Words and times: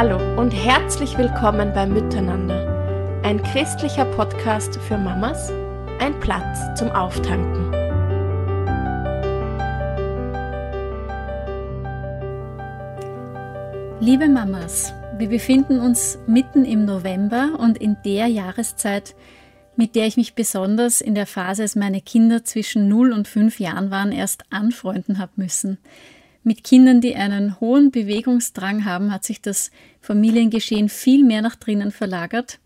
Hallo 0.00 0.40
und 0.40 0.52
herzlich 0.52 1.18
willkommen 1.18 1.72
bei 1.74 1.84
Miteinander, 1.84 3.20
ein 3.24 3.42
christlicher 3.42 4.04
Podcast 4.04 4.76
für 4.76 4.96
Mamas, 4.96 5.50
ein 5.98 6.20
Platz 6.20 6.78
zum 6.78 6.88
Auftanken. 6.90 7.72
Liebe 13.98 14.28
Mamas, 14.28 14.92
wir 15.16 15.30
befinden 15.30 15.80
uns 15.80 16.16
mitten 16.28 16.64
im 16.64 16.84
November 16.84 17.58
und 17.58 17.76
in 17.76 17.96
der 18.04 18.28
Jahreszeit, 18.28 19.16
mit 19.74 19.96
der 19.96 20.06
ich 20.06 20.16
mich 20.16 20.36
besonders 20.36 21.00
in 21.00 21.16
der 21.16 21.26
Phase, 21.26 21.62
als 21.62 21.74
meine 21.74 22.02
Kinder 22.02 22.44
zwischen 22.44 22.86
0 22.86 23.12
und 23.12 23.26
5 23.26 23.58
Jahren 23.58 23.90
waren, 23.90 24.12
erst 24.12 24.44
anfreunden 24.50 25.18
habe 25.18 25.32
müssen. 25.34 25.78
Mit 26.48 26.64
Kindern, 26.64 27.02
die 27.02 27.14
einen 27.14 27.60
hohen 27.60 27.90
Bewegungsdrang 27.90 28.86
haben, 28.86 29.12
hat 29.12 29.22
sich 29.22 29.42
das 29.42 29.70
Familiengeschehen 30.00 30.88
viel 30.88 31.22
mehr 31.22 31.42
nach 31.42 31.56
drinnen 31.56 31.90
verlagert. 31.90 32.58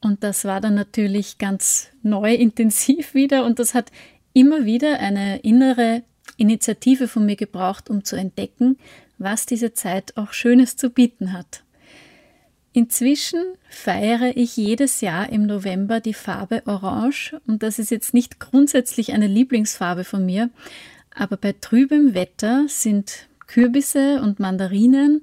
Und 0.00 0.24
das 0.24 0.46
war 0.46 0.62
dann 0.62 0.74
natürlich 0.74 1.36
ganz 1.36 1.88
neu, 2.02 2.32
intensiv 2.46 3.12
wieder. 3.12 3.44
Und 3.44 3.58
das 3.58 3.74
hat 3.74 3.92
immer 4.32 4.64
wieder 4.64 5.00
eine 5.00 5.40
innere 5.40 6.02
Initiative 6.38 7.08
von 7.08 7.26
mir 7.26 7.36
gebraucht, 7.36 7.90
um 7.90 8.04
zu 8.04 8.16
entdecken, 8.16 8.78
was 9.18 9.44
diese 9.44 9.74
Zeit 9.74 10.16
auch 10.16 10.32
Schönes 10.32 10.76
zu 10.76 10.88
bieten 10.88 11.34
hat. 11.34 11.62
Inzwischen 12.72 13.42
feiere 13.68 14.34
ich 14.34 14.56
jedes 14.56 15.02
Jahr 15.02 15.28
im 15.28 15.44
November 15.44 16.00
die 16.00 16.14
Farbe 16.14 16.62
Orange 16.64 17.38
und 17.46 17.62
das 17.62 17.78
ist 17.78 17.90
jetzt 17.90 18.14
nicht 18.14 18.40
grundsätzlich 18.40 19.12
eine 19.12 19.26
Lieblingsfarbe 19.26 20.04
von 20.04 20.24
mir, 20.24 20.48
aber 21.20 21.36
bei 21.36 21.54
trübem 21.60 22.14
Wetter 22.14 22.64
sind 22.68 23.28
Kürbisse 23.46 24.22
und 24.22 24.40
Mandarinen 24.40 25.20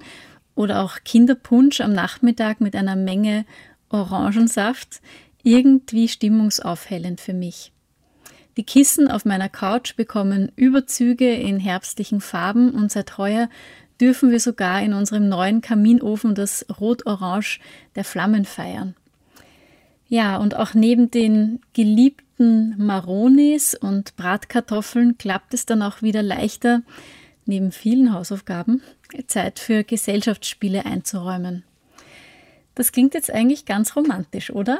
oder 0.54 0.84
auch 0.84 1.00
Kinderpunsch 1.04 1.82
am 1.82 1.94
Nachmittag 1.94 2.62
mit 2.62 2.76
einer 2.76 2.96
Menge 2.96 3.46
Orangensaft 3.90 5.02
irgendwie 5.44 6.08
stimmungsaufhellend 6.08 7.20
für 7.20 7.34
mich. 7.34 7.72
Die 8.58 8.64
Kissen 8.64 9.10
auf 9.10 9.26
meiner 9.26 9.50
Couch 9.50 9.96
bekommen 9.96 10.52
Überzüge 10.56 11.34
in 11.34 11.60
herbstlichen 11.60 12.22
Farben 12.22 12.72
und 12.72 12.92
seit 12.92 13.18
heuer 13.18 13.50
dürfen 14.00 14.30
wir 14.30 14.40
sogar 14.40 14.82
in 14.82 14.94
unserem 14.94 15.30
neuen 15.30 15.62
Kaminofen 15.62 16.36
das 16.36 16.66
Rot-Orange 16.80 17.60
der 17.96 18.04
Flammen 18.04 18.46
feiern. 18.46 18.96
Ja, 20.10 20.38
und 20.38 20.56
auch 20.56 20.74
neben 20.74 21.12
den 21.12 21.60
geliebten 21.74 22.76
Maronis 22.78 23.74
und 23.74 24.16
Bratkartoffeln 24.16 25.18
klappt 25.18 25.54
es 25.54 25.66
dann 25.66 25.82
auch 25.82 26.02
wieder 26.02 26.24
leichter, 26.24 26.82
neben 27.46 27.72
vielen 27.72 28.14
Hausaufgaben 28.14 28.82
Zeit 29.28 29.60
für 29.60 29.84
Gesellschaftsspiele 29.84 30.86
einzuräumen. 30.86 31.64
Das 32.76 32.92
klingt 32.92 33.14
jetzt 33.16 33.32
eigentlich 33.32 33.66
ganz 33.66 33.96
romantisch, 33.96 34.52
oder? 34.52 34.80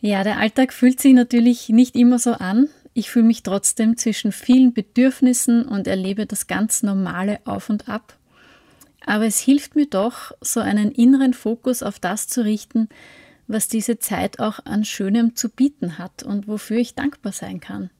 Ja, 0.00 0.24
der 0.24 0.38
Alltag 0.38 0.72
fühlt 0.72 1.00
sich 1.00 1.12
natürlich 1.12 1.68
nicht 1.68 1.94
immer 1.94 2.18
so 2.18 2.32
an. 2.32 2.68
Ich 2.94 3.10
fühle 3.10 3.26
mich 3.26 3.42
trotzdem 3.42 3.96
zwischen 3.96 4.32
vielen 4.32 4.72
Bedürfnissen 4.72 5.66
und 5.66 5.86
erlebe 5.86 6.26
das 6.26 6.46
ganz 6.46 6.82
normale 6.82 7.40
Auf 7.44 7.68
und 7.68 7.88
Ab. 7.88 8.16
Aber 9.04 9.26
es 9.26 9.38
hilft 9.38 9.76
mir 9.76 9.86
doch, 9.86 10.32
so 10.40 10.60
einen 10.60 10.90
inneren 10.92 11.34
Fokus 11.34 11.82
auf 11.82 11.98
das 11.98 12.28
zu 12.28 12.44
richten, 12.44 12.88
was 13.46 13.68
diese 13.68 13.98
Zeit 13.98 14.40
auch 14.40 14.60
an 14.64 14.84
Schönem 14.84 15.36
zu 15.36 15.48
bieten 15.48 15.98
hat 15.98 16.22
und 16.22 16.48
wofür 16.48 16.78
ich 16.78 16.94
dankbar 16.94 17.32
sein 17.32 17.60
kann. 17.60 17.90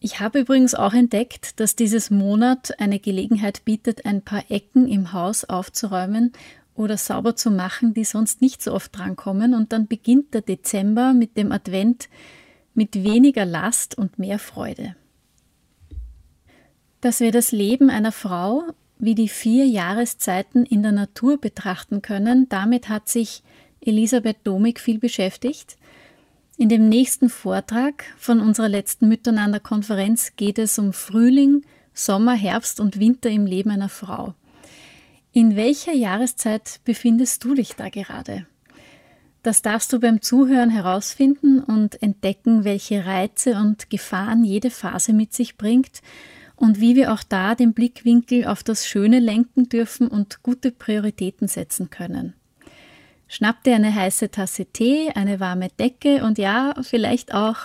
Ich 0.00 0.20
habe 0.20 0.40
übrigens 0.40 0.74
auch 0.74 0.92
entdeckt, 0.92 1.58
dass 1.58 1.74
dieses 1.74 2.10
Monat 2.10 2.78
eine 2.78 2.98
Gelegenheit 2.98 3.64
bietet, 3.64 4.04
ein 4.04 4.22
paar 4.22 4.50
Ecken 4.50 4.86
im 4.86 5.12
Haus 5.12 5.44
aufzuräumen 5.44 6.32
oder 6.74 6.96
sauber 6.96 7.34
zu 7.34 7.50
machen, 7.50 7.94
die 7.94 8.04
sonst 8.04 8.42
nicht 8.42 8.62
so 8.62 8.72
oft 8.72 8.96
drankommen. 8.96 9.54
Und 9.54 9.72
dann 9.72 9.86
beginnt 9.86 10.34
der 10.34 10.42
Dezember 10.42 11.14
mit 11.14 11.36
dem 11.36 11.50
Advent 11.50 12.08
mit 12.74 13.02
weniger 13.02 13.46
Last 13.46 13.96
und 13.96 14.18
mehr 14.18 14.38
Freude. 14.38 14.94
Dass 17.00 17.20
wir 17.20 17.32
das 17.32 17.52
Leben 17.52 17.88
einer 17.88 18.12
Frau 18.12 18.64
wie 18.98 19.14
die 19.14 19.28
vier 19.28 19.66
Jahreszeiten 19.66 20.64
in 20.64 20.82
der 20.82 20.92
Natur 20.92 21.38
betrachten 21.38 22.00
können, 22.02 22.48
damit 22.48 22.88
hat 22.88 23.08
sich 23.08 23.42
Elisabeth 23.86 24.38
Domig 24.44 24.80
viel 24.80 24.98
beschäftigt. 24.98 25.76
In 26.58 26.68
dem 26.68 26.88
nächsten 26.88 27.28
Vortrag 27.28 28.04
von 28.16 28.40
unserer 28.40 28.68
letzten 28.68 29.08
Miteinander-Konferenz 29.08 30.32
geht 30.36 30.58
es 30.58 30.78
um 30.78 30.92
Frühling, 30.92 31.62
Sommer, 31.92 32.34
Herbst 32.34 32.80
und 32.80 32.98
Winter 32.98 33.30
im 33.30 33.46
Leben 33.46 33.70
einer 33.70 33.88
Frau. 33.88 34.34
In 35.32 35.54
welcher 35.54 35.92
Jahreszeit 35.92 36.80
befindest 36.84 37.44
du 37.44 37.54
dich 37.54 37.74
da 37.74 37.90
gerade? 37.90 38.46
Das 39.42 39.62
darfst 39.62 39.92
du 39.92 40.00
beim 40.00 40.22
Zuhören 40.22 40.70
herausfinden 40.70 41.60
und 41.60 42.02
entdecken, 42.02 42.64
welche 42.64 43.06
Reize 43.06 43.52
und 43.56 43.90
Gefahren 43.90 44.42
jede 44.42 44.70
Phase 44.70 45.12
mit 45.12 45.34
sich 45.34 45.56
bringt 45.56 46.00
und 46.56 46.80
wie 46.80 46.96
wir 46.96 47.12
auch 47.12 47.22
da 47.22 47.54
den 47.54 47.74
Blickwinkel 47.74 48.46
auf 48.46 48.64
das 48.64 48.86
Schöne 48.86 49.20
lenken 49.20 49.68
dürfen 49.68 50.08
und 50.08 50.42
gute 50.42 50.72
Prioritäten 50.72 51.48
setzen 51.48 51.90
können. 51.90 52.34
Schnapp 53.28 53.64
dir 53.64 53.74
eine 53.74 53.92
heiße 53.94 54.30
Tasse 54.30 54.66
Tee, 54.66 55.10
eine 55.14 55.40
warme 55.40 55.68
Decke 55.80 56.24
und 56.24 56.38
ja, 56.38 56.74
vielleicht 56.82 57.34
auch 57.34 57.56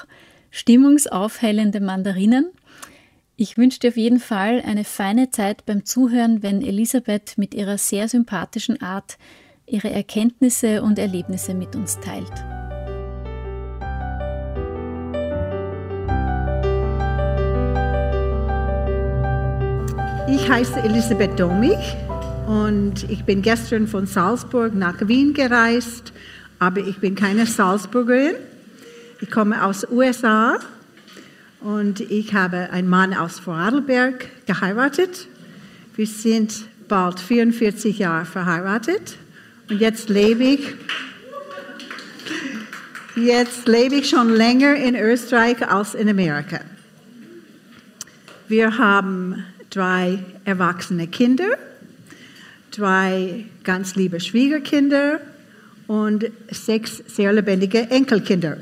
stimmungsaufhellende 0.50 1.80
Mandarinen. 1.80 2.50
Ich 3.36 3.58
wünsche 3.58 3.80
dir 3.80 3.90
auf 3.90 3.98
jeden 3.98 4.20
Fall 4.20 4.62
eine 4.66 4.84
feine 4.84 5.30
Zeit 5.30 5.66
beim 5.66 5.86
Zuhören, 5.86 6.44
wenn 6.44 6.62
Elisabeth 6.62 7.38
mit 7.38 7.54
ihrer 7.54 7.78
sehr 7.78 8.08
sympathischen 8.08 8.82
Art 8.82 9.18
ihre 9.66 9.90
Erkenntnisse 9.90 10.82
und 10.82 11.00
Erlebnisse 11.00 11.54
mit 11.54 11.76
uns 11.76 12.00
teilt. 12.00 12.34
Ich 20.28 20.50
heiße 20.50 20.82
Elisabeth 20.82 21.40
Domig 21.40 21.78
und 22.52 23.10
ich 23.10 23.24
bin 23.24 23.42
gestern 23.42 23.88
von 23.88 24.06
Salzburg 24.08 24.76
nach 24.76 25.08
Wien 25.08 25.34
gereist, 25.34 26.12
aber 26.60 26.82
ich 26.82 26.98
bin 26.98 27.16
keine 27.16 27.46
Salzburgerin. 27.46 28.36
Ich 29.22 29.32
komme 29.32 29.64
aus 29.64 29.90
USA 29.90 30.60
und 31.62 32.02
ich 32.02 32.34
habe 32.34 32.70
einen 32.72 32.90
Mann 32.90 33.14
aus 33.14 33.40
Vorarlberg 33.40 34.28
geheiratet. 34.48 35.30
Wir 35.96 36.06
sind 36.06 36.66
bald 36.90 37.22
44 37.22 38.00
Jahre 38.00 38.26
verheiratet 38.26 39.16
und 39.70 39.80
jetzt 39.80 40.10
lebe 40.10 40.44
ich 40.44 40.74
Jetzt 43.16 43.68
lebe 43.68 43.96
ich 43.96 44.10
schon 44.10 44.30
länger 44.30 44.76
in 44.76 44.96
Österreich 44.96 45.70
als 45.70 45.96
in 45.96 46.10
Amerika. 46.10 46.60
Wir 48.50 48.78
haben 48.78 49.44
drei 49.70 50.20
erwachsene 50.44 51.08
Kinder 51.08 51.58
zwei 52.72 53.46
ganz 53.64 53.96
liebe 53.96 54.20
Schwiegerkinder 54.20 55.20
und 55.88 56.26
sechs 56.50 57.04
sehr 57.08 57.34
lebendige 57.34 57.90
Enkelkinder. 57.90 58.58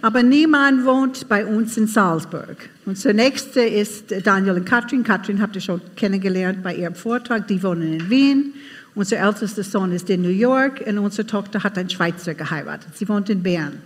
Aber 0.00 0.22
niemand 0.22 0.84
wohnt 0.84 1.28
bei 1.28 1.44
uns 1.44 1.76
in 1.76 1.88
Salzburg. 1.88 2.68
Unser 2.86 3.12
nächster 3.12 3.66
ist 3.66 4.14
Daniel 4.24 4.54
und 4.54 4.64
Katrin. 4.64 5.02
Katrin 5.02 5.42
habt 5.42 5.56
ihr 5.56 5.60
schon 5.60 5.80
kennengelernt 5.96 6.62
bei 6.62 6.74
ihrem 6.74 6.94
Vortrag. 6.94 7.48
Die 7.48 7.60
wohnen 7.62 7.94
in 7.94 8.10
Wien. 8.10 8.54
Unser 8.94 9.18
ältester 9.18 9.64
Sohn 9.64 9.92
ist 9.92 10.08
in 10.10 10.22
New 10.22 10.28
York 10.28 10.82
und 10.86 10.98
unsere 10.98 11.26
Tochter 11.26 11.62
hat 11.62 11.76
einen 11.78 11.90
Schweizer 11.90 12.34
geheiratet. 12.34 12.96
Sie 12.96 13.08
wohnt 13.08 13.28
in 13.28 13.42
Bern. 13.42 13.80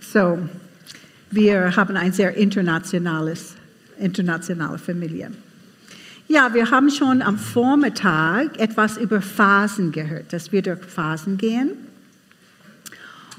So, 0.00 0.38
wir 1.30 1.74
haben 1.74 1.96
eine 1.96 2.12
sehr 2.12 2.36
internationales, 2.36 3.54
internationale 3.98 4.78
Familie. 4.78 5.30
Ja, 6.28 6.52
wir 6.54 6.72
haben 6.72 6.90
schon 6.90 7.22
am 7.22 7.38
Vormittag 7.38 8.58
etwas 8.58 8.96
über 8.96 9.22
Phasen 9.22 9.92
gehört, 9.92 10.32
dass 10.32 10.50
wir 10.50 10.60
durch 10.60 10.80
Phasen 10.80 11.38
gehen. 11.38 11.70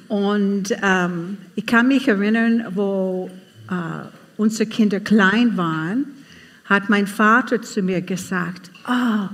Und 0.08 0.74
ähm, 0.82 1.38
ich 1.56 1.66
kann 1.66 1.90
mich 1.90 2.08
erinnern, 2.08 2.66
wo 2.76 3.30
äh, 3.70 4.08
unsere 4.38 4.70
Kinder 4.70 5.02
klein 5.02 5.58
waren, 5.58 6.06
hat 6.64 6.88
mein 6.88 7.08
Vater 7.08 7.62
zu 7.62 7.82
mir 7.82 8.00
gesagt, 8.00 8.72
oh, 8.88 9.28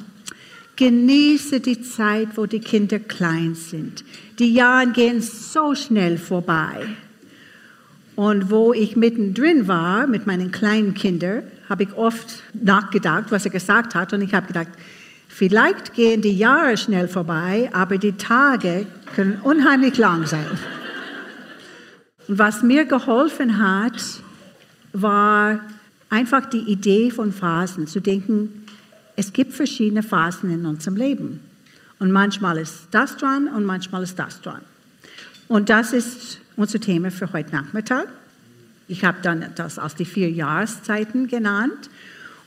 genieße 0.75 1.59
die 1.59 1.79
Zeit, 1.83 2.29
wo 2.35 2.47
die 2.47 2.59
Kinder 2.59 2.97
klein 2.97 3.53
sind. 3.53 4.03
Die 4.39 4.51
Jahre 4.51 4.87
gehen 4.87 5.21
so 5.21 5.75
schnell 5.75 6.17
vorbei. 6.17 6.87
Und 8.15 8.49
wo 8.49 8.73
ich 8.73 8.95
mittendrin 8.95 9.67
war 9.67 10.07
mit 10.07 10.25
meinen 10.25 10.51
kleinen 10.51 10.95
Kindern, 10.95 11.43
habe 11.73 11.85
ich 11.85 11.93
oft 11.93 12.43
nachgedacht, 12.53 13.31
was 13.31 13.45
er 13.45 13.51
gesagt 13.51 13.95
hat. 13.95 14.13
Und 14.13 14.21
ich 14.21 14.35
habe 14.35 14.45
gedacht, 14.45 14.67
vielleicht 15.27 15.95
gehen 15.95 16.21
die 16.21 16.37
Jahre 16.37 16.77
schnell 16.77 17.07
vorbei, 17.07 17.71
aber 17.73 17.97
die 17.97 18.11
Tage 18.11 18.85
können 19.15 19.39
unheimlich 19.41 19.97
lang 19.97 20.27
sein. 20.27 20.45
Und 22.27 22.37
was 22.37 22.61
mir 22.61 22.85
geholfen 22.85 23.57
hat, 23.57 23.99
war 24.91 25.61
einfach 26.11 26.45
die 26.45 26.59
Idee 26.59 27.09
von 27.09 27.31
Phasen, 27.33 27.87
zu 27.87 28.01
denken, 28.01 28.67
es 29.15 29.33
gibt 29.33 29.53
verschiedene 29.53 30.03
Phasen 30.03 30.51
in 30.51 30.67
unserem 30.67 30.95
Leben. 30.95 31.39
Und 31.97 32.11
manchmal 32.11 32.59
ist 32.59 32.89
das 32.91 33.17
dran 33.17 33.47
und 33.47 33.65
manchmal 33.65 34.03
ist 34.03 34.19
das 34.19 34.41
dran. 34.41 34.61
Und 35.47 35.71
das 35.71 35.91
ist 35.91 36.39
unser 36.55 36.79
Thema 36.79 37.09
für 37.09 37.33
heute 37.33 37.51
Nachmittag. 37.51 38.09
Ich 38.93 39.03
habe 39.03 39.17
dann 39.23 39.43
das 39.55 39.79
als 39.79 39.95
die 39.95 40.05
vier 40.05 40.29
Jahreszeiten 40.29 41.27
genannt. 41.27 41.89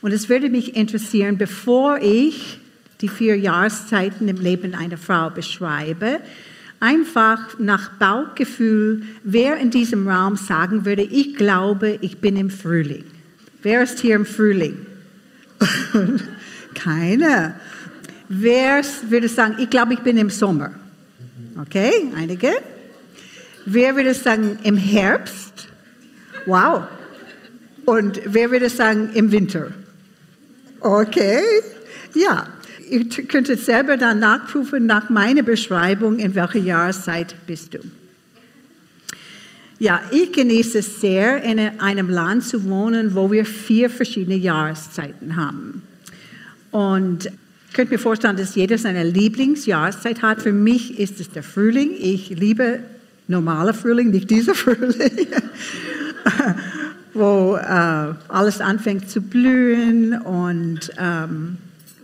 Und 0.01 0.13
es 0.13 0.29
würde 0.29 0.49
mich 0.49 0.77
interessieren, 0.77 1.37
bevor 1.37 1.97
ich 2.01 2.61
die 3.01 3.09
vier 3.09 3.37
Jahreszeiten 3.37 4.29
im 4.29 4.37
Leben 4.37 4.73
einer 4.73 4.97
Frau 4.97 5.29
beschreibe, 5.29 6.21
einfach 6.79 7.59
nach 7.59 7.89
Bauchgefühl, 7.99 9.03
wer 9.25 9.57
in 9.57 9.71
diesem 9.71 10.07
Raum 10.07 10.37
sagen 10.37 10.85
würde, 10.85 11.01
ich 11.01 11.35
glaube, 11.35 11.97
ich 11.99 12.19
bin 12.19 12.37
im 12.37 12.49
Frühling. 12.49 13.03
Wer 13.61 13.83
ist 13.83 13.99
hier 13.99 14.15
im 14.15 14.25
Frühling? 14.25 14.85
Keiner. 16.75 17.55
Wer 18.29 18.83
würde 19.09 19.27
sagen, 19.27 19.55
ich 19.59 19.69
glaube, 19.69 19.95
ich 19.95 19.99
bin 19.99 20.15
im 20.15 20.29
Sommer? 20.29 20.71
Okay, 21.59 21.91
einige. 22.15 22.51
Wer 23.65 23.97
würde 23.97 24.13
sagen, 24.13 24.57
im 24.63 24.77
Herbst? 24.77 25.46
Wow. 26.47 26.83
Und 27.85 28.21
wer 28.25 28.49
würde 28.51 28.69
sagen, 28.69 29.09
im 29.13 29.31
Winter? 29.31 29.71
Okay, 30.79 31.41
ja. 32.13 32.47
Ihr 32.89 33.05
könntet 33.27 33.59
selber 33.59 33.97
dann 33.97 34.19
nachprüfen 34.19 34.85
nach 34.85 35.09
meiner 35.09 35.43
Beschreibung, 35.43 36.19
in 36.19 36.35
welcher 36.35 36.59
Jahreszeit 36.59 37.35
bist 37.45 37.73
du. 37.73 37.79
Ja, 39.77 40.01
ich 40.11 40.31
genieße 40.31 40.79
es 40.79 41.01
sehr, 41.01 41.43
in 41.43 41.59
einem 41.59 42.09
Land 42.09 42.45
zu 42.45 42.63
wohnen, 42.63 43.13
wo 43.13 43.29
wir 43.29 43.45
vier 43.45 43.89
verschiedene 43.89 44.37
Jahreszeiten 44.37 45.35
haben. 45.35 45.81
Und 46.71 47.25
ich 47.25 47.73
könnte 47.73 47.93
mir 47.93 47.99
vorstellen, 47.99 48.37
dass 48.37 48.55
jeder 48.55 48.77
seine 48.77 49.03
Lieblingsjahreszeit 49.03 50.21
hat. 50.21 50.41
Für 50.41 50.53
mich 50.53 50.97
ist 50.97 51.19
es 51.19 51.29
der 51.29 51.43
Frühling. 51.43 51.91
Ich 51.99 52.29
liebe 52.29 52.79
normaler 53.27 53.73
Frühling, 53.73 54.11
nicht 54.11 54.29
dieser 54.29 54.55
Frühling, 54.63 55.27
wo 57.13 57.55
äh, 57.55 58.13
alles 58.27 58.61
anfängt 58.61 59.09
zu 59.09 59.21
blühen 59.21 60.21
und 60.21 60.91
ähm, 60.97 61.57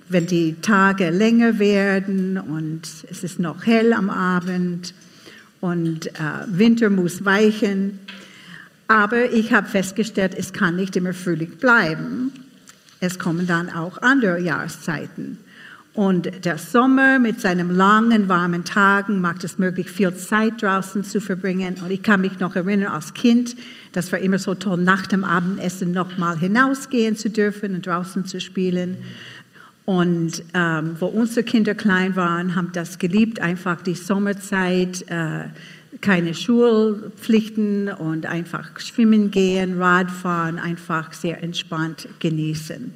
wenn 0.09 0.27
die 0.27 0.55
Tage 0.61 1.09
länger 1.09 1.59
werden 1.59 2.37
und 2.37 2.81
es 3.09 3.23
ist 3.23 3.39
noch 3.39 3.65
hell 3.65 3.93
am 3.93 4.09
Abend 4.09 4.93
und 5.61 6.07
äh, 6.07 6.11
Winter 6.47 6.89
muss 6.89 7.25
weichen. 7.25 7.99
Aber 8.87 9.31
ich 9.31 9.53
habe 9.53 9.67
festgestellt, 9.67 10.35
es 10.37 10.53
kann 10.53 10.75
nicht 10.75 10.95
immer 10.95 11.13
Frühling 11.13 11.51
bleiben. 11.57 12.31
Es 12.99 13.17
kommen 13.17 13.47
dann 13.47 13.69
auch 13.69 14.01
andere 14.01 14.39
Jahreszeiten. 14.39 15.37
Und 15.93 16.43
der 16.43 16.57
Sommer 16.57 17.19
mit 17.19 17.39
seinen 17.39 17.69
langen, 17.75 18.27
warmen 18.27 18.63
Tagen 18.63 19.21
macht 19.21 19.43
es 19.43 19.59
möglich, 19.59 19.91
viel 19.91 20.15
Zeit 20.15 20.63
draußen 20.63 21.03
zu 21.03 21.21
verbringen. 21.21 21.75
Und 21.83 21.91
ich 21.91 22.01
kann 22.01 22.21
mich 22.21 22.39
noch 22.39 22.55
erinnern, 22.55 22.91
als 22.91 23.13
Kind, 23.13 23.55
das 23.91 24.11
war 24.11 24.17
immer 24.17 24.39
so 24.39 24.55
toll, 24.55 24.77
nach 24.77 25.05
dem 25.05 25.23
Abendessen 25.23 25.91
noch 25.91 26.17
mal 26.17 26.35
hinausgehen 26.37 27.15
zu 27.15 27.29
dürfen 27.29 27.75
und 27.75 27.85
draußen 27.85 28.25
zu 28.25 28.41
spielen. 28.41 28.97
Und 29.85 30.43
ähm, 30.55 30.95
wo 30.99 31.05
unsere 31.07 31.43
Kinder 31.43 31.75
klein 31.75 32.15
waren, 32.15 32.55
haben 32.55 32.71
das 32.73 32.97
geliebt, 32.97 33.39
einfach 33.39 33.79
die 33.81 33.95
Sommerzeit, 33.95 35.05
äh, 35.09 35.43
keine 36.01 36.33
Schulpflichten 36.33 37.89
und 37.89 38.25
einfach 38.25 38.79
schwimmen 38.79 39.29
gehen, 39.29 39.79
Radfahren, 39.79 40.57
einfach 40.57 41.13
sehr 41.13 41.43
entspannt 41.43 42.07
genießen. 42.19 42.91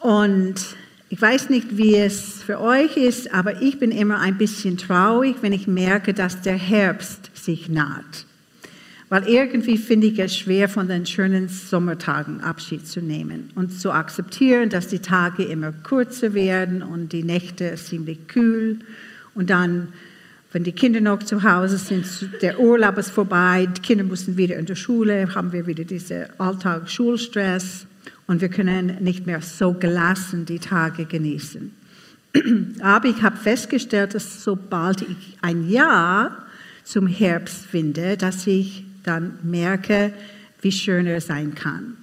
Und 0.00 0.76
ich 1.14 1.22
weiß 1.22 1.48
nicht, 1.48 1.76
wie 1.76 1.94
es 1.94 2.42
für 2.42 2.60
euch 2.60 2.96
ist, 2.96 3.32
aber 3.32 3.62
ich 3.62 3.78
bin 3.78 3.92
immer 3.92 4.18
ein 4.18 4.36
bisschen 4.36 4.76
traurig, 4.76 5.36
wenn 5.42 5.52
ich 5.52 5.68
merke, 5.68 6.12
dass 6.12 6.40
der 6.40 6.56
Herbst 6.56 7.30
sich 7.34 7.68
naht. 7.68 8.26
Weil 9.10 9.28
irgendwie 9.28 9.78
finde 9.78 10.08
ich 10.08 10.18
es 10.18 10.36
schwer, 10.36 10.68
von 10.68 10.88
den 10.88 11.06
schönen 11.06 11.48
Sommertagen 11.48 12.40
Abschied 12.40 12.88
zu 12.88 13.00
nehmen 13.00 13.52
und 13.54 13.78
zu 13.78 13.92
akzeptieren, 13.92 14.70
dass 14.70 14.88
die 14.88 14.98
Tage 14.98 15.44
immer 15.44 15.70
kürzer 15.70 16.34
werden 16.34 16.82
und 16.82 17.12
die 17.12 17.22
Nächte 17.22 17.72
ziemlich 17.76 18.26
kühl. 18.26 18.80
Und 19.36 19.50
dann, 19.50 19.92
wenn 20.50 20.64
die 20.64 20.72
Kinder 20.72 21.00
noch 21.00 21.22
zu 21.22 21.44
Hause 21.44 21.78
sind, 21.78 22.06
der 22.42 22.58
Urlaub 22.58 22.98
ist 22.98 23.10
vorbei, 23.10 23.68
die 23.68 23.82
Kinder 23.82 24.02
müssen 24.02 24.36
wieder 24.36 24.56
in 24.56 24.66
die 24.66 24.74
Schule, 24.74 25.32
haben 25.32 25.52
wir 25.52 25.68
wieder 25.68 25.84
diesen 25.84 26.24
Alltag-Schulstress 26.38 27.86
und 28.26 28.40
wir 28.40 28.48
können 28.48 29.02
nicht 29.02 29.26
mehr 29.26 29.42
so 29.42 29.74
gelassen 29.74 30.46
die 30.46 30.58
Tage 30.58 31.04
genießen. 31.04 31.72
Aber 32.80 33.08
ich 33.08 33.22
habe 33.22 33.36
festgestellt, 33.36 34.14
dass 34.14 34.42
sobald 34.42 35.02
ich 35.02 35.38
ein 35.40 35.68
Jahr 35.68 36.46
zum 36.84 37.06
Herbst 37.06 37.66
finde, 37.66 38.16
dass 38.16 38.46
ich 38.46 38.84
dann 39.02 39.38
merke, 39.42 40.12
wie 40.60 40.72
schön 40.72 41.06
er 41.06 41.20
sein 41.20 41.54
kann. 41.54 41.96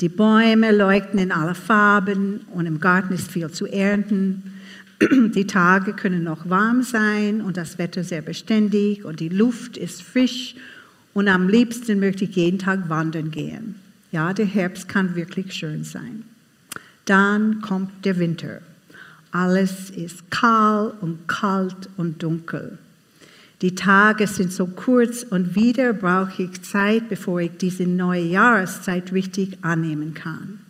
Die 0.00 0.08
Bäume 0.08 0.72
leuchten 0.72 1.18
in 1.18 1.32
aller 1.32 1.54
Farben 1.54 2.40
und 2.52 2.66
im 2.66 2.80
Garten 2.80 3.14
ist 3.14 3.30
viel 3.30 3.50
zu 3.50 3.66
ernten. 3.66 4.54
Die 5.34 5.46
Tage 5.46 5.92
können 5.94 6.22
noch 6.22 6.48
warm 6.48 6.82
sein 6.82 7.40
und 7.40 7.56
das 7.56 7.78
Wetter 7.78 8.04
sehr 8.04 8.22
beständig 8.22 9.04
und 9.04 9.20
die 9.20 9.28
Luft 9.28 9.76
ist 9.76 10.02
frisch 10.02 10.54
und 11.12 11.28
am 11.28 11.48
liebsten 11.48 12.00
möchte 12.00 12.24
ich 12.24 12.34
jeden 12.36 12.58
Tag 12.58 12.88
wandern 12.88 13.30
gehen. 13.30 13.74
Ja, 14.12 14.32
der 14.32 14.46
Herbst 14.46 14.88
kann 14.88 15.14
wirklich 15.14 15.52
schön 15.52 15.84
sein. 15.84 16.24
Dann 17.04 17.60
kommt 17.60 18.04
der 18.04 18.18
Winter. 18.18 18.60
Alles 19.30 19.90
ist 19.90 20.30
kahl 20.30 20.92
und 21.00 21.28
kalt 21.28 21.88
und 21.96 22.22
dunkel. 22.22 22.78
Die 23.62 23.74
Tage 23.74 24.26
sind 24.26 24.52
so 24.52 24.66
kurz 24.66 25.22
und 25.22 25.54
wieder 25.54 25.92
brauche 25.94 26.42
ich 26.42 26.62
Zeit, 26.62 27.08
bevor 27.08 27.40
ich 27.40 27.52
diese 27.58 27.84
neue 27.84 28.22
Jahreszeit 28.22 29.12
richtig 29.12 29.58
annehmen 29.62 30.14
kann. 30.14 30.60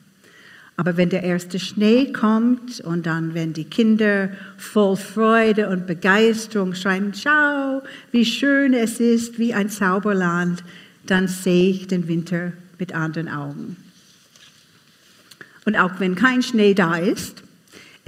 Aber 0.77 0.97
wenn 0.97 1.09
der 1.09 1.23
erste 1.23 1.59
Schnee 1.59 2.13
kommt 2.13 2.81
und 2.81 3.07
dann, 3.07 3.35
wenn 3.35 3.55
die 3.55 3.65
Kinder 3.65 4.29
voll 4.59 4.97
Freude 4.97 5.69
und 5.69 5.87
Begeisterung 5.87 6.75
schreien, 6.75 7.13
schau, 7.15 7.83
wie 8.13 8.27
schön 8.27 8.75
es 8.75 9.01
ist, 9.01 9.39
wie 9.39 9.55
ein 9.55 9.71
Zauberland, 9.71 10.63
dann 11.07 11.29
sehe 11.29 11.71
ich 11.71 11.87
den 11.87 12.09
Winter 12.09 12.53
mit 12.79 12.95
anderen 12.95 13.29
Augen. 13.29 13.77
Und 15.65 15.77
auch 15.77 15.99
wenn 15.99 16.15
kein 16.15 16.43
Schnee 16.43 16.75
da 16.75 16.97
ist, 16.97 17.43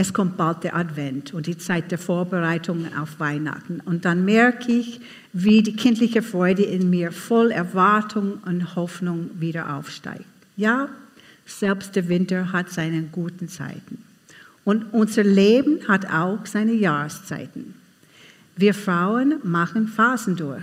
es 0.01 0.13
kommt 0.13 0.37
bald 0.37 0.63
der 0.63 0.77
Advent 0.77 1.35
und 1.35 1.47
die 1.47 1.59
Zeit 1.59 1.91
der 1.91 1.99
Vorbereitungen 1.99 2.97
auf 2.97 3.19
Weihnachten. 3.19 3.81
Und 3.85 4.05
dann 4.05 4.25
merke 4.25 4.71
ich, 4.71 5.01
wie 5.33 5.61
die 5.61 5.75
kindliche 5.75 6.23
Freude 6.23 6.63
in 6.63 6.89
mir 6.89 7.11
voll 7.11 7.51
Erwartung 7.51 8.39
und 8.47 8.77
Hoffnung 8.77 9.31
wieder 9.41 9.75
aufsteigt. 9.75 10.25
Ja, 10.57 10.89
selbst 11.47 11.97
der 11.97 12.09
Winter 12.09 12.53
hat 12.53 12.71
seine 12.71 13.03
guten 13.03 13.49
Zeiten. 13.49 14.05
Und 14.65 14.93
unser 14.93 15.25
Leben 15.25 15.89
hat 15.89 16.13
auch 16.13 16.47
seine 16.47 16.75
Jahreszeiten. 16.75 17.75
Wir 18.55 18.75
Frauen 18.75 19.41
machen 19.43 19.89
Phasen 19.89 20.37
durch. 20.37 20.63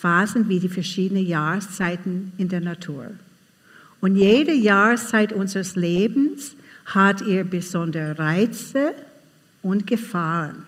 Phasen 0.00 0.48
wie 0.48 0.58
die 0.58 0.68
verschiedenen 0.68 1.26
Jahreszeiten 1.26 2.32
in 2.38 2.48
der 2.48 2.62
Natur. 2.62 3.10
Und 4.00 4.16
jede 4.16 4.54
Jahreszeit 4.54 5.32
unseres 5.32 5.76
Lebens 5.76 6.56
hat 6.86 7.20
ihr 7.20 7.44
besondere 7.44 8.18
Reize 8.18 8.94
und 9.62 9.86
Gefahren. 9.86 10.64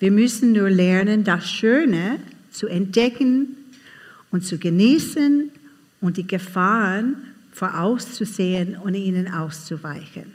Wir 0.00 0.10
müssen 0.10 0.52
nur 0.52 0.68
lernen, 0.68 1.22
das 1.22 1.48
Schöne 1.48 2.18
zu 2.50 2.66
entdecken 2.66 3.56
und 4.32 4.44
zu 4.44 4.58
genießen 4.58 5.50
und 6.00 6.16
die 6.16 6.26
Gefahren 6.26 7.14
vorauszusehen 7.52 8.76
und 8.76 8.94
ihnen 8.94 9.32
auszuweichen. 9.32 10.32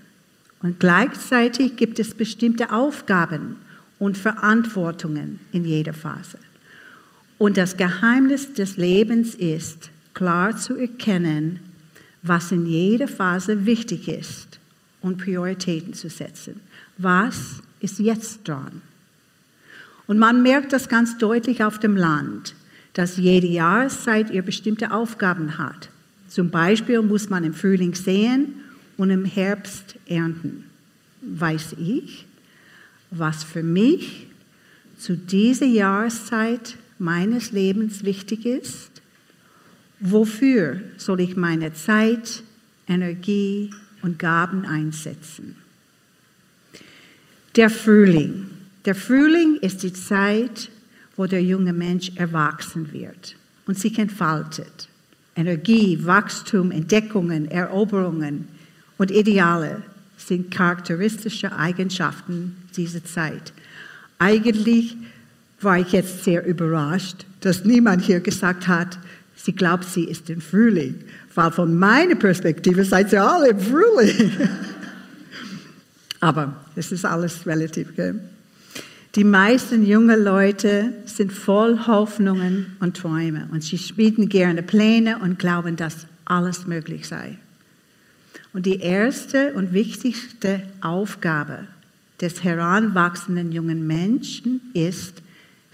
Und 0.62 0.80
gleichzeitig 0.80 1.76
gibt 1.76 2.00
es 2.00 2.14
bestimmte 2.14 2.72
Aufgaben 2.72 3.58
und 4.00 4.18
Verantwortungen 4.18 5.42
in 5.52 5.66
jeder 5.66 5.94
Phase. 5.94 6.38
Und 7.38 7.58
das 7.58 7.78
Geheimnis 7.78 8.54
des 8.54 8.78
Lebens 8.78 9.36
ist, 9.36 9.90
klar 10.14 10.58
zu 10.58 10.76
erkennen, 10.76 11.60
was 12.24 12.52
in 12.52 12.66
jeder 12.66 13.08
Phase 13.08 13.66
wichtig 13.66 14.08
ist 14.08 14.60
und 15.02 15.18
Prioritäten 15.18 15.94
zu 15.94 16.10
setzen. 16.10 16.60
Was 16.98 17.62
ist 17.80 18.00
jetzt 18.00 18.48
dran? 18.48 18.82
Und 20.08 20.18
man 20.18 20.42
merkt 20.42 20.74
das 20.74 20.90
ganz 20.90 21.18
deutlich 21.18 21.64
auf 21.64 21.80
dem 21.80 21.96
Land, 21.96 22.56
dass 22.94 23.18
jede 23.18 23.48
Jahreszeit 23.48 24.32
ihr 24.32 24.42
bestimmte 24.42 24.92
Aufgaben 24.92 25.58
hat. 25.58 25.90
Zum 26.28 26.50
Beispiel 26.50 27.02
muss 27.02 27.30
man 27.30 27.44
im 27.44 27.54
Frühling 27.54 27.94
säen 27.94 28.56
und 28.98 29.12
im 29.12 29.26
Herbst 29.26 29.96
ernten. 30.08 30.64
Weiß 31.22 31.76
ich, 31.78 32.26
was 33.12 33.44
für 33.44 33.64
mich 33.64 34.28
zu 34.98 35.16
dieser 35.16 35.66
Jahreszeit 35.66 36.76
meines 37.00 37.52
Lebens 37.52 38.04
wichtig 38.04 38.46
ist? 38.46 39.02
Wofür 40.00 40.82
soll 40.98 41.22
ich 41.22 41.36
meine 41.36 41.74
Zeit, 41.74 42.44
Energie 42.88 43.72
und 44.02 44.20
Gaben 44.20 44.66
einsetzen? 44.66 45.56
Der 47.56 47.70
Frühling. 47.70 48.46
Der 48.86 48.96
Frühling 48.96 49.58
ist 49.62 49.84
die 49.84 49.94
Zeit, 49.94 50.70
wo 51.16 51.26
der 51.26 51.44
junge 51.44 51.74
Mensch 51.74 52.12
erwachsen 52.16 52.94
wird 52.94 53.36
und 53.66 53.78
sich 53.78 53.98
entfaltet. 53.98 54.88
Energie, 55.36 56.00
Wachstum, 56.06 56.72
Entdeckungen, 56.72 57.50
Eroberungen 57.50 58.48
und 58.98 59.12
Ideale 59.12 59.84
sind 60.18 60.52
charakteristische 60.52 61.56
Eigenschaften 61.56 62.56
dieser 62.76 63.04
Zeit. 63.04 63.54
Eigentlich 64.20 64.96
war 65.62 65.80
ich 65.80 65.92
jetzt 65.92 66.24
sehr 66.24 66.46
überrascht, 66.46 67.26
dass 67.42 67.66
niemand 67.66 68.04
hier 68.04 68.20
gesagt 68.20 68.68
hat, 68.68 68.98
sie 69.36 69.54
glaubt, 69.54 69.86
sie 69.86 70.06
ist 70.06 70.30
im 70.30 70.42
Frühling. 70.42 70.96
Weil 71.36 71.52
von 71.52 71.78
meiner 71.78 72.16
Perspektive 72.16 72.84
seid 72.84 73.12
ihr 73.14 73.24
alle 73.24 73.50
im 73.50 73.60
Frühling. 73.60 74.32
Aber 76.20 76.54
es 76.76 76.92
ist 76.92 77.06
alles 77.06 77.46
relativ. 77.46 77.96
Gell? 77.96 78.20
Die 79.16 79.24
meisten 79.24 79.86
jungen 79.86 80.24
Leute 80.24 80.94
sind 81.06 81.32
voll 81.32 81.88
Hoffnungen 81.88 82.76
und 82.80 82.98
Träume 82.98 83.48
und 83.52 83.64
sie 83.64 83.78
schmieden 83.78 84.30
gerne 84.30 84.62
Pläne 84.62 85.20
und 85.20 85.40
glauben, 85.40 85.76
dass 85.76 86.06
alles 86.26 86.68
möglich 86.68 87.08
sei. 87.08 87.38
Und 88.54 88.66
die 88.66 88.80
erste 88.80 89.54
und 89.54 89.74
wichtigste 89.74 90.62
Aufgabe 90.82 91.68
des 92.22 92.44
heranwachsenden 92.44 93.52
jungen 93.52 93.86
Menschen 93.86 94.62
ist, 94.74 95.22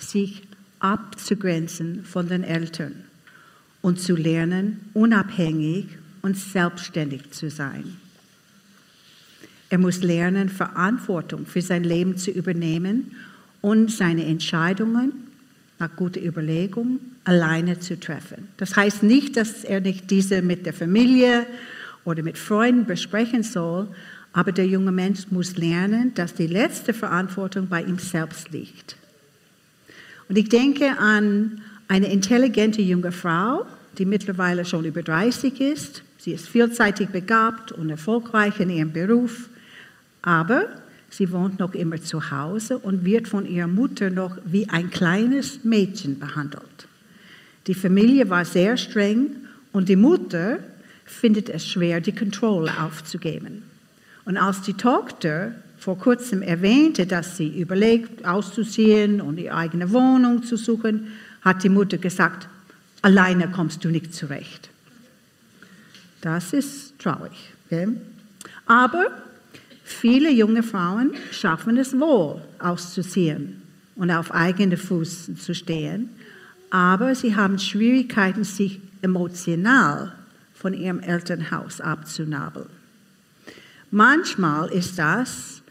sich 0.10 0.44
abzugrenzen 0.80 2.04
von 2.04 2.28
den 2.28 2.44
Eltern 2.44 2.94
und 3.82 4.00
zu 4.00 4.16
lernen, 4.16 4.82
unabhängig 4.94 5.88
und 6.22 6.38
selbstständig 6.38 7.32
zu 7.32 7.50
sein. 7.50 7.98
Er 9.70 9.78
muss 9.80 10.04
lernen, 10.04 10.50
Verantwortung 10.50 11.46
für 11.46 11.62
sein 11.62 11.84
Leben 11.84 12.18
zu 12.18 12.32
übernehmen 12.32 13.16
und 13.62 13.92
seine 13.92 14.26
Entscheidungen 14.26 15.14
nach 15.80 15.96
guter 15.96 16.22
Überlegung 16.22 17.00
alleine 17.24 17.80
zu 17.80 18.00
treffen. 18.00 18.50
Das 18.58 18.76
heißt 18.76 19.04
nicht, 19.04 19.36
dass 19.36 19.64
er 19.64 19.82
nicht 19.82 20.12
diese 20.12 20.42
mit 20.42 20.66
der 20.66 20.74
Familie 20.74 21.48
oder 22.06 22.24
mit 22.24 22.38
Freunden 22.38 22.86
besprechen 22.86 23.44
soll, 23.44 23.88
aber 24.34 24.52
der 24.52 24.68
junge 24.68 24.92
Mensch 24.92 25.32
muss 25.32 25.58
lernen, 25.58 26.14
dass 26.16 26.34
die 26.34 26.48
letzte 26.48 26.94
Verantwortung 26.94 27.68
bei 27.68 27.84
ihm 27.84 28.00
selbst 28.00 28.52
liegt. 28.52 28.98
Und 30.30 30.38
ich 30.38 30.50
denke 30.50 30.98
an 30.98 31.62
eine 31.88 32.12
intelligente 32.12 32.82
junge 32.82 33.12
Frau, 33.12 33.66
die 33.98 34.06
mittlerweile 34.06 34.66
schon 34.66 34.86
über 34.86 35.04
30 35.04 35.60
ist. 35.60 36.04
Sie 36.18 36.32
ist 36.32 36.48
vielseitig 36.48 37.10
begabt 37.10 37.72
und 37.72 37.90
erfolgreich 37.90 38.60
in 38.60 38.70
ihrem 38.70 38.94
Beruf, 38.94 39.50
aber 40.22 40.68
sie 41.10 41.32
wohnt 41.32 41.60
noch 41.60 41.74
immer 41.74 42.02
zu 42.02 42.32
Hause 42.32 42.78
und 42.78 43.06
wird 43.06 43.28
von 43.28 43.46
ihrer 43.46 43.68
Mutter 43.68 44.10
noch 44.10 44.38
wie 44.46 44.68
ein 44.70 44.90
kleines 44.90 45.64
Mädchen 45.64 46.18
behandelt. 46.18 46.88
Die 47.68 47.74
Familie 47.74 48.30
war 48.30 48.46
sehr 48.46 48.78
streng 48.78 49.36
und 49.72 49.90
die 49.90 49.96
Mutter 49.96 50.60
findet 51.06 51.50
es 51.50 51.68
schwer, 51.68 52.02
die 52.02 52.16
Kontrolle 52.16 52.72
aufzugeben. 52.82 53.64
Und 54.26 54.38
als 54.38 54.62
die 54.62 54.74
Tochter 54.74 55.54
vor 55.84 55.98
kurzem 55.98 56.42
erwähnte, 56.42 57.06
dass 57.06 57.36
sie 57.36 57.60
überlegt, 57.60 58.24
auszuziehen 58.24 59.20
und 59.20 59.38
ihre 59.38 59.54
eigene 59.54 59.92
Wohnung 59.92 60.42
zu 60.42 60.56
suchen, 60.56 61.08
hat 61.42 61.62
die 61.62 61.68
Mutter 61.68 61.98
gesagt, 61.98 62.48
alleine 63.02 63.50
kommst 63.52 63.84
du 63.84 63.90
nicht 63.90 64.14
zurecht. 64.14 64.70
Das 66.22 66.54
ist 66.54 66.98
traurig. 67.00 67.34
Okay? 67.66 67.90
Aber 68.66 69.08
viele 69.84 70.32
junge 70.32 70.64
Frauen 70.64 71.16
schaffen 71.32 71.76
es 71.76 72.00
wohl, 72.00 72.42
auszuziehen 72.60 73.62
und 73.98 74.10
auf 74.10 74.34
eigene 74.34 74.78
Fuß 74.78 75.32
zu 75.36 75.54
stehen, 75.54 76.10
aber 76.70 77.14
sie 77.14 77.36
haben 77.36 77.60
Schwierigkeiten, 77.60 78.46
sich 78.46 78.80
emotional 79.02 80.14
von 80.54 80.74
ihrem 80.74 81.02
Elternhaus 81.02 81.82
abzunabeln. 81.82 82.70
Manchmal 83.92 84.70
ist 84.70 84.98
das, 84.98 85.63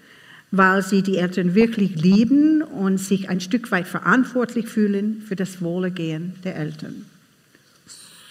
weil 0.52 0.82
sie 0.82 1.02
die 1.02 1.16
Eltern 1.16 1.54
wirklich 1.54 2.00
lieben 2.00 2.61
und 2.62 2.99
sich 2.99 3.30
ein 3.30 3.40
Stück 3.40 3.73
weit 3.73 3.88
verantwortlich 3.88 4.68
fühlen 4.68 5.23
für 5.26 5.35
das 5.35 5.62
Wohlergehen 5.62 6.35
der 6.44 6.56
Eltern. 6.56 7.06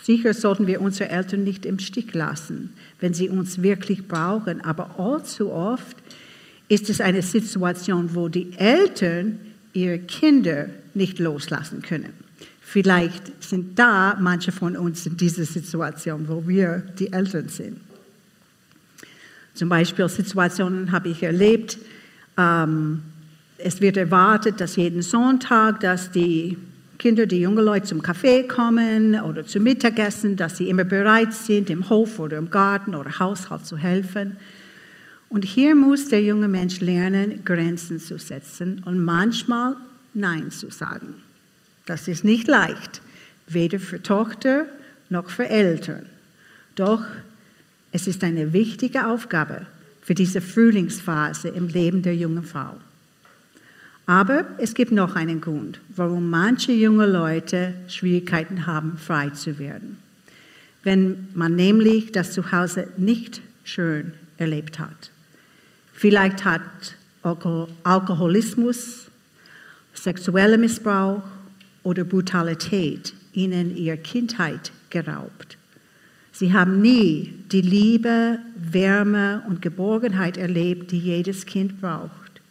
Sicher 0.04 0.34
sollten 0.34 0.68
wir 0.68 0.82
unsere 0.82 1.10
Eltern 1.10 1.44
nicht 1.44 1.66
im 1.66 1.80
Stich 1.80 2.14
lassen, 2.14 2.74
wenn 3.00 3.14
sie 3.14 3.30
uns 3.30 3.62
wirklich 3.64 4.08
brauchen, 4.08 4.62
aber 4.62 5.00
allzu 5.00 5.52
oft 5.52 5.98
ist 6.70 6.90
es 6.90 7.02
eine 7.02 7.24
Situation, 7.24 8.14
wo 8.14 8.30
die 8.30 8.54
Eltern 8.56 9.40
ihre 9.74 10.00
Kinder 10.00 10.68
nicht 10.94 11.18
loslassen 11.18 11.82
können. 11.82 12.14
Vielleicht 12.62 13.44
sind 13.44 13.78
da 13.78 14.16
manche 14.20 14.52
von 14.52 14.78
uns 14.78 15.06
in 15.06 15.18
dieser 15.18 15.44
Situation, 15.44 16.28
wo 16.28 16.48
wir 16.48 16.84
die 17.00 17.12
Eltern 17.12 17.50
sind. 17.50 17.78
Zum 19.56 19.70
Beispiel 19.70 20.08
Situationen 20.08 20.92
habe 20.92 21.10
ich 21.10 21.24
erlebt, 21.24 21.78
ähm, 22.42 23.04
es 23.58 23.82
wird 23.82 23.98
erwartet, 23.98 24.60
dass 24.60 24.76
jeden 24.76 25.02
Sonntag, 25.02 25.80
dass 25.82 26.12
die 26.12 26.58
Kinder, 26.98 27.26
die 27.26 27.42
jungen 27.42 27.64
Leute 27.64 27.88
zum 27.88 28.02
Kaffee 28.02 28.44
kommen 28.48 29.20
oder 29.20 29.46
zum 29.46 29.64
Mittagessen, 29.64 30.36
dass 30.36 30.58
sie 30.58 30.70
immer 30.70 30.84
bereit 30.84 31.34
sind, 31.34 31.70
im 31.70 31.90
Hof 31.90 32.20
oder 32.20 32.38
im 32.38 32.50
Garten 32.50 32.96
oder 32.96 33.20
Haushalt 33.20 33.66
zu 33.66 33.78
helfen. 33.78 34.38
Und 35.30 35.46
hier 35.46 35.76
muss 35.76 36.10
der 36.10 36.22
junge 36.22 36.48
Mensch 36.48 36.80
lernen, 36.80 37.44
Grenzen 37.46 38.00
zu 38.00 38.18
setzen 38.20 38.84
und 38.86 39.04
manchmal 39.04 39.76
Nein 40.14 40.52
zu 40.52 40.70
sagen. 40.70 41.16
Das 41.86 42.08
ist 42.08 42.24
nicht 42.24 42.48
leicht, 42.48 43.02
weder 43.48 43.80
für 43.80 44.04
Tochter 44.04 44.66
noch 45.10 45.30
für 45.30 45.48
Eltern. 45.48 46.06
Doch 46.76 47.04
es 47.92 48.08
ist 48.08 48.24
eine 48.24 48.54
wichtige 48.54 49.08
Aufgabe 49.08 49.66
für 50.12 50.16
diese 50.16 50.42
Frühlingsphase 50.42 51.48
im 51.48 51.70
Leben 51.70 52.02
der 52.02 52.14
jungen 52.14 52.44
Frau. 52.44 52.74
Aber 54.06 54.46
es 54.58 54.74
gibt 54.74 54.92
noch 54.92 55.16
einen 55.16 55.40
Grund, 55.40 55.80
warum 55.96 56.30
manche 56.30 56.74
junge 56.74 57.06
Leute 57.06 57.74
Schwierigkeiten 57.88 58.66
haben, 58.66 58.98
frei 58.98 59.30
zu 59.30 59.58
werden. 59.58 60.00
Wenn 60.84 61.30
man 61.34 61.56
nämlich 61.56 62.12
das 62.12 62.34
Zuhause 62.34 62.90
nicht 62.98 63.42
schön 63.64 64.12
erlebt 64.38 64.80
hat. 64.80 65.12
Vielleicht 65.94 66.44
hat 66.44 66.60
Alkoholismus, 67.24 69.06
sexueller 69.94 70.58
Missbrauch 70.58 71.24
oder 71.84 72.04
Brutalität 72.04 73.14
ihnen 73.32 73.78
ihre 73.78 73.96
Kindheit 73.96 74.74
geraubt. 74.90 75.58
Sie 76.32 76.54
haben 76.54 76.82
nie 76.82 77.34
die 77.52 77.62
Liebe, 77.62 78.40
Wärme 78.56 79.44
und 79.48 79.62
Geborgenheit 79.62 80.38
erlebt, 80.38 80.92
die 80.92 81.00
jedes 81.00 81.46
Kind 81.46 81.82
braucht. 81.82 82.42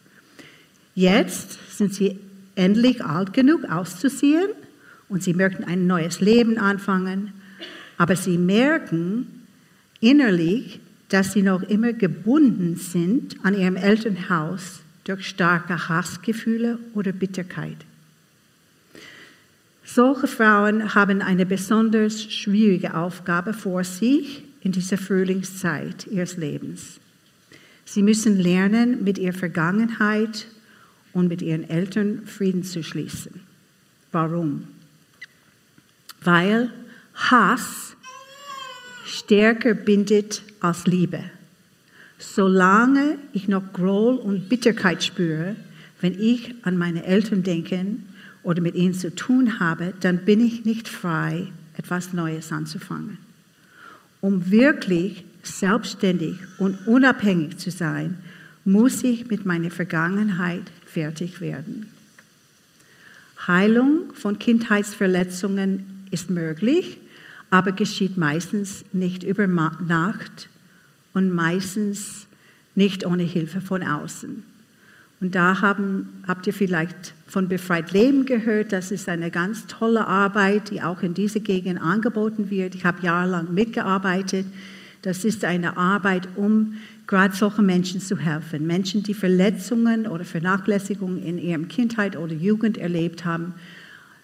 Jetzt 0.93 1.77
sind 1.77 1.93
sie 1.93 2.19
endlich 2.55 3.03
alt 3.03 3.33
genug 3.33 3.65
auszuziehen 3.65 4.49
und 5.09 5.23
sie 5.23 5.33
möchten 5.33 5.63
ein 5.63 5.87
neues 5.87 6.21
Leben 6.21 6.57
anfangen, 6.57 7.33
aber 7.97 8.15
sie 8.15 8.37
merken 8.37 9.45
innerlich, 9.99 10.79
dass 11.09 11.33
sie 11.33 11.41
noch 11.41 11.63
immer 11.63 11.93
gebunden 11.93 12.75
sind 12.75 13.35
an 13.43 13.53
ihrem 13.53 13.75
Elternhaus 13.75 14.81
durch 15.03 15.27
starke 15.27 15.89
Hassgefühle 15.89 16.79
oder 16.93 17.11
Bitterkeit. 17.11 17.77
Solche 19.93 20.27
Frauen 20.27 20.95
haben 20.95 21.21
eine 21.21 21.45
besonders 21.45 22.23
schwierige 22.23 22.95
Aufgabe 22.95 23.53
vor 23.53 23.83
sich 23.83 24.41
in 24.61 24.71
dieser 24.71 24.97
Frühlingszeit 24.97 26.07
ihres 26.07 26.37
Lebens. 26.37 27.01
Sie 27.83 28.01
müssen 28.01 28.37
lernen, 28.39 29.03
mit 29.03 29.17
ihrer 29.17 29.33
Vergangenheit 29.33 30.47
und 31.11 31.27
mit 31.27 31.41
ihren 31.41 31.69
Eltern 31.69 32.25
Frieden 32.25 32.63
zu 32.63 32.83
schließen. 32.83 33.41
Warum? 34.13 34.65
Weil 36.23 36.71
Hass 37.13 37.97
stärker 39.05 39.73
bindet 39.73 40.41
als 40.61 40.87
Liebe. 40.87 41.21
Solange 42.17 43.17
ich 43.33 43.49
noch 43.49 43.73
Groll 43.73 44.15
und 44.15 44.47
Bitterkeit 44.47 45.03
spüre, 45.03 45.57
wenn 45.99 46.17
ich 46.17 46.55
an 46.61 46.77
meine 46.77 47.03
Eltern 47.03 47.43
denke, 47.43 47.85
oder 48.43 48.61
mit 48.61 48.75
ihnen 48.75 48.93
zu 48.93 49.13
tun 49.13 49.59
habe, 49.59 49.93
dann 49.99 50.25
bin 50.25 50.39
ich 50.39 50.65
nicht 50.65 50.87
frei, 50.87 51.47
etwas 51.77 52.13
Neues 52.13 52.51
anzufangen. 52.51 53.17
Um 54.19 54.51
wirklich 54.51 55.23
selbstständig 55.43 56.37
und 56.57 56.87
unabhängig 56.87 57.57
zu 57.57 57.71
sein, 57.71 58.17
muss 58.63 59.03
ich 59.03 59.27
mit 59.27 59.45
meiner 59.45 59.71
Vergangenheit 59.71 60.63
fertig 60.85 61.41
werden. 61.41 61.87
Heilung 63.47 64.13
von 64.13 64.37
Kindheitsverletzungen 64.37 66.05
ist 66.11 66.29
möglich, 66.29 66.99
aber 67.49 67.71
geschieht 67.71 68.17
meistens 68.17 68.85
nicht 68.93 69.23
über 69.23 69.47
Nacht 69.47 70.49
und 71.13 71.33
meistens 71.33 72.27
nicht 72.75 73.05
ohne 73.05 73.23
Hilfe 73.23 73.61
von 73.61 73.83
außen. 73.83 74.43
Und 75.21 75.35
da 75.35 75.61
haben, 75.61 76.09
habt 76.27 76.47
ihr 76.47 76.53
vielleicht 76.53 77.13
von 77.27 77.47
Befreit 77.47 77.91
Leben 77.91 78.25
gehört. 78.25 78.73
Das 78.73 78.91
ist 78.91 79.07
eine 79.07 79.29
ganz 79.29 79.67
tolle 79.67 80.07
Arbeit, 80.07 80.71
die 80.71 80.81
auch 80.81 81.03
in 81.03 81.13
dieser 81.13 81.39
Gegend 81.39 81.79
angeboten 81.79 82.49
wird. 82.49 82.73
Ich 82.73 82.83
habe 82.83 83.03
jahrelang 83.03 83.53
mitgearbeitet. 83.53 84.47
Das 85.03 85.23
ist 85.23 85.45
eine 85.45 85.77
Arbeit, 85.77 86.27
um 86.35 86.73
gerade 87.05 87.35
solchen 87.35 87.67
Menschen 87.67 88.01
zu 88.01 88.17
helfen. 88.17 88.65
Menschen, 88.65 89.03
die 89.03 89.13
Verletzungen 89.13 90.07
oder 90.07 90.25
Vernachlässigungen 90.25 91.21
in 91.21 91.37
ihrer 91.37 91.63
Kindheit 91.63 92.17
oder 92.17 92.33
Jugend 92.33 92.79
erlebt 92.79 93.23
haben, 93.23 93.53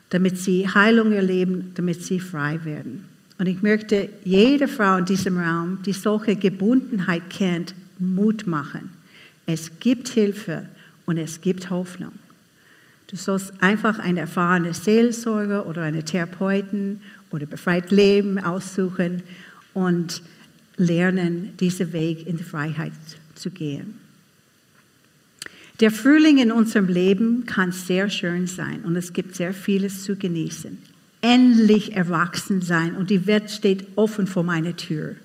damit 0.09 0.39
sie 0.39 0.67
Heilung 0.67 1.11
erleben, 1.11 1.71
damit 1.75 2.03
sie 2.03 2.19
frei 2.19 2.59
werden. 2.63 3.05
Und 3.37 3.45
ich 3.45 3.61
möchte 3.61 4.09
jede 4.23 4.67
Frau 4.67 4.97
in 4.97 5.05
diesem 5.05 5.37
Raum, 5.37 5.79
die 5.85 5.93
solche 5.93 6.35
Gebundenheit 6.35 7.29
kennt, 7.29 7.75
Mut 7.99 8.47
machen. 8.47 8.89
Es 9.45 9.79
gibt 9.79 10.07
Hilfe 10.09 10.65
und 11.07 11.17
es 11.17 11.41
gibt 11.41 11.71
Hoffnung. 11.71 12.11
Du 13.07 13.15
sollst 13.15 13.53
einfach 13.63 13.97
eine 13.97 14.19
erfahrene 14.19 14.73
Seelsorger 14.73 15.65
oder 15.65 15.81
eine 15.83 16.03
Therapeutin 16.03 17.01
oder 17.31 17.45
befreit 17.45 17.89
Leben 17.89 18.37
aussuchen 18.37 19.23
und 19.73 20.21
lernen, 20.75 21.53
diesen 21.59 21.93
Weg 21.93 22.27
in 22.27 22.37
die 22.37 22.43
Freiheit 22.43 22.91
zu 23.33 23.49
gehen. 23.49 23.95
Der 25.79 25.91
Frühling 25.91 26.39
in 26.39 26.51
unserem 26.51 26.87
Leben 26.87 27.45
kann 27.45 27.71
sehr 27.71 28.09
schön 28.09 28.47
sein 28.47 28.83
und 28.83 28.95
es 28.95 29.13
gibt 29.13 29.35
sehr 29.35 29.53
vieles 29.53 30.03
zu 30.03 30.15
genießen. 30.15 30.77
Endlich 31.21 31.95
erwachsen 31.95 32.61
sein 32.61 32.95
und 32.95 33.09
die 33.09 33.25
Welt 33.27 33.49
steht 33.49 33.85
offen 33.95 34.27
vor 34.27 34.43
meiner 34.43 34.75
Tür. 34.75 35.15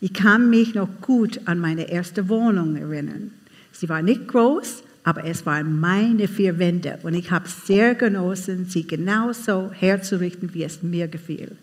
Ich 0.00 0.12
kann 0.12 0.50
mich 0.50 0.74
noch 0.74 0.88
gut 1.00 1.40
an 1.44 1.58
meine 1.58 1.90
erste 1.90 2.28
Wohnung 2.28 2.76
erinnern. 2.76 3.30
Sie 3.72 3.88
war 3.88 4.02
nicht 4.02 4.26
groß, 4.26 4.82
aber 5.08 5.24
es 5.24 5.46
waren 5.46 5.80
meine 5.80 6.28
vier 6.28 6.58
Wände 6.58 6.98
und 7.02 7.14
ich 7.14 7.30
habe 7.30 7.48
sehr 7.48 7.94
genossen, 7.94 8.66
sie 8.66 8.86
genauso 8.86 9.70
herzurichten, 9.72 10.52
wie 10.52 10.64
es 10.64 10.82
mir 10.82 11.08
gefiel. 11.08 11.56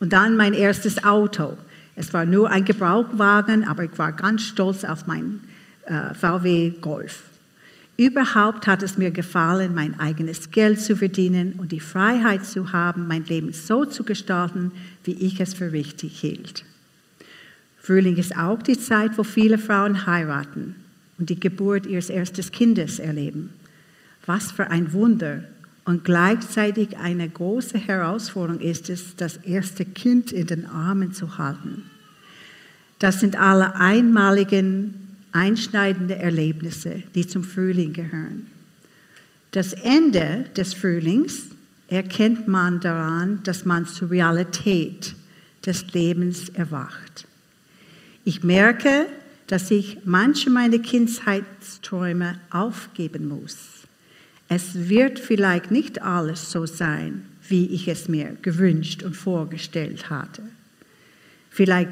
Und 0.00 0.12
dann 0.12 0.36
mein 0.36 0.52
erstes 0.52 1.02
Auto. 1.02 1.56
Es 1.96 2.12
war 2.12 2.26
nur 2.26 2.50
ein 2.50 2.66
Gebrauchwagen, 2.66 3.66
aber 3.66 3.84
ich 3.84 3.96
war 3.96 4.12
ganz 4.12 4.42
stolz 4.42 4.84
auf 4.84 5.06
mein 5.06 5.40
äh, 5.86 6.12
VW 6.12 6.72
Golf. 6.82 7.22
Überhaupt 7.96 8.66
hat 8.66 8.82
es 8.82 8.98
mir 8.98 9.12
gefallen, 9.12 9.74
mein 9.74 9.98
eigenes 9.98 10.50
Geld 10.50 10.78
zu 10.78 10.94
verdienen 10.94 11.54
und 11.56 11.72
die 11.72 11.80
Freiheit 11.80 12.44
zu 12.44 12.74
haben, 12.74 13.08
mein 13.08 13.24
Leben 13.24 13.54
so 13.54 13.86
zu 13.86 14.04
gestalten, 14.04 14.72
wie 15.04 15.14
ich 15.14 15.40
es 15.40 15.54
für 15.54 15.72
richtig 15.72 16.20
hielt. 16.20 16.66
Frühling 17.78 18.18
ist 18.18 18.36
auch 18.36 18.60
die 18.60 18.78
Zeit, 18.78 19.16
wo 19.16 19.22
viele 19.22 19.56
Frauen 19.56 20.04
heiraten 20.04 20.83
und 21.18 21.30
die 21.30 21.38
Geburt 21.38 21.86
ihres 21.86 22.10
ersten 22.10 22.50
Kindes 22.50 22.98
erleben. 22.98 23.50
Was 24.26 24.52
für 24.52 24.70
ein 24.70 24.92
Wunder 24.92 25.44
und 25.84 26.04
gleichzeitig 26.04 26.96
eine 26.96 27.28
große 27.28 27.78
Herausforderung 27.78 28.60
ist 28.60 28.88
es, 28.88 29.16
das 29.16 29.36
erste 29.38 29.84
Kind 29.84 30.32
in 30.32 30.46
den 30.46 30.66
Armen 30.66 31.12
zu 31.12 31.36
halten. 31.38 31.90
Das 32.98 33.20
sind 33.20 33.36
alle 33.36 33.76
einmaligen, 33.76 34.94
einschneidende 35.32 36.16
Erlebnisse, 36.16 37.02
die 37.14 37.26
zum 37.26 37.44
Frühling 37.44 37.92
gehören. 37.92 38.46
Das 39.50 39.72
Ende 39.72 40.46
des 40.56 40.74
Frühlings 40.74 41.48
erkennt 41.88 42.48
man 42.48 42.80
daran, 42.80 43.40
dass 43.44 43.64
man 43.64 43.86
zur 43.86 44.10
Realität 44.10 45.14
des 45.66 45.92
Lebens 45.92 46.48
erwacht. 46.48 47.26
Ich 48.24 48.42
merke, 48.42 49.06
dass 49.46 49.70
ich 49.70 49.98
manche 50.04 50.50
meiner 50.50 50.78
Kindheitsträume 50.78 52.38
aufgeben 52.50 53.28
muss. 53.28 53.56
Es 54.48 54.88
wird 54.88 55.18
vielleicht 55.18 55.70
nicht 55.70 56.02
alles 56.02 56.50
so 56.50 56.66
sein, 56.66 57.26
wie 57.48 57.66
ich 57.66 57.88
es 57.88 58.08
mir 58.08 58.36
gewünscht 58.42 59.02
und 59.02 59.16
vorgestellt 59.16 60.10
hatte. 60.10 60.42
Vielleicht 61.50 61.90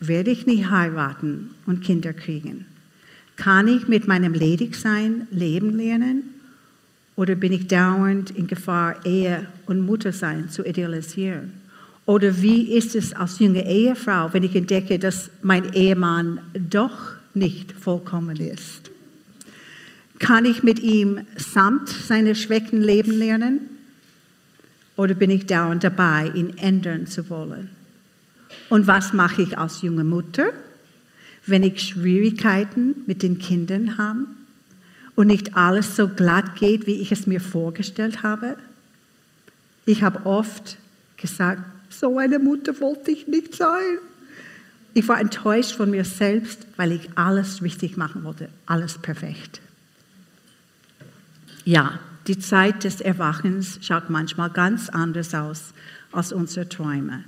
werde 0.00 0.30
ich 0.30 0.46
nie 0.46 0.64
heiraten 0.64 1.50
und 1.66 1.82
Kinder 1.82 2.12
kriegen. 2.12 2.66
Kann 3.36 3.68
ich 3.68 3.88
mit 3.88 4.08
meinem 4.08 4.34
Ledigsein 4.34 5.26
leben 5.30 5.76
lernen? 5.76 6.22
Oder 7.16 7.34
bin 7.34 7.52
ich 7.52 7.66
dauernd 7.66 8.30
in 8.30 8.46
Gefahr, 8.46 9.04
Ehe 9.04 9.46
und 9.66 9.84
Muttersein 9.84 10.48
zu 10.48 10.64
idealisieren? 10.64 11.59
Oder 12.10 12.42
wie 12.42 12.72
ist 12.72 12.96
es 12.96 13.12
als 13.12 13.38
junge 13.38 13.64
Ehefrau, 13.64 14.32
wenn 14.32 14.42
ich 14.42 14.56
entdecke, 14.56 14.98
dass 14.98 15.30
mein 15.42 15.72
Ehemann 15.74 16.40
doch 16.54 17.12
nicht 17.34 17.70
vollkommen 17.70 18.36
ist? 18.36 18.90
Kann 20.18 20.44
ich 20.44 20.64
mit 20.64 20.80
ihm 20.80 21.20
samt 21.36 21.88
seiner 21.88 22.34
Schwächen 22.34 22.82
leben 22.82 23.12
lernen? 23.12 23.60
Oder 24.96 25.14
bin 25.14 25.30
ich 25.30 25.46
dauernd 25.46 25.84
dabei, 25.84 26.32
ihn 26.34 26.58
ändern 26.58 27.06
zu 27.06 27.30
wollen? 27.30 27.70
Und 28.70 28.88
was 28.88 29.12
mache 29.12 29.42
ich 29.42 29.56
als 29.56 29.82
junge 29.82 30.02
Mutter, 30.02 30.52
wenn 31.46 31.62
ich 31.62 31.80
Schwierigkeiten 31.80 33.04
mit 33.06 33.22
den 33.22 33.38
Kindern 33.38 33.98
habe 33.98 34.26
und 35.14 35.28
nicht 35.28 35.56
alles 35.56 35.94
so 35.94 36.08
glatt 36.08 36.56
geht, 36.56 36.88
wie 36.88 37.00
ich 37.02 37.12
es 37.12 37.28
mir 37.28 37.40
vorgestellt 37.40 38.24
habe? 38.24 38.56
Ich 39.86 40.02
habe 40.02 40.26
oft 40.26 40.76
gesagt, 41.16 41.62
so 41.90 42.18
eine 42.18 42.38
Mutter 42.38 42.78
wollte 42.80 43.10
ich 43.10 43.26
nicht 43.26 43.54
sein. 43.54 43.98
Ich 44.94 45.06
war 45.06 45.20
enttäuscht 45.20 45.72
von 45.72 45.90
mir 45.90 46.04
selbst, 46.04 46.66
weil 46.76 46.92
ich 46.92 47.10
alles 47.16 47.62
richtig 47.62 47.96
machen 47.96 48.24
wollte, 48.24 48.48
alles 48.66 48.98
perfekt. 48.98 49.60
Ja, 51.64 52.00
die 52.26 52.38
Zeit 52.38 52.84
des 52.84 53.00
Erwachens 53.00 53.78
schaut 53.82 54.10
manchmal 54.10 54.50
ganz 54.50 54.88
anders 54.88 55.34
aus 55.34 55.72
als 56.12 56.32
unsere 56.32 56.68
Träume. 56.68 57.24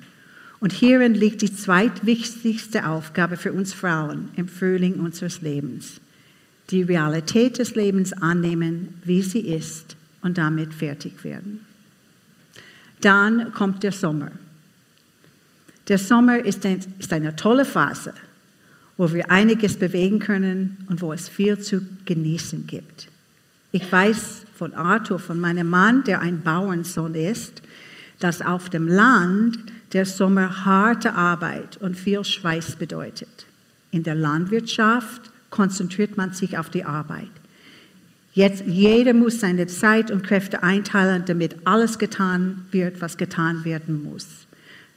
Und 0.61 0.73
hierin 0.73 1.15
liegt 1.15 1.43
die 1.43 1.53
zweitwichtigste 1.53 2.87
Aufgabe 2.89 3.37
für 3.37 3.53
uns 3.53 3.73
Frauen 3.73 4.29
im 4.37 4.49
Frühling 4.49 4.95
unseres 4.95 5.41
Lebens. 5.41 6.01
Die 6.71 6.83
Realität 6.83 7.59
des 7.59 7.75
Lebens 7.75 8.13
annehmen, 8.13 9.01
wie 9.05 9.23
sie 9.23 9.41
ist 9.41 9.97
und 10.23 10.39
damit 10.39 10.73
fertig 10.73 11.25
werden. 11.25 11.67
Dann 13.01 13.53
kommt 13.53 13.83
der 13.83 13.93
Sommer. 13.93 14.31
Der 15.89 15.99
Sommer 15.99 16.45
ist, 16.45 16.65
ein, 16.65 16.81
ist 16.99 17.13
eine 17.13 17.35
tolle 17.37 17.65
Phase, 17.65 18.15
wo 18.97 19.13
wir 19.13 19.31
einiges 19.31 19.77
bewegen 19.77 20.19
können 20.19 20.85
und 20.89 21.03
wo 21.03 21.13
es 21.13 21.29
viel 21.29 21.59
zu 21.59 21.83
genießen 22.05 22.67
gibt. 22.67 23.09
Ich 23.73 23.91
weiß 23.91 24.43
von 24.55 24.75
Arthur, 24.75 25.19
von 25.19 25.41
meinem 25.41 25.69
Mann, 25.69 26.05
der 26.05 26.21
ein 26.21 26.43
Bauernsohn 26.43 27.15
ist, 27.15 27.63
dass 28.21 28.43
auf 28.43 28.71
dem 28.71 28.87
Land 28.87 29.59
der 29.93 30.07
Sommer 30.07 30.65
harte 30.65 31.15
Arbeit 31.15 31.79
und 31.79 31.97
viel 31.97 32.25
Schweiß 32.25 32.77
bedeutet. 32.77 33.47
In 33.91 34.03
der 34.03 34.15
Landwirtschaft 34.15 35.31
konzentriert 35.51 36.17
man 36.17 36.33
sich 36.33 36.57
auf 36.59 36.71
die 36.71 36.85
Arbeit. 36.85 37.29
Jetzt, 38.35 38.65
jeder 38.67 39.13
muss 39.13 39.41
seine 39.41 39.67
Zeit 39.67 40.11
und 40.11 40.23
Kräfte 40.23 40.63
einteilen, 40.63 41.25
damit 41.27 41.57
alles 41.67 41.99
getan 41.99 42.65
wird, 42.71 43.01
was 43.03 43.19
getan 43.19 43.65
werden 43.65 44.03
muss. 44.03 44.27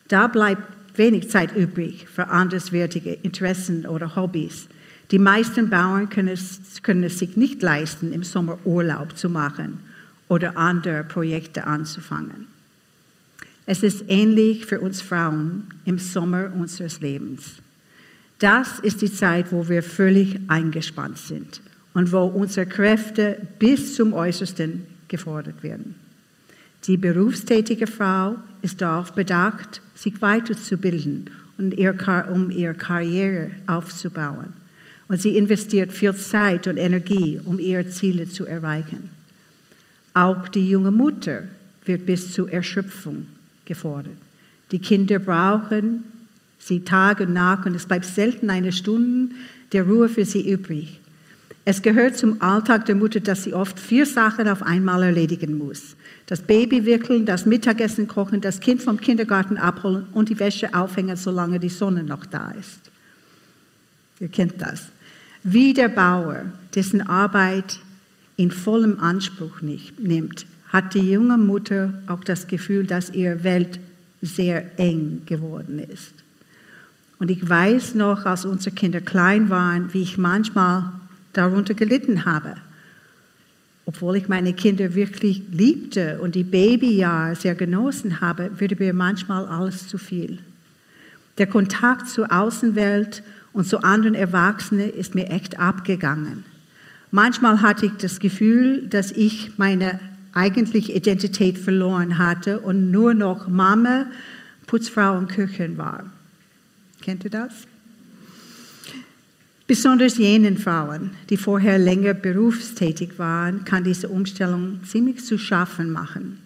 Da 0.08 0.28
bleibt 0.28 0.64
wenig 0.98 1.30
Zeit 1.30 1.56
übrig 1.56 2.08
für 2.08 2.28
anderswertige 2.28 3.14
Interessen 3.14 3.86
oder 3.86 4.16
Hobbys. 4.16 4.68
Die 5.12 5.20
meisten 5.20 5.70
Bauern 5.70 6.10
können 6.10 6.30
es, 6.30 6.82
können 6.84 7.04
es 7.04 7.20
sich 7.20 7.38
nicht 7.38 7.62
leisten, 7.62 8.12
im 8.12 8.24
Sommer 8.24 8.58
Urlaub 8.66 9.18
zu 9.18 9.30
machen 9.30 9.80
oder 10.28 10.58
andere 10.58 11.04
Projekte 11.04 11.68
anzufangen. 11.68 12.48
Es 13.68 13.84
ist 13.84 14.06
ähnlich 14.08 14.66
für 14.66 14.80
uns 14.80 15.02
Frauen 15.02 15.68
im 15.86 15.98
Sommer 15.98 16.52
unseres 16.54 17.02
Lebens. 17.02 17.62
Das 18.40 18.80
ist 18.80 19.02
die 19.02 19.12
Zeit, 19.12 19.52
wo 19.52 19.68
wir 19.70 19.82
völlig 19.82 20.40
eingespannt 20.48 21.18
sind 21.18 21.62
und 21.94 22.12
wo 22.12 22.26
unsere 22.26 22.68
Kräfte 22.68 23.38
bis 23.58 23.96
zum 23.96 24.14
Äußersten 24.14 24.86
gefordert 25.08 25.64
werden. 25.64 25.96
Die 26.86 26.98
berufstätige 26.98 27.88
Frau 27.88 28.36
ist 28.62 28.82
darauf 28.82 29.14
bedacht, 29.14 29.82
sich 29.96 30.22
weiterzubilden 30.22 31.30
und 31.58 31.74
ihr, 31.74 31.96
um 32.32 32.52
ihre 32.52 32.76
Karriere 32.76 33.52
aufzubauen. 33.66 34.54
Und 35.08 35.22
sie 35.22 35.38
investiert 35.38 35.92
viel 35.92 36.16
Zeit 36.16 36.68
und 36.68 36.78
Energie, 36.78 37.40
um 37.44 37.60
ihre 37.60 37.88
Ziele 37.88 38.28
zu 38.28 38.46
erreichen. 38.46 39.10
Auch 40.14 40.48
die 40.48 40.70
junge 40.70 40.92
Mutter 40.92 41.44
wird 41.86 42.06
bis 42.06 42.34
zur 42.34 42.52
Erschöpfung 42.52 43.28
gefordert. 43.66 44.18
Die 44.72 44.80
Kinder 44.80 45.20
brauchen 45.20 46.04
sie 46.58 46.80
Tag 46.80 47.20
und 47.20 47.34
Nacht 47.34 47.68
und 47.68 47.76
es 47.76 47.86
bleibt 47.86 48.06
selten 48.06 48.50
eine 48.50 48.72
Stunde 48.72 49.36
der 49.72 49.84
Ruhe 49.84 50.10
für 50.10 50.26
sie 50.26 50.50
übrig. 50.50 51.00
Es 51.64 51.82
gehört 51.82 52.18
zum 52.18 52.42
Alltag 52.42 52.86
der 52.86 52.96
Mutter, 52.96 53.20
dass 53.20 53.44
sie 53.44 53.54
oft 53.54 53.80
vier 53.80 54.06
Sachen 54.06 54.48
auf 54.48 54.64
einmal 54.64 55.04
erledigen 55.04 55.58
muss. 55.58 55.96
Das 56.28 56.42
Baby 56.42 56.86
wickeln, 56.86 57.26
das 57.26 57.46
Mittagessen 57.46 58.08
kochen, 58.08 58.42
das 58.42 58.60
Kind 58.60 58.82
vom 58.82 59.00
Kindergarten 59.00 59.58
abholen 59.58 60.08
und 60.14 60.30
die 60.30 60.40
Wäsche 60.40 60.74
aufhängen, 60.74 61.18
solange 61.18 61.60
die 61.60 61.70
Sonne 61.70 62.04
noch 62.04 62.26
da 62.26 62.52
ist. 62.52 62.80
Ihr 64.20 64.30
kennt 64.30 64.60
das. 64.60 64.88
Wie 65.44 65.74
der 65.74 65.90
Bauer, 65.90 66.46
dessen 66.74 67.02
Arbeit 67.02 67.80
in 68.38 68.50
vollem 68.50 69.00
Anspruch 69.00 69.62
nicht, 69.62 70.00
nimmt, 70.00 70.48
hat 70.70 70.96
die 70.96 71.12
junge 71.12 71.38
Mutter 71.38 71.94
auch 72.08 72.24
das 72.24 72.48
Gefühl, 72.48 72.86
dass 72.88 73.12
ihre 73.12 73.44
Welt 73.44 73.80
sehr 74.22 74.80
eng 74.80 75.22
geworden 75.26 75.80
ist. 75.80 76.14
Und 77.20 77.30
ich 77.30 77.48
weiß 77.48 77.96
noch, 77.96 78.26
als 78.26 78.46
unsere 78.46 78.76
Kinder 78.76 79.02
klein 79.02 79.50
waren, 79.50 79.94
wie 79.94 80.02
ich 80.02 80.18
manchmal 80.18 80.92
darunter 81.34 81.74
gelitten 81.74 82.26
habe. 82.26 82.56
Obwohl 83.86 84.16
ich 84.16 84.28
meine 84.28 84.54
Kinder 84.54 84.96
wirklich 84.96 85.44
liebte 85.52 86.20
und 86.20 86.36
die 86.36 86.44
Babyjahre 86.44 87.36
sehr 87.36 87.56
genossen 87.56 88.20
habe, 88.20 88.50
wurde 88.60 88.76
mir 88.78 88.94
manchmal 88.94 89.46
alles 89.46 89.88
zu 89.88 89.98
viel. 89.98 90.40
Der 91.38 91.48
Kontakt 91.48 92.10
zur 92.10 92.32
Außenwelt 92.32 93.22
und 93.54 93.68
zu 93.68 93.84
anderen 93.84 94.16
Erwachsenen 94.16 94.90
ist 94.90 95.16
mir 95.16 95.30
echt 95.30 95.60
abgegangen. 95.60 96.44
Manchmal 97.12 97.62
hatte 97.62 97.86
ich 97.86 97.94
das 98.00 98.20
Gefühl, 98.20 98.88
dass 98.88 99.12
ich 99.12 99.58
meine 99.58 100.00
eigentliche 100.34 100.92
Identität 100.92 101.58
verloren 101.58 102.18
hatte 102.18 102.60
und 102.60 102.92
nur 102.92 103.14
noch 103.14 103.48
Mama, 103.48 104.08
Putzfrau 104.68 105.18
und 105.18 105.28
Köchin 105.28 105.78
war. 105.78 106.06
Kennt 107.02 107.24
ihr 107.24 107.30
das? 107.30 107.68
Besonders 109.68 110.18
jenen 110.18 110.58
Frauen, 110.58 111.12
die 111.30 111.38
vorher 111.38 111.80
länger 111.80 112.14
berufstätig 112.14 113.18
waren, 113.18 113.66
kann 113.66 113.84
diese 113.84 114.10
Umstellung 114.10 114.80
ziemlich 114.84 115.26
zu 115.26 115.40
schaffen 115.40 115.92
machen. 115.92 116.40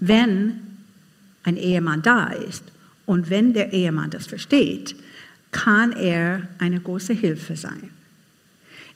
Wenn 0.00 0.60
ein 1.42 1.58
Ehemann 1.58 2.00
da 2.00 2.28
ist 2.28 2.64
und 3.04 3.28
wenn 3.28 3.52
der 3.52 3.72
Ehemann 3.72 4.10
das 4.10 4.26
versteht, 4.26 4.96
kann 5.50 5.92
er 5.92 6.48
eine 6.58 6.80
große 6.80 7.12
Hilfe 7.12 7.54
sein. 7.54 7.90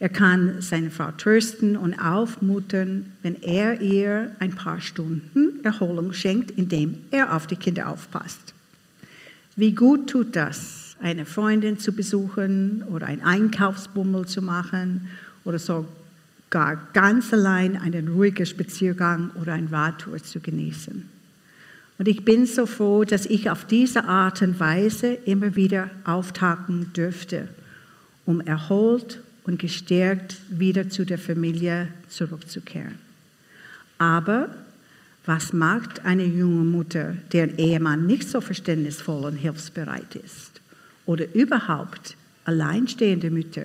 Er 0.01 0.09
kann 0.09 0.63
seine 0.63 0.91
Frau 0.91 1.11
trösten 1.11 1.77
und 1.77 1.99
aufmuntern, 1.99 3.13
wenn 3.23 3.43
er 3.43 3.81
ihr 3.81 4.35
ein 4.39 4.55
paar 4.55 4.81
Stunden 4.81 5.63
Erholung 5.65 6.13
schenkt, 6.13 6.53
indem 6.53 6.99
er 7.11 7.35
auf 7.35 7.47
die 7.47 7.57
Kinder 7.57 7.89
aufpasst. 7.89 8.55
Wie 9.57 9.75
gut 9.75 10.09
tut 10.09 10.37
das, 10.37 10.88
eine 11.01 11.25
Freundin 11.25 11.79
zu 11.79 11.93
besuchen 11.93 12.83
oder 12.91 13.07
einen 13.07 13.23
Einkaufsbummel 13.23 14.27
zu 14.27 14.43
machen 14.43 15.09
oder 15.45 15.59
sogar 15.59 16.89
ganz 16.93 17.33
allein 17.33 17.77
einen 17.77 18.09
ruhigen 18.09 18.47
Spaziergang 18.47 19.31
oder 19.41 19.53
eine 19.53 19.71
Radtour 19.71 20.23
zu 20.23 20.41
genießen. 20.41 21.09
Und 21.99 22.07
ich 22.07 22.25
bin 22.25 22.47
so 22.47 22.67
froh, 22.67 23.05
dass 23.05 23.27
ich 23.27 23.51
auf 23.51 23.65
diese 23.65 24.05
Art 24.05 24.41
und 24.43 24.61
Weise 24.61 25.15
immer 25.25 25.57
wieder 25.57 25.91
auftauchen 26.05 26.93
dürfte, 26.93 27.49
um 28.25 28.41
erholt 28.41 29.21
und 29.45 29.59
gestärkt 29.59 30.37
wieder 30.49 30.89
zu 30.89 31.05
der 31.05 31.19
Familie 31.19 31.89
zurückzukehren. 32.09 32.99
Aber 33.99 34.49
was 35.27 35.53
macht 35.53 36.05
eine 36.05 36.25
junge 36.25 36.65
Mutter, 36.65 37.15
deren 37.33 37.59
Ehemann 37.59 38.07
nicht 38.07 38.29
so 38.29 38.41
verständnisvoll 38.41 39.25
und 39.25 39.37
hilfsbereit 39.37 40.15
ist? 40.15 40.61
Oder 41.09 41.35
überhaupt 41.35 42.19
alleinstehende 42.45 43.31
Mütter, 43.31 43.65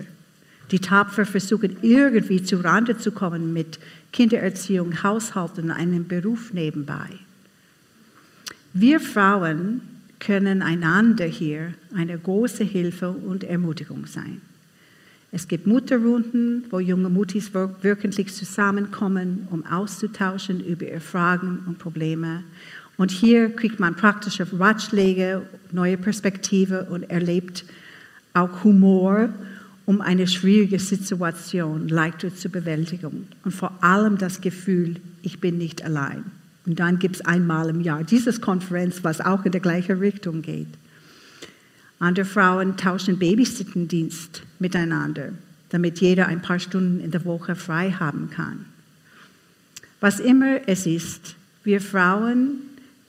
die 0.71 0.79
tapfer 0.79 1.25
versuchen, 1.25 1.75
irgendwie 1.81 2.41
zu 2.41 2.63
Rande 2.63 2.97
zu 2.97 3.11
kommen 3.11 3.51
mit 3.51 3.79
Kindererziehung, 4.13 5.03
Haushalt 5.03 5.59
und 5.59 5.69
einem 5.69 6.07
Beruf 6.07 6.53
nebenbei? 6.53 7.09
Wir 8.71 9.01
Frauen 9.01 9.81
können 10.19 10.61
einander 10.61 11.25
hier 11.25 11.73
eine 11.93 12.17
große 12.17 12.63
Hilfe 12.63 13.09
und 13.09 13.43
Ermutigung 13.43 14.05
sein. 14.05 14.39
Es 15.33 15.45
gibt 15.45 15.67
Mutterrunden, 15.67 16.63
wo 16.69 16.79
junge 16.79 17.09
Mutis 17.09 17.51
wöchentlich 17.53 18.33
zusammenkommen, 18.33 19.49
um 19.51 19.65
auszutauschen 19.65 20.63
über 20.63 20.87
ihre 20.87 21.01
Fragen 21.01 21.59
und 21.67 21.77
Probleme. 21.77 22.45
Und 22.97 23.11
hier 23.11 23.55
kriegt 23.55 23.79
man 23.79 23.95
praktische 23.95 24.47
Ratschläge, 24.59 25.41
neue 25.71 25.97
Perspektive 25.97 26.85
und 26.85 27.09
erlebt 27.09 27.65
auch 28.33 28.63
Humor, 28.63 29.29
um 29.85 30.01
eine 30.01 30.27
schwierige 30.27 30.79
Situation 30.79 31.87
leichter 31.87 32.33
zu 32.33 32.49
bewältigen. 32.49 33.27
Und 33.43 33.51
vor 33.51 33.83
allem 33.83 34.17
das 34.17 34.41
Gefühl, 34.41 34.97
ich 35.21 35.39
bin 35.39 35.57
nicht 35.57 35.83
allein. 35.83 36.23
Und 36.65 36.79
dann 36.79 36.99
gibt 36.99 37.17
es 37.17 37.25
einmal 37.25 37.69
im 37.69 37.81
Jahr 37.81 38.03
dieses 38.03 38.39
Konferenz, 38.39 39.03
was 39.03 39.19
auch 39.19 39.43
in 39.43 39.51
der 39.51 39.61
gleiche 39.61 39.99
Richtung 39.99 40.41
geht. 40.41 40.67
Andere 41.99 42.25
Frauen 42.25 42.77
tauschen 42.77 43.19
Babysittendienst 43.19 44.43
miteinander, 44.59 45.29
damit 45.69 45.99
jeder 45.99 46.27
ein 46.27 46.41
paar 46.41 46.59
Stunden 46.59 46.99
in 46.99 47.11
der 47.11 47.25
Woche 47.25 47.55
frei 47.55 47.91
haben 47.91 48.29
kann. 48.29 48.65
Was 49.99 50.19
immer 50.19 50.67
es 50.67 50.85
ist, 50.85 51.35
wir 51.63 51.81
Frauen 51.81 52.57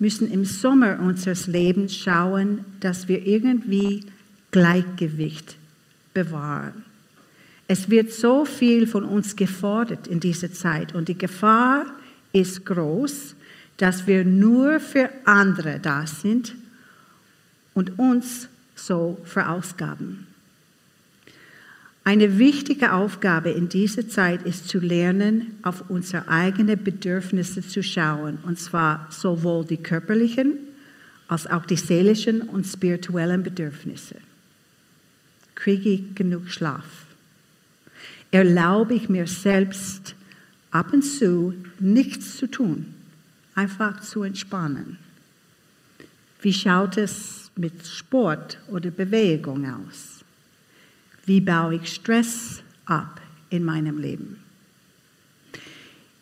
müssen 0.05 0.31
im 0.31 0.45
Sommer 0.45 1.01
unseres 1.01 1.47
Lebens 1.47 1.97
schauen, 1.97 2.63
dass 2.81 3.09
wir 3.09 3.27
irgendwie 3.27 4.05
Gleichgewicht 4.51 5.57
bewahren. 6.13 6.85
Es 7.69 7.89
wird 7.89 8.13
so 8.13 8.45
viel 8.45 8.87
von 8.87 9.05
uns 9.05 9.35
gefordert 9.35 10.07
in 10.07 10.21
dieser 10.21 10.53
Zeit 10.53 10.95
und 10.95 11.09
die 11.09 11.17
Gefahr 11.17 11.87
ist 12.35 12.67
groß, 12.67 13.35
dass 13.79 14.07
wir 14.07 14.27
nur 14.27 14.79
für 14.79 15.09
andere 15.25 15.81
da 15.81 16.07
sind 16.07 16.55
und 17.73 17.99
uns 17.99 18.49
so 18.75 19.19
verausgaben. 19.25 20.27
Eine 22.07 22.39
wichtige 22.39 22.93
Aufgabe 22.93 23.51
in 23.51 23.71
dieser 23.71 24.07
Zeit 24.07 24.43
ist 24.43 24.69
zu 24.69 24.79
lernen, 24.79 25.57
auf 25.63 25.89
unsere 25.89 26.29
eigenen 26.29 26.85
Bedürfnisse 26.85 27.67
zu 27.67 27.83
schauen, 27.83 28.39
und 28.43 28.59
zwar 28.59 29.07
sowohl 29.11 29.65
die 29.65 29.79
körperlichen 29.79 30.59
als 31.29 31.47
auch 31.47 31.65
die 31.65 31.77
seelischen 31.77 32.43
und 32.43 32.67
spirituellen 32.67 33.43
Bedürfnisse. 33.43 34.17
Kriege 35.55 35.89
ich 35.89 36.15
genug 36.15 36.51
Schlaf? 36.51 36.85
Erlaube 38.31 38.93
ich 38.93 39.09
mir 39.09 39.27
selbst 39.27 40.15
ab 40.71 40.93
und 40.93 41.03
zu 41.03 41.55
nichts 41.79 42.37
zu 42.37 42.51
tun, 42.51 42.93
einfach 43.55 44.03
zu 44.03 44.25
entspannen? 44.25 44.99
Wie 46.43 46.53
schaut 46.53 46.99
es 46.99 47.51
mit 47.57 47.87
Sport 47.87 48.59
oder 48.69 48.91
Bewegung 48.91 49.65
aus? 49.67 50.24
Wie 51.27 51.41
baue 51.41 51.77
ich 51.77 51.89
Stress 51.89 52.63
ab 52.85 53.21
in 53.51 53.65
meinem 53.65 53.99
Leben? 53.99 54.37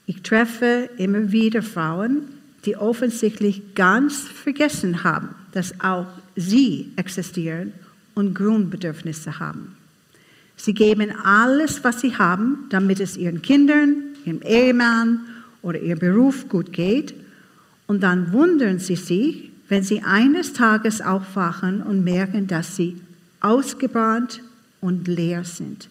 Ich 0.06 0.22
treffe 0.22 0.90
immer 0.98 1.32
wieder 1.32 1.62
Frauen, 1.62 2.22
die 2.64 2.76
offensichtlich 2.76 3.74
ganz 3.74 4.20
vergessen 4.20 5.02
haben, 5.02 5.30
dass 5.52 5.80
auch 5.80 6.06
sie 6.36 6.92
existieren 6.96 7.72
und 8.14 8.34
Grundbedürfnisse 8.34 9.40
haben. 9.40 9.74
Sie 10.56 10.74
geben 10.74 11.12
alles, 11.24 11.82
was 11.82 12.00
sie 12.00 12.16
haben, 12.16 12.66
damit 12.70 13.00
es 13.00 13.16
ihren 13.16 13.42
Kindern, 13.42 14.14
ihrem 14.24 14.42
Ehemann 14.42 15.20
oder 15.62 15.80
ihrem 15.80 15.98
Beruf 15.98 16.48
gut 16.48 16.72
geht. 16.72 17.14
Und 17.88 18.02
dann 18.02 18.32
wundern 18.32 18.78
sie 18.78 18.96
sich, 18.96 19.50
wenn 19.68 19.82
sie 19.82 20.02
eines 20.02 20.52
Tages 20.52 21.00
aufwachen 21.00 21.82
und 21.82 22.04
merken, 22.04 22.46
dass 22.46 22.76
sie 22.76 22.96
ausgebrannt 23.40 24.40
und 24.82 25.08
leer 25.08 25.44
sind 25.44 25.88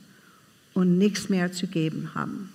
und 0.75 0.99
nichts 0.99 1.29
mehr 1.29 1.51
zu 1.51 1.65
geben 1.65 2.11
haben. 2.13 2.49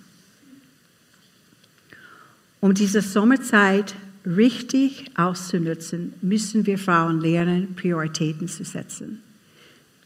Um 2.61 2.73
diese 2.73 3.01
Sommerzeit 3.01 3.93
richtig 4.25 5.11
auszunutzen, 5.15 6.13
müssen 6.21 6.65
wir 6.65 6.77
Frauen 6.77 7.19
lernen, 7.19 7.75
Prioritäten 7.75 8.47
zu 8.47 8.63
setzen. 8.63 9.21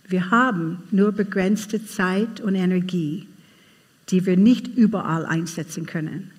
Wir 0.08 0.32
haben 0.32 0.84
nur 0.92 1.12
begrenzte 1.12 1.86
Zeit 1.86 2.42
und 2.42 2.56
Energie, 2.56 3.28
die 4.10 4.26
wir 4.26 4.36
nicht 4.36 4.68
überall 4.68 5.26
einsetzen 5.26 5.86
können. 5.86 6.32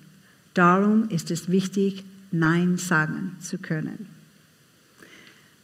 Darum 0.53 1.09
ist 1.09 1.31
es 1.31 1.49
wichtig, 1.49 2.03
Nein 2.31 2.77
sagen 2.77 3.35
zu 3.39 3.57
können. 3.57 4.07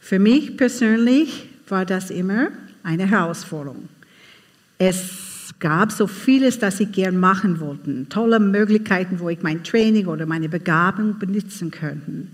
Für 0.00 0.18
mich 0.18 0.56
persönlich 0.56 1.48
war 1.68 1.86
das 1.86 2.10
immer 2.10 2.48
eine 2.82 3.06
Herausforderung. 3.08 3.88
Es 4.80 5.54
gab 5.60 5.92
so 5.92 6.06
vieles, 6.08 6.58
das 6.58 6.80
ich 6.80 6.90
gern 6.90 7.18
machen 7.18 7.60
wollte. 7.60 8.08
Tolle 8.08 8.40
Möglichkeiten, 8.40 9.20
wo 9.20 9.28
ich 9.28 9.42
mein 9.42 9.62
Training 9.62 10.06
oder 10.06 10.26
meine 10.26 10.48
Begabung 10.48 11.18
benutzen 11.18 11.70
könnte. 11.70 12.26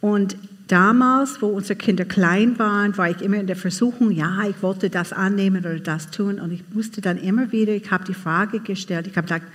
Und 0.00 0.36
damals, 0.66 1.40
wo 1.40 1.46
unsere 1.46 1.76
Kinder 1.76 2.04
klein 2.04 2.58
waren, 2.58 2.96
war 2.96 3.10
ich 3.10 3.20
immer 3.20 3.36
in 3.36 3.46
der 3.46 3.56
Versuchung, 3.56 4.10
ja, 4.10 4.42
ich 4.48 4.60
wollte 4.62 4.90
das 4.90 5.12
annehmen 5.12 5.60
oder 5.60 5.78
das 5.78 6.10
tun. 6.10 6.40
Und 6.40 6.50
ich 6.50 6.64
musste 6.72 7.00
dann 7.00 7.18
immer 7.18 7.52
wieder, 7.52 7.72
ich 7.72 7.90
habe 7.90 8.04
die 8.04 8.14
Frage 8.14 8.58
gestellt, 8.58 9.06
ich 9.06 9.16
habe 9.16 9.26
gesagt, 9.26 9.46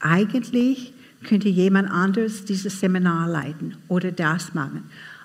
eigentlich 0.00 0.94
könnte 1.24 1.48
jemand 1.48 1.90
anders 1.90 2.44
dieses 2.44 2.80
Seminar 2.80 3.28
leiten 3.28 3.76
oder 3.88 4.10
das 4.10 4.54
machen 4.54 4.84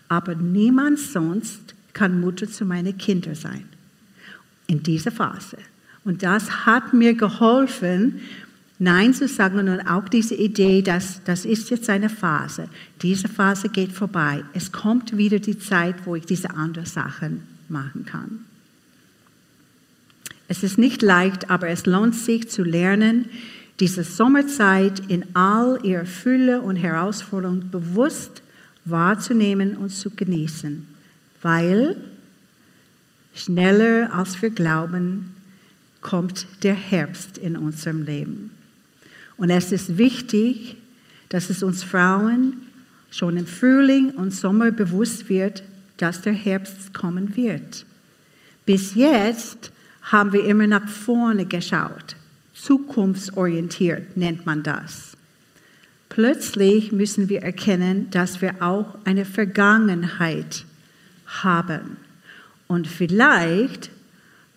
aber 0.10 0.36
niemand 0.36 0.99
sonst 0.99 1.75
kann 1.93 2.19
Mutter 2.19 2.47
zu 2.47 2.65
meinen 2.65 2.97
Kindern 2.97 3.36
sein. 3.36 3.65
In 4.67 4.84
dieser 4.84 5.12
Phase. 5.12 5.58
Und 6.08 6.24
das 6.24 6.65
hat 6.65 6.93
mir 6.93 7.15
geholfen, 7.15 8.22
Nein 8.80 9.13
zu 9.13 9.28
sagen 9.28 9.67
und 9.67 9.82
auch 9.82 10.08
diese 10.08 10.36
Idee, 10.36 10.82
dass 10.82 11.22
das 11.26 11.43
ist 11.43 11.70
jetzt 11.70 11.89
eine 11.89 12.10
Phase. 12.10 12.70
Diese 13.02 13.28
Phase 13.28 13.67
geht 13.67 13.91
vorbei. 13.91 14.46
Es 14.54 14.72
kommt 14.72 15.17
wieder 15.17 15.39
die 15.39 15.60
Zeit, 15.60 15.96
wo 16.06 16.15
ich 16.15 16.26
diese 16.26 16.52
anderen 16.52 16.86
Sachen 16.86 17.43
machen 17.67 18.06
kann. 18.06 18.46
Es 20.48 20.63
ist 20.63 20.78
nicht 20.78 21.02
leicht, 21.02 21.50
aber 21.50 21.67
es 21.67 21.86
lohnt 21.86 22.15
sich 22.15 22.50
zu 22.50 22.63
lernen, 22.63 23.26
diese 23.82 24.06
Sommerzeit 24.06 25.02
in 25.10 25.26
all 25.36 25.78
ihrer 25.84 26.06
Fülle 26.06 26.62
und 26.62 26.78
Herausforderung 26.78 27.70
bewusst 27.70 28.41
wahrzunehmen 28.86 29.76
und 29.76 29.89
zu 29.89 30.12
genießen, 30.12 30.88
weil 31.41 31.98
schneller 33.36 34.13
als 34.13 34.41
wir 34.41 34.52
glauben, 34.52 35.34
kommt 36.01 36.47
der 36.63 36.75
Herbst 36.75 37.38
in 37.38 37.57
unserem 37.57 38.03
Leben. 38.03 38.51
Und 39.38 39.49
es 39.49 39.71
ist 39.71 39.97
wichtig, 39.97 40.77
dass 41.29 41.49
es 41.49 41.63
uns 41.63 41.83
Frauen 41.83 42.57
schon 43.12 43.38
im 43.38 43.45
Frühling 43.45 44.12
und 44.12 44.33
Sommer 44.33 44.71
bewusst 44.71 45.29
wird, 45.29 45.63
dass 45.97 46.21
der 46.21 46.33
Herbst 46.33 46.93
kommen 46.93 47.36
wird. 47.36 47.86
Bis 48.65 48.95
jetzt 48.95 49.71
haben 50.01 50.33
wir 50.33 50.45
immer 50.45 50.67
nach 50.67 50.88
vorne 50.88 51.45
geschaut. 51.45 52.15
Zukunftsorientiert 52.53 54.17
nennt 54.17 54.45
man 54.45 54.63
das. 54.63 55.15
Plötzlich 56.10 56.91
müssen 56.91 57.29
wir 57.29 57.43
erkennen, 57.43 58.10
dass 58.12 58.41
wir 58.41 58.62
auch 58.62 58.97
eine 59.05 59.25
Vergangenheit 59.25 60.65
haben 61.25 61.97
und 62.67 62.88
vielleicht 62.88 63.89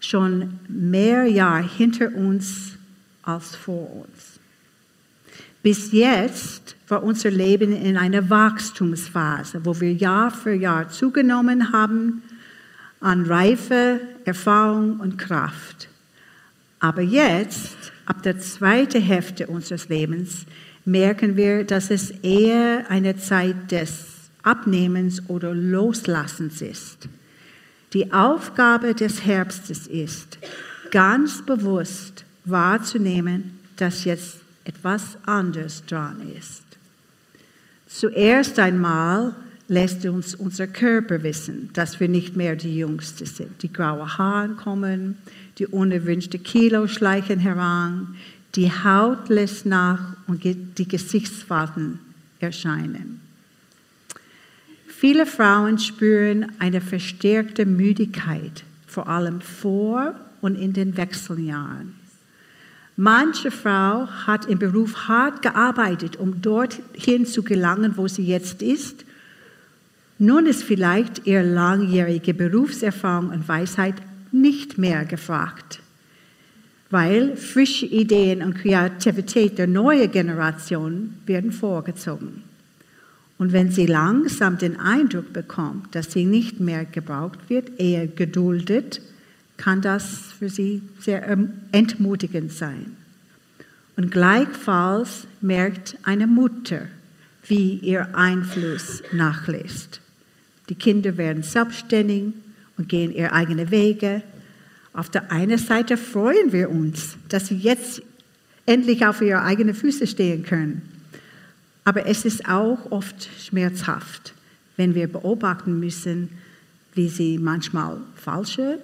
schon 0.00 0.58
mehr 0.68 1.26
Jahre 1.26 1.68
hinter 1.68 2.14
uns 2.14 2.72
als 3.22 3.54
vor 3.54 4.04
uns. 4.04 4.40
Bis 5.62 5.92
jetzt 5.92 6.74
war 6.88 7.02
unser 7.02 7.30
Leben 7.30 7.72
in 7.72 7.96
einer 7.96 8.30
Wachstumsphase, 8.30 9.64
wo 9.64 9.78
wir 9.78 9.92
Jahr 9.92 10.30
für 10.30 10.54
Jahr 10.54 10.88
zugenommen 10.88 11.72
haben 11.72 12.22
an 13.00 13.26
Reife, 13.26 14.00
Erfahrung 14.24 15.00
und 15.00 15.18
Kraft. 15.18 15.88
Aber 16.80 17.02
jetzt, 17.02 17.76
ab 18.06 18.22
der 18.22 18.38
zweiten 18.38 19.02
Hälfte 19.02 19.46
unseres 19.46 19.90
Lebens, 19.90 20.46
merken 20.86 21.36
wir, 21.36 21.64
dass 21.64 21.90
es 21.90 22.10
eher 22.10 22.90
eine 22.90 23.16
Zeit 23.18 23.70
des 23.70 24.06
Abnehmens 24.42 25.28
oder 25.28 25.54
Loslassens 25.54 26.62
ist. 26.62 27.08
Die 27.92 28.12
Aufgabe 28.12 28.94
des 28.94 29.24
Herbstes 29.24 29.86
ist, 29.86 30.38
ganz 30.90 31.42
bewusst 31.44 32.24
wahrzunehmen, 32.44 33.58
dass 33.76 34.04
jetzt 34.04 34.38
etwas 34.64 35.18
anderes 35.26 35.84
dran 35.86 36.20
ist. 36.38 36.62
Zuerst 37.88 38.58
einmal 38.58 39.34
lässt 39.66 40.04
uns 40.06 40.34
unser 40.34 40.66
Körper 40.66 41.22
wissen, 41.22 41.70
dass 41.72 41.98
wir 41.98 42.08
nicht 42.08 42.36
mehr 42.36 42.54
die 42.54 42.76
Jüngste 42.76 43.26
sind. 43.26 43.62
Die 43.62 43.72
graue 43.72 44.18
Haare 44.18 44.50
kommen, 44.50 45.16
die 45.58 45.66
unerwünschte 45.66 46.38
Kilo 46.38 46.86
schleichen 46.86 47.40
heran, 47.40 48.16
die 48.54 48.70
Haut 48.70 49.28
lässt 49.28 49.66
nach 49.66 50.16
und 50.26 50.44
die 50.44 50.88
Gesichtsfaden 50.88 51.98
erscheinen. 52.40 53.20
Viele 55.00 55.24
Frauen 55.24 55.78
spüren 55.78 56.52
eine 56.58 56.82
verstärkte 56.82 57.64
Müdigkeit, 57.64 58.64
vor 58.86 59.08
allem 59.08 59.40
vor 59.40 60.14
und 60.42 60.56
in 60.56 60.74
den 60.74 60.98
Wechseljahren. 60.98 61.94
Manche 62.98 63.50
Frau 63.50 64.06
hat 64.26 64.44
im 64.44 64.58
Beruf 64.58 65.08
hart 65.08 65.40
gearbeitet, 65.40 66.16
um 66.16 66.42
dorthin 66.42 67.24
zu 67.24 67.42
gelangen, 67.42 67.96
wo 67.96 68.08
sie 68.08 68.26
jetzt 68.26 68.60
ist. 68.60 69.06
Nun 70.18 70.44
ist 70.44 70.64
vielleicht 70.64 71.26
ihre 71.26 71.44
langjährige 71.44 72.34
Berufserfahrung 72.34 73.30
und 73.30 73.48
Weisheit 73.48 73.94
nicht 74.32 74.76
mehr 74.76 75.06
gefragt, 75.06 75.80
weil 76.90 77.38
frische 77.38 77.86
Ideen 77.86 78.42
und 78.42 78.52
Kreativität 78.52 79.56
der 79.56 79.66
neuen 79.66 80.12
Generation 80.12 81.14
werden 81.24 81.52
vorgezogen. 81.52 82.49
Und 83.40 83.54
wenn 83.54 83.70
sie 83.70 83.86
langsam 83.86 84.58
den 84.58 84.78
Eindruck 84.78 85.32
bekommt, 85.32 85.94
dass 85.94 86.12
sie 86.12 86.26
nicht 86.26 86.60
mehr 86.60 86.84
gebraucht 86.84 87.48
wird, 87.48 87.80
eher 87.80 88.06
geduldet, 88.06 89.00
kann 89.56 89.80
das 89.80 90.34
für 90.38 90.50
sie 90.50 90.82
sehr 90.98 91.26
entmutigend 91.72 92.52
sein. 92.52 92.98
Und 93.96 94.10
gleichfalls 94.10 95.26
merkt 95.40 95.96
eine 96.02 96.26
Mutter, 96.26 96.82
wie 97.46 97.76
ihr 97.76 98.14
Einfluss 98.14 99.02
nachlässt. 99.10 100.02
Die 100.68 100.74
Kinder 100.74 101.16
werden 101.16 101.42
selbstständig 101.42 102.34
und 102.76 102.90
gehen 102.90 103.10
ihre 103.10 103.32
eigenen 103.32 103.70
Wege. 103.70 104.20
Auf 104.92 105.08
der 105.08 105.32
einen 105.32 105.56
Seite 105.56 105.96
freuen 105.96 106.52
wir 106.52 106.68
uns, 106.68 107.16
dass 107.30 107.46
sie 107.46 107.56
jetzt 107.56 108.02
endlich 108.66 109.06
auf 109.06 109.22
ihre 109.22 109.40
eigenen 109.40 109.74
Füße 109.74 110.06
stehen 110.06 110.42
können. 110.42 110.99
Aber 111.84 112.06
es 112.06 112.24
ist 112.24 112.48
auch 112.48 112.90
oft 112.90 113.28
schmerzhaft, 113.40 114.34
wenn 114.76 114.94
wir 114.94 115.08
beobachten 115.08 115.80
müssen, 115.80 116.30
wie 116.94 117.08
sie 117.08 117.38
manchmal 117.38 117.98
falsche 118.16 118.78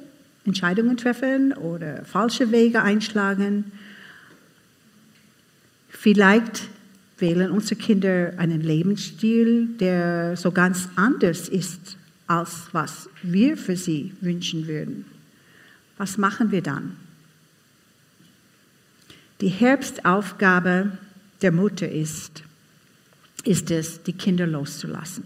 Entscheidungen 0.45 0.97
treffen 0.97 1.53
oder 1.53 2.05
falsche 2.05 2.53
Wege 2.53 2.83
einschlagen. 2.83 3.73
Vielleicht 5.89 6.69
wählen 7.19 7.51
unsere 7.51 7.81
Kinder 7.81 8.33
einen 8.37 8.61
Lebensstil, 8.61 9.67
der 9.81 10.37
so 10.37 10.53
ganz 10.53 10.89
anders 10.95 11.49
ist, 11.49 11.97
als 12.27 12.69
was 12.73 13.09
wir 13.23 13.57
für 13.57 13.77
sie 13.77 14.13
wünschen 14.21 14.67
würden. 14.67 15.07
Was 15.97 16.19
machen 16.19 16.51
wir 16.51 16.63
dann? 16.63 16.97
Die 19.41 19.49
Herbstaufgabe 19.49 20.93
der 21.43 21.53
Mutter 21.53 21.89
ist, 21.89 22.43
ist 23.47 23.71
es, 23.71 24.03
die 24.03 24.13
Kinder 24.13 24.47
loszulassen. 24.47 25.25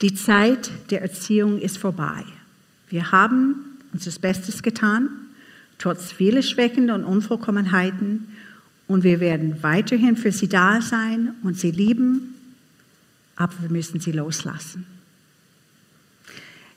Die 0.00 0.14
Zeit 0.14 0.70
der 0.90 1.02
Erziehung 1.02 1.60
ist 1.60 1.78
vorbei. 1.78 2.24
Wir 2.88 3.12
haben 3.12 3.78
unser 3.92 4.10
Bestes 4.20 4.62
getan, 4.62 5.08
trotz 5.78 6.12
vieler 6.12 6.42
Schwächen 6.42 6.90
und 6.90 7.04
Unvollkommenheiten. 7.04 8.28
Und 8.86 9.02
wir 9.02 9.20
werden 9.20 9.62
weiterhin 9.62 10.16
für 10.16 10.32
sie 10.32 10.48
da 10.48 10.82
sein 10.82 11.34
und 11.42 11.58
sie 11.58 11.70
lieben, 11.70 12.34
aber 13.36 13.54
wir 13.60 13.70
müssen 13.70 14.00
sie 14.00 14.12
loslassen. 14.12 14.86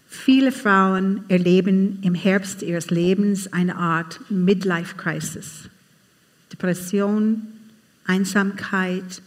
Viele 0.07 0.51
Frauen 0.51 1.23
erleben 1.27 1.99
im 2.01 2.15
Herbst 2.15 2.61
ihres 2.61 2.89
Lebens 2.89 3.51
eine 3.51 3.75
Art 3.75 4.21
Midlife-Crisis. 4.29 5.69
Depression, 6.51 7.43
Einsamkeit 8.05 9.21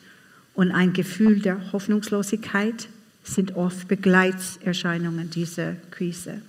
und 0.55 0.73
ein 0.73 0.93
Gefühl 0.93 1.41
der 1.41 1.73
Hoffnungslosigkeit 1.73 2.89
sind 3.23 3.57
oft 3.57 3.89
Begleitserscheinungen 3.89 5.31
dieser 5.31 5.75
Krise. 5.91 6.43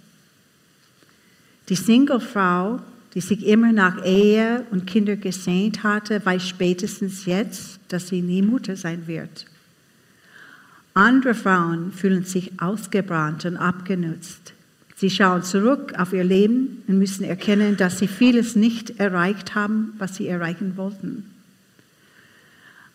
Die 1.70 1.76
Singlefrau, 1.76 2.80
die 3.14 3.22
sich 3.22 3.46
immer 3.46 3.72
nach 3.72 4.04
Ehe 4.06 4.66
und 4.72 4.88
Kinder 4.88 5.16
gesehnt 5.16 5.84
hatte, 5.84 6.26
weiß 6.26 6.48
spätestens 6.48 7.26
jetzt, 7.26 7.80
dass 7.90 8.08
sie 8.08 8.22
nie 8.22 8.42
Mutter 8.42 8.76
sein 8.76 9.08
wird. 9.08 9.46
Andere 10.94 11.34
Frauen 11.34 11.94
fühlen 11.94 12.26
sich 12.26 12.60
ausgebrannt 12.62 13.46
und 13.46 13.58
abgenutzt. 13.58 14.54
Sie 14.96 15.10
schauen 15.10 15.44
zurück 15.44 15.94
auf 15.98 16.14
ihr 16.14 16.24
Leben 16.24 16.84
und 16.88 17.00
müssen 17.00 17.24
erkennen, 17.24 17.78
dass 17.78 18.00
sie 18.00 18.08
vieles 18.08 18.56
nicht 18.56 19.00
erreicht 19.00 19.56
haben, 19.56 19.94
was 19.98 20.16
sie 20.16 20.28
erreichen 20.28 20.76
wollten. 20.76 21.26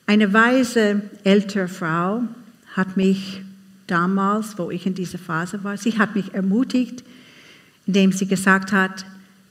Eine 0.07 0.33
weise 0.33 1.03
ältere 1.25 1.67
Frau 1.67 2.23
hat 2.75 2.97
mich 2.97 3.43
damals, 3.89 4.57
wo 4.57 4.71
ich 4.71 4.87
in 4.87 4.95
dieser 4.95 5.19
Phase 5.19 5.65
war, 5.65 5.77
sie 5.77 5.99
hat 5.99 6.15
mich 6.15 6.33
ermutigt, 6.33 7.03
indem 7.87 8.13
sie 8.13 8.27
gesagt 8.27 8.71
hat, 8.71 9.05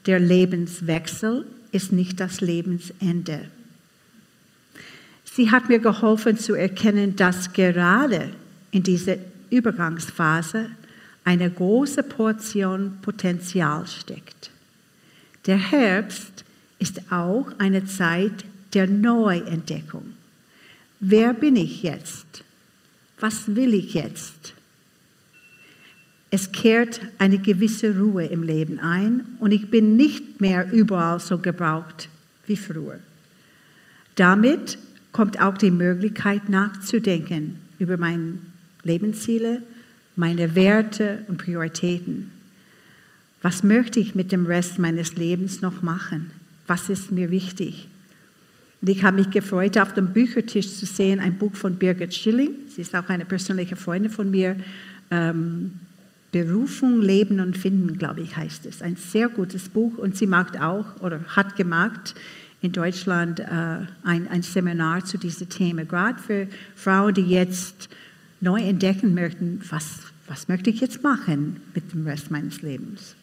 der 0.06 0.20
Lebenswechsel 0.20 1.46
ist 1.72 1.92
nicht 1.92 2.20
das 2.20 2.40
Lebensende. 2.40 3.42
Sie 5.26 5.52
hat 5.52 5.68
mir 5.68 5.80
geholfen 5.80 6.38
zu 6.38 6.54
erkennen, 6.54 7.18
dass 7.18 7.52
gerade 7.52 8.30
in 8.72 8.84
dieser 8.84 9.18
Übergangsphase 9.50 10.70
eine 11.26 11.50
große 11.50 12.04
Portion 12.04 13.00
Potenzial 13.02 13.86
steckt. 13.88 14.52
Der 15.48 15.58
Herbst 15.58 16.46
ist 16.80 17.12
auch 17.12 17.48
eine 17.58 17.86
Zeit 17.86 18.46
der 18.74 18.88
Neuentdeckung. 18.88 20.15
Wer 21.08 21.36
bin 21.36 21.56
ich 21.56 21.84
jetzt? 21.84 22.44
Was 23.20 23.56
will 23.56 23.76
ich 23.76 23.94
jetzt? 23.94 24.56
Es 26.32 26.52
kehrt 26.52 27.00
eine 27.20 27.38
gewisse 27.38 27.96
Ruhe 27.96 28.26
im 28.26 28.42
Leben 28.42 28.80
ein 28.80 29.24
und 29.40 29.52
ich 29.52 29.70
bin 29.70 29.98
nicht 29.98 30.42
mehr 30.42 30.72
überall 30.74 31.20
so 31.20 31.38
gebraucht 31.38 32.10
wie 32.48 32.58
früher. 32.58 32.98
Damit 34.16 34.80
kommt 35.12 35.40
auch 35.40 35.60
die 35.60 35.70
Möglichkeit 35.70 36.50
nachzudenken 36.50 37.60
über 37.78 37.98
meine 37.98 38.40
Lebensziele, 38.82 39.62
meine 40.16 40.56
Werte 40.56 41.24
und 41.28 41.38
Prioritäten. 41.38 42.32
Was 43.44 43.62
möchte 43.62 44.00
ich 44.00 44.16
mit 44.16 44.32
dem 44.32 44.48
Rest 44.48 44.80
meines 44.80 45.18
Lebens 45.18 45.62
noch 45.62 45.84
machen? 45.84 46.32
Was 46.66 46.90
ist 46.90 47.12
mir 47.12 47.30
wichtig? 47.30 47.90
Und 48.86 48.92
ich 48.92 49.04
habe 49.04 49.18
mich 49.18 49.32
gefreut, 49.32 49.80
auf 49.80 49.96
dem 49.96 50.14
Büchertisch 50.14 50.76
zu 50.76 50.86
sehen, 50.86 51.20
ein 51.20 51.40
Buch 51.40 51.56
von 51.56 51.74
Birgit 51.74 52.14
Schilling. 52.14 52.52
Sie 52.68 52.82
ist 52.82 52.96
auch 52.96 53.10
eine 53.10 53.26
persönliche 53.26 53.76
Freundin 53.76 54.12
von 54.12 54.30
mir. 54.30 54.58
Ähm, 55.10 55.72
Berufung, 56.32 57.02
Leben 57.02 57.40
und 57.40 57.58
Finden, 57.58 57.98
glaube 57.98 58.22
ich, 58.22 58.38
heißt 58.38 58.68
es. 58.68 58.84
Ein 58.84 58.96
sehr 58.96 59.28
gutes 59.28 59.70
Buch 59.70 59.98
und 59.98 60.16
sie 60.16 60.28
macht 60.28 60.62
auch 60.62 61.02
oder 61.02 61.20
hat 61.30 61.56
gemacht 61.56 62.14
in 62.62 62.74
Deutschland 62.74 63.40
äh, 63.40 63.46
ein, 64.04 64.28
ein 64.30 64.44
Seminar 64.44 65.04
zu 65.04 65.18
diesem 65.18 65.50
Thema, 65.50 65.84
gerade 65.84 66.22
für 66.22 66.48
Frauen, 66.76 67.16
die 67.16 67.24
jetzt 67.24 67.90
neu 68.40 68.62
entdecken 68.62 69.16
möchten, 69.16 69.62
was, 69.68 70.02
was 70.28 70.48
möchte 70.48 70.70
ich 70.70 70.80
jetzt 70.80 71.02
machen 71.02 71.60
mit 71.74 71.92
dem 71.92 72.06
Rest 72.06 72.30
meines 72.30 72.62
Lebens. 72.62 73.16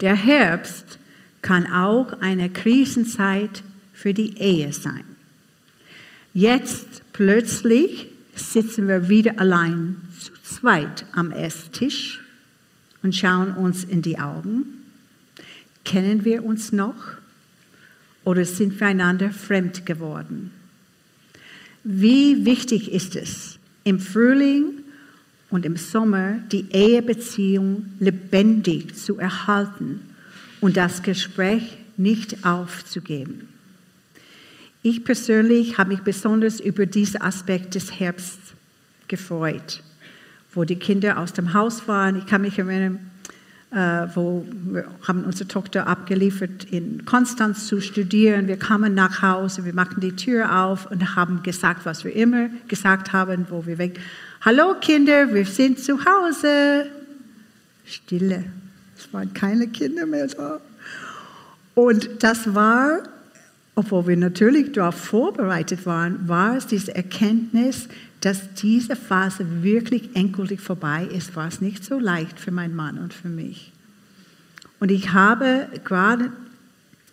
Der 0.00 0.16
Herbst 0.16 0.98
kann 1.42 1.70
auch 1.70 2.18
eine 2.22 2.48
Krisenzeit 2.48 3.62
für 4.00 4.14
die 4.14 4.38
Ehe 4.38 4.72
sein. 4.72 5.04
Jetzt 6.32 7.02
plötzlich 7.12 8.06
sitzen 8.34 8.88
wir 8.88 9.10
wieder 9.10 9.38
allein 9.38 9.96
zu 10.18 10.32
zweit 10.42 11.04
am 11.12 11.32
Esstisch 11.32 12.20
und 13.02 13.14
schauen 13.14 13.52
uns 13.52 13.84
in 13.84 14.00
die 14.00 14.18
Augen. 14.18 14.64
Kennen 15.84 16.24
wir 16.24 16.44
uns 16.44 16.72
noch 16.72 16.94
oder 18.24 18.46
sind 18.46 18.80
wir 18.80 18.86
einander 18.86 19.32
fremd 19.32 19.84
geworden? 19.84 20.50
Wie 21.84 22.46
wichtig 22.46 22.90
ist 22.92 23.16
es, 23.16 23.58
im 23.84 23.98
Frühling 23.98 24.82
und 25.50 25.66
im 25.66 25.76
Sommer 25.76 26.38
die 26.50 26.64
Ehebeziehung 26.70 27.84
lebendig 27.98 28.96
zu 28.96 29.18
erhalten 29.18 30.00
und 30.62 30.78
das 30.78 31.02
Gespräch 31.02 31.76
nicht 31.98 32.46
aufzugeben. 32.46 33.59
Ich 34.82 35.04
persönlich 35.04 35.76
habe 35.76 35.90
mich 35.90 36.00
besonders 36.00 36.58
über 36.58 36.86
diesen 36.86 37.20
Aspekt 37.20 37.74
des 37.74 38.00
Herbsts 38.00 38.54
gefreut, 39.08 39.82
wo 40.54 40.64
die 40.64 40.76
Kinder 40.76 41.18
aus 41.18 41.34
dem 41.34 41.52
Haus 41.52 41.86
waren. 41.86 42.16
Ich 42.16 42.26
kann 42.26 42.40
mich 42.40 42.58
erinnern, 42.58 42.98
äh, 43.72 44.06
wo 44.14 44.46
wir 44.50 44.86
haben 45.06 45.24
unsere 45.24 45.46
Tochter 45.48 45.86
abgeliefert 45.86 46.64
in 46.70 47.04
Konstanz 47.04 47.66
zu 47.66 47.82
studieren. 47.82 48.48
Wir 48.48 48.56
kamen 48.56 48.94
nach 48.94 49.20
Hause, 49.20 49.66
wir 49.66 49.74
machten 49.74 50.00
die 50.00 50.16
Tür 50.16 50.64
auf 50.64 50.90
und 50.90 51.14
haben 51.14 51.42
gesagt, 51.42 51.84
was 51.84 52.02
wir 52.02 52.16
immer 52.16 52.48
gesagt 52.66 53.12
haben, 53.12 53.46
wo 53.50 53.66
wir 53.66 53.76
weg. 53.76 54.00
Hallo 54.40 54.76
Kinder, 54.80 55.34
wir 55.34 55.44
sind 55.44 55.78
zu 55.78 55.98
Hause. 56.06 56.86
Stille. 57.84 58.44
Es 58.98 59.12
waren 59.12 59.34
keine 59.34 59.68
Kinder 59.68 60.06
mehr 60.06 60.26
da. 60.28 60.58
Und 61.74 62.22
das 62.22 62.54
war, 62.54 63.02
obwohl 63.80 64.08
wir 64.08 64.16
natürlich 64.18 64.72
darauf 64.72 64.94
vorbereitet 64.94 65.86
waren, 65.86 66.28
war 66.28 66.54
es 66.54 66.66
diese 66.66 66.94
Erkenntnis, 66.94 67.88
dass 68.20 68.52
diese 68.52 68.94
Phase 68.94 69.62
wirklich 69.62 70.10
endgültig 70.14 70.60
vorbei 70.60 71.08
ist, 71.10 71.34
war 71.34 71.48
es 71.48 71.62
nicht 71.62 71.82
so 71.82 71.98
leicht 71.98 72.38
für 72.38 72.50
meinen 72.50 72.76
Mann 72.76 72.98
und 72.98 73.14
für 73.14 73.30
mich. 73.30 73.72
Und 74.80 74.90
ich 74.90 75.14
habe 75.14 75.66
gerade 75.82 76.30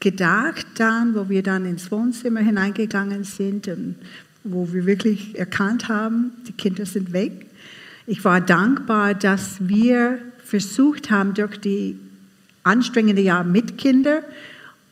gedacht 0.02 0.68
dann, 0.76 1.16
wo 1.16 1.30
wir 1.30 1.42
dann 1.42 1.64
ins 1.64 1.90
Wohnzimmer 1.90 2.42
hineingegangen 2.42 3.24
sind 3.24 3.70
und 3.70 3.96
wo 4.44 4.74
wir 4.74 4.86
wirklich 4.86 5.40
erkannt 5.40 5.88
haben, 5.88 6.32
die 6.50 6.52
Kinder 6.52 6.86
sind 6.86 7.14
weg. 7.14 7.46
Ich 8.08 8.26
war 8.26 8.42
dankbar, 8.42 9.14
dass 9.14 9.56
wir 9.62 10.20
versucht 10.44 11.12
haben, 11.12 11.34
durch 11.34 11.62
die 11.62 11.98
anstrengenden 12.64 13.24
Jahre 13.24 13.46
mit 13.46 13.78
Kindern 13.78 14.24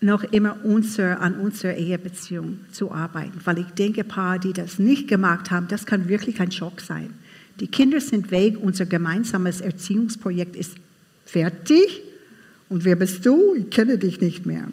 noch 0.06 0.24
immer 0.24 0.58
unser, 0.63 1.20
an 1.20 1.36
unserer 1.36 1.76
Ehebeziehung 1.76 2.60
zu 2.72 2.91
arbeiten. 2.91 3.39
Weil 3.44 3.60
ich 3.60 3.68
denke, 3.68 4.04
Paare, 4.04 4.39
die 4.39 4.54
das 4.54 4.80
nicht 4.80 5.08
gemacht 5.08 5.52
haben, 5.52 5.68
das 5.68 5.86
kann 5.86 6.08
wirklich 6.08 6.39
ein 6.39 6.52
Schock 6.52 6.82
sein. 6.82 7.13
Die 7.60 7.68
Kinder 7.68 8.00
sind 8.00 8.32
weg, 8.32 8.58
unser 8.62 8.86
gemeinsames 8.86 9.62
Erziehungsprojekt 9.62 10.56
ist 10.56 10.76
fertig. 11.26 12.02
Und 12.70 12.86
wer 12.86 12.96
bist 12.96 13.26
du? 13.26 13.56
Ich 13.56 13.70
kenne 13.70 13.98
dich 13.98 14.22
nicht 14.22 14.46
mehr. 14.46 14.68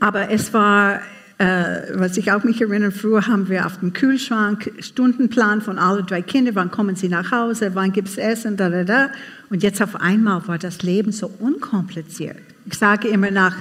Aber 0.00 0.30
es 0.30 0.52
war, 0.54 1.00
was 1.38 2.16
ich 2.16 2.32
auch 2.32 2.42
mich 2.42 2.60
erinnere, 2.60 2.90
früher 2.90 3.28
haben 3.28 3.48
wir 3.48 3.64
auf 3.64 3.78
dem 3.78 3.92
Kühlschrank 3.92 4.72
Stundenplan 4.80 5.60
von 5.60 5.78
allen 5.78 6.04
drei 6.04 6.20
Kindern, 6.20 6.56
wann 6.56 6.70
kommen 6.72 6.96
sie 6.96 7.08
nach 7.08 7.30
Hause, 7.30 7.70
wann 7.74 7.92
gibt 7.92 8.08
es 8.08 8.18
Essen, 8.18 8.56
da, 8.56 8.68
da, 8.68 8.82
da. 8.82 9.10
Und 9.48 9.62
jetzt 9.62 9.80
auf 9.80 9.94
einmal 9.94 10.48
war 10.48 10.58
das 10.58 10.82
Leben 10.82 11.12
so 11.12 11.30
unkompliziert. 11.38 12.38
Ich 12.66 12.74
sage 12.74 13.06
immer, 13.06 13.30
nach 13.30 13.54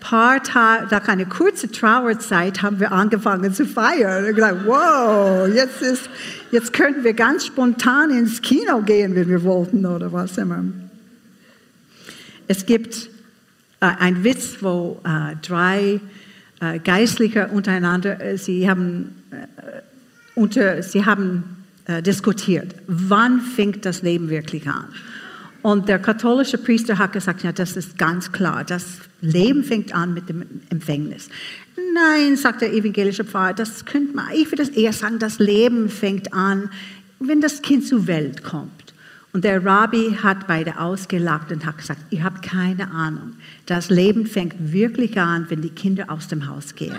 paar 0.00 0.42
Tagen, 0.42 0.88
nach 0.90 1.06
einer 1.06 1.26
kurzen 1.26 1.70
Trauerzeit 1.70 2.62
haben 2.62 2.80
wir 2.80 2.90
angefangen 2.90 3.52
zu 3.52 3.66
feiern. 3.66 4.24
Und 4.24 4.34
gesagt, 4.34 4.66
wow, 4.66 5.46
jetzt, 5.46 5.82
ist, 5.82 6.10
jetzt 6.50 6.72
könnten 6.72 7.04
wir 7.04 7.12
ganz 7.12 7.46
spontan 7.46 8.10
ins 8.10 8.42
Kino 8.42 8.80
gehen, 8.80 9.14
wenn 9.14 9.28
wir 9.28 9.42
wollten 9.44 9.86
oder 9.86 10.12
was 10.12 10.38
immer. 10.38 10.64
Es 12.48 12.66
gibt 12.66 13.10
äh, 13.80 13.86
einen 13.86 14.24
Witz, 14.24 14.56
wo 14.60 15.00
äh, 15.04 15.36
drei 15.46 15.80
äh, 15.82 16.00
Geistliche 16.84 17.48
untereinander, 17.48 18.20
äh, 18.20 18.36
sie 18.36 18.68
haben, 18.68 19.22
äh, 19.30 19.80
unter, 20.34 20.82
sie 20.82 21.04
haben 21.06 21.64
äh, 21.86 22.02
diskutiert, 22.02 22.74
wann 22.86 23.40
fängt 23.40 23.84
das 23.84 24.02
Leben 24.02 24.28
wirklich 24.28 24.68
an? 24.68 24.84
Und 25.62 25.88
der 25.88 25.98
katholische 25.98 26.58
Priester 26.58 26.98
hat 26.98 27.12
gesagt, 27.12 27.42
ja, 27.42 27.52
das 27.52 27.76
ist 27.76 27.98
ganz 27.98 28.32
klar, 28.32 28.64
das 28.64 28.98
Leben 29.20 29.64
fängt 29.64 29.94
an 29.94 30.14
mit 30.14 30.28
dem 30.28 30.44
Empfängnis. 30.70 31.28
Nein, 31.94 32.36
sagt 32.36 32.62
der 32.62 32.72
evangelische 32.72 33.24
Pfarrer, 33.24 33.52
das 33.52 33.84
könnte 33.84 34.14
man, 34.14 34.26
ich 34.34 34.50
würde 34.50 34.70
eher 34.74 34.92
sagen, 34.92 35.18
das 35.18 35.38
Leben 35.38 35.88
fängt 35.88 36.32
an, 36.32 36.70
wenn 37.18 37.40
das 37.40 37.60
Kind 37.60 37.86
zur 37.86 38.06
Welt 38.06 38.42
kommt. 38.42 38.89
Und 39.32 39.44
der 39.44 39.64
Rabbi 39.64 40.18
hat 40.22 40.48
beide 40.48 40.80
ausgelacht 40.80 41.52
und 41.52 41.64
hat 41.64 41.78
gesagt, 41.78 42.00
ihr 42.10 42.24
habt 42.24 42.42
keine 42.42 42.90
Ahnung. 42.90 43.34
Das 43.66 43.88
Leben 43.88 44.26
fängt 44.26 44.72
wirklich 44.72 45.18
an, 45.18 45.46
wenn 45.48 45.62
die 45.62 45.70
Kinder 45.70 46.10
aus 46.10 46.26
dem 46.26 46.48
Haus 46.48 46.74
gehen. 46.74 46.98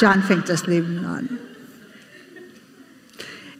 Dann 0.00 0.22
fängt 0.22 0.48
das 0.48 0.66
Leben 0.66 1.04
an. 1.04 1.28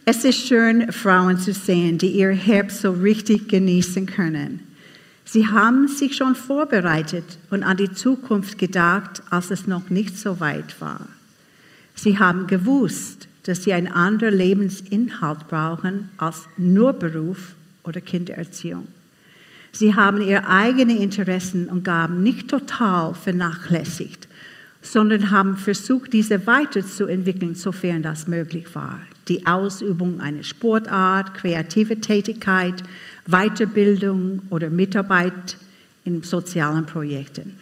Es 0.07 0.25
ist 0.25 0.47
schön, 0.47 0.93
Frauen 0.93 1.39
zu 1.39 1.53
sehen, 1.53 1.99
die 1.99 2.13
ihr 2.13 2.31
Herbst 2.31 2.81
so 2.81 2.93
richtig 2.93 3.49
genießen 3.49 4.07
können. 4.07 4.61
Sie 5.25 5.49
haben 5.49 5.89
sich 5.89 6.17
schon 6.17 6.37
vorbereitet 6.37 7.25
und 7.51 7.65
an 7.65 7.77
die 7.77 7.91
Zukunft 7.91 8.59
gedacht, 8.59 9.23
als 9.31 9.51
es 9.51 9.67
noch 9.67 9.91
nicht 9.91 10.17
so 10.17 10.39
weit 10.39 10.81
war. 10.81 11.01
Sie 11.97 12.19
haben 12.19 12.47
gewusst, 12.47 13.27
dass 13.43 13.65
sie 13.65 13.73
einen 13.73 13.89
anderen 13.89 14.37
Lebensinhalt 14.37 15.49
brauchen 15.49 16.11
als 16.19 16.47
nur 16.57 16.93
Beruf 16.93 17.56
oder 17.87 18.01
Kindererziehung. 18.01 18.89
Sie 19.73 19.95
haben 19.95 20.21
ihre 20.21 20.49
eigenen 20.49 21.01
Interessen 21.01 21.69
und 21.69 21.85
Gaben 21.85 22.23
nicht 22.23 22.49
total 22.49 23.15
vernachlässigt, 23.15 24.29
sondern 24.83 25.31
haben 25.31 25.57
versucht, 25.57 26.13
diese 26.13 26.47
weiterzuentwickeln, 26.47 27.55
sofern 27.55 28.03
das 28.03 28.27
möglich 28.27 28.75
war 28.75 29.01
die 29.29 29.47
Ausübung 29.47 30.21
einer 30.21 30.43
Sportart, 30.43 31.35
kreative 31.35 32.01
Tätigkeit, 32.01 32.83
Weiterbildung 33.27 34.43
oder 34.51 34.71
Mitarbeit 34.71 35.57
in 36.05 36.23
sozialen 36.23 36.87
Projekten. 36.87 37.55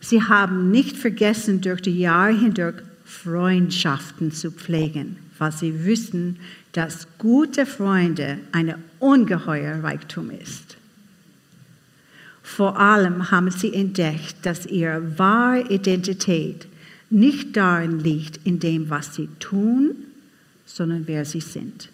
Sie 0.00 0.22
haben 0.22 0.70
nicht 0.70 0.96
vergessen, 0.96 1.60
durch 1.60 1.80
die 1.80 1.98
Jahre 1.98 2.34
hindurch 2.34 2.76
Freundschaften 3.04 4.30
zu 4.30 4.50
pflegen, 4.50 5.16
weil 5.38 5.52
sie 5.52 5.86
wissen, 5.86 6.38
dass 6.78 7.08
gute 7.18 7.66
Freunde 7.66 8.38
ein 8.52 8.72
ungeheuer 9.00 9.82
Reichtum 9.82 10.30
ist. 10.30 10.76
Vor 12.40 12.78
allem 12.78 13.32
haben 13.32 13.50
sie 13.50 13.74
entdeckt, 13.74 14.36
dass 14.42 14.64
ihre 14.64 15.18
wahre 15.18 15.62
Identität 15.70 16.68
nicht 17.10 17.56
darin 17.56 17.98
liegt, 17.98 18.46
in 18.46 18.60
dem, 18.60 18.90
was 18.90 19.16
sie 19.16 19.28
tun, 19.40 19.90
sondern 20.66 21.08
wer 21.08 21.24
sie 21.24 21.40
sind. 21.40 21.88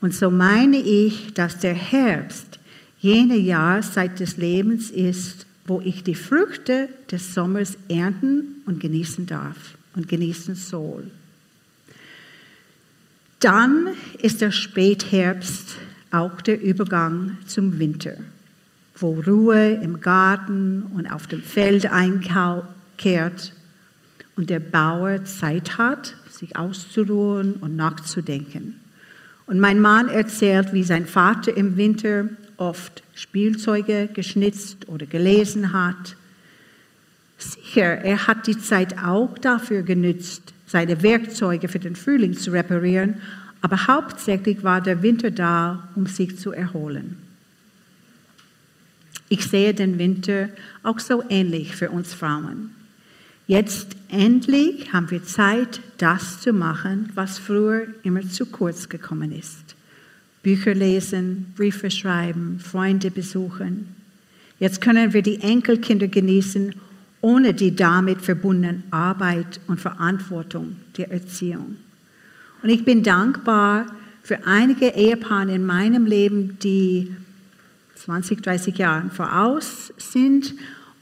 Und 0.00 0.14
so 0.14 0.30
meine 0.30 0.78
ich, 0.78 1.34
dass 1.34 1.58
der 1.58 1.74
Herbst 1.74 2.60
jene 3.00 3.36
Jahreszeit 3.36 4.20
des 4.20 4.36
Lebens 4.36 4.92
ist, 4.92 5.46
wo 5.66 5.80
ich 5.80 6.04
die 6.04 6.14
Früchte 6.14 6.90
des 7.10 7.34
Sommers 7.34 7.76
ernten 7.88 8.62
und 8.66 8.78
genießen 8.78 9.26
darf 9.26 9.76
und 9.96 10.06
genießen 10.06 10.54
soll. 10.54 11.10
Dann 13.44 13.88
ist 14.22 14.40
der 14.40 14.52
Spätherbst 14.52 15.76
auch 16.10 16.40
der 16.40 16.62
Übergang 16.62 17.36
zum 17.44 17.78
Winter, 17.78 18.14
wo 18.96 19.20
Ruhe 19.20 19.72
im 19.82 20.00
Garten 20.00 20.84
und 20.94 21.06
auf 21.06 21.26
dem 21.26 21.42
Feld 21.42 21.84
einkehrt 21.92 23.52
und 24.36 24.48
der 24.48 24.60
Bauer 24.60 25.26
Zeit 25.26 25.76
hat, 25.76 26.16
sich 26.30 26.56
auszuruhen 26.56 27.56
und 27.56 27.76
nachzudenken. 27.76 28.80
Und 29.44 29.60
mein 29.60 29.78
Mann 29.78 30.08
erzählt, 30.08 30.72
wie 30.72 30.82
sein 30.82 31.04
Vater 31.04 31.54
im 31.54 31.76
Winter 31.76 32.30
oft 32.56 33.02
Spielzeuge 33.14 34.08
geschnitzt 34.14 34.88
oder 34.88 35.04
gelesen 35.04 35.74
hat. 35.74 36.16
Sicher, 37.36 37.98
er 37.98 38.26
hat 38.26 38.46
die 38.46 38.56
Zeit 38.56 38.96
auch 39.04 39.36
dafür 39.36 39.82
genützt, 39.82 40.53
seine 40.66 41.02
Werkzeuge 41.02 41.68
für 41.68 41.78
den 41.78 41.96
Frühling 41.96 42.34
zu 42.34 42.50
reparieren, 42.50 43.16
aber 43.60 43.86
hauptsächlich 43.86 44.62
war 44.62 44.80
der 44.80 45.02
Winter 45.02 45.30
da, 45.30 45.88
um 45.94 46.06
sich 46.06 46.38
zu 46.38 46.52
erholen. 46.52 47.16
Ich 49.28 49.46
sehe 49.46 49.72
den 49.74 49.98
Winter 49.98 50.50
auch 50.82 50.98
so 50.98 51.22
ähnlich 51.28 51.74
für 51.74 51.90
uns 51.90 52.12
Frauen. 52.12 52.70
Jetzt 53.46 53.96
endlich 54.08 54.92
haben 54.92 55.10
wir 55.10 55.24
Zeit, 55.24 55.80
das 55.98 56.40
zu 56.40 56.52
machen, 56.52 57.10
was 57.14 57.38
früher 57.38 57.86
immer 58.02 58.22
zu 58.22 58.46
kurz 58.46 58.88
gekommen 58.88 59.32
ist. 59.32 59.74
Bücher 60.42 60.74
lesen, 60.74 61.52
Briefe 61.56 61.90
schreiben, 61.90 62.60
Freunde 62.60 63.10
besuchen. 63.10 63.88
Jetzt 64.60 64.80
können 64.80 65.12
wir 65.12 65.22
die 65.22 65.40
Enkelkinder 65.40 66.06
genießen, 66.06 66.74
ohne 67.24 67.54
die 67.54 67.74
damit 67.74 68.20
verbundene 68.20 68.82
Arbeit 68.90 69.58
und 69.66 69.80
Verantwortung 69.80 70.76
der 70.98 71.10
Erziehung. 71.10 71.76
Und 72.62 72.68
ich 72.68 72.84
bin 72.84 73.02
dankbar 73.02 73.86
für 74.22 74.46
einige 74.46 74.88
Ehepaare 74.88 75.54
in 75.54 75.64
meinem 75.64 76.04
Leben, 76.04 76.58
die 76.62 77.16
20, 77.94 78.42
30 78.42 78.76
Jahre 78.76 79.08
voraus 79.08 79.90
sind 79.96 80.52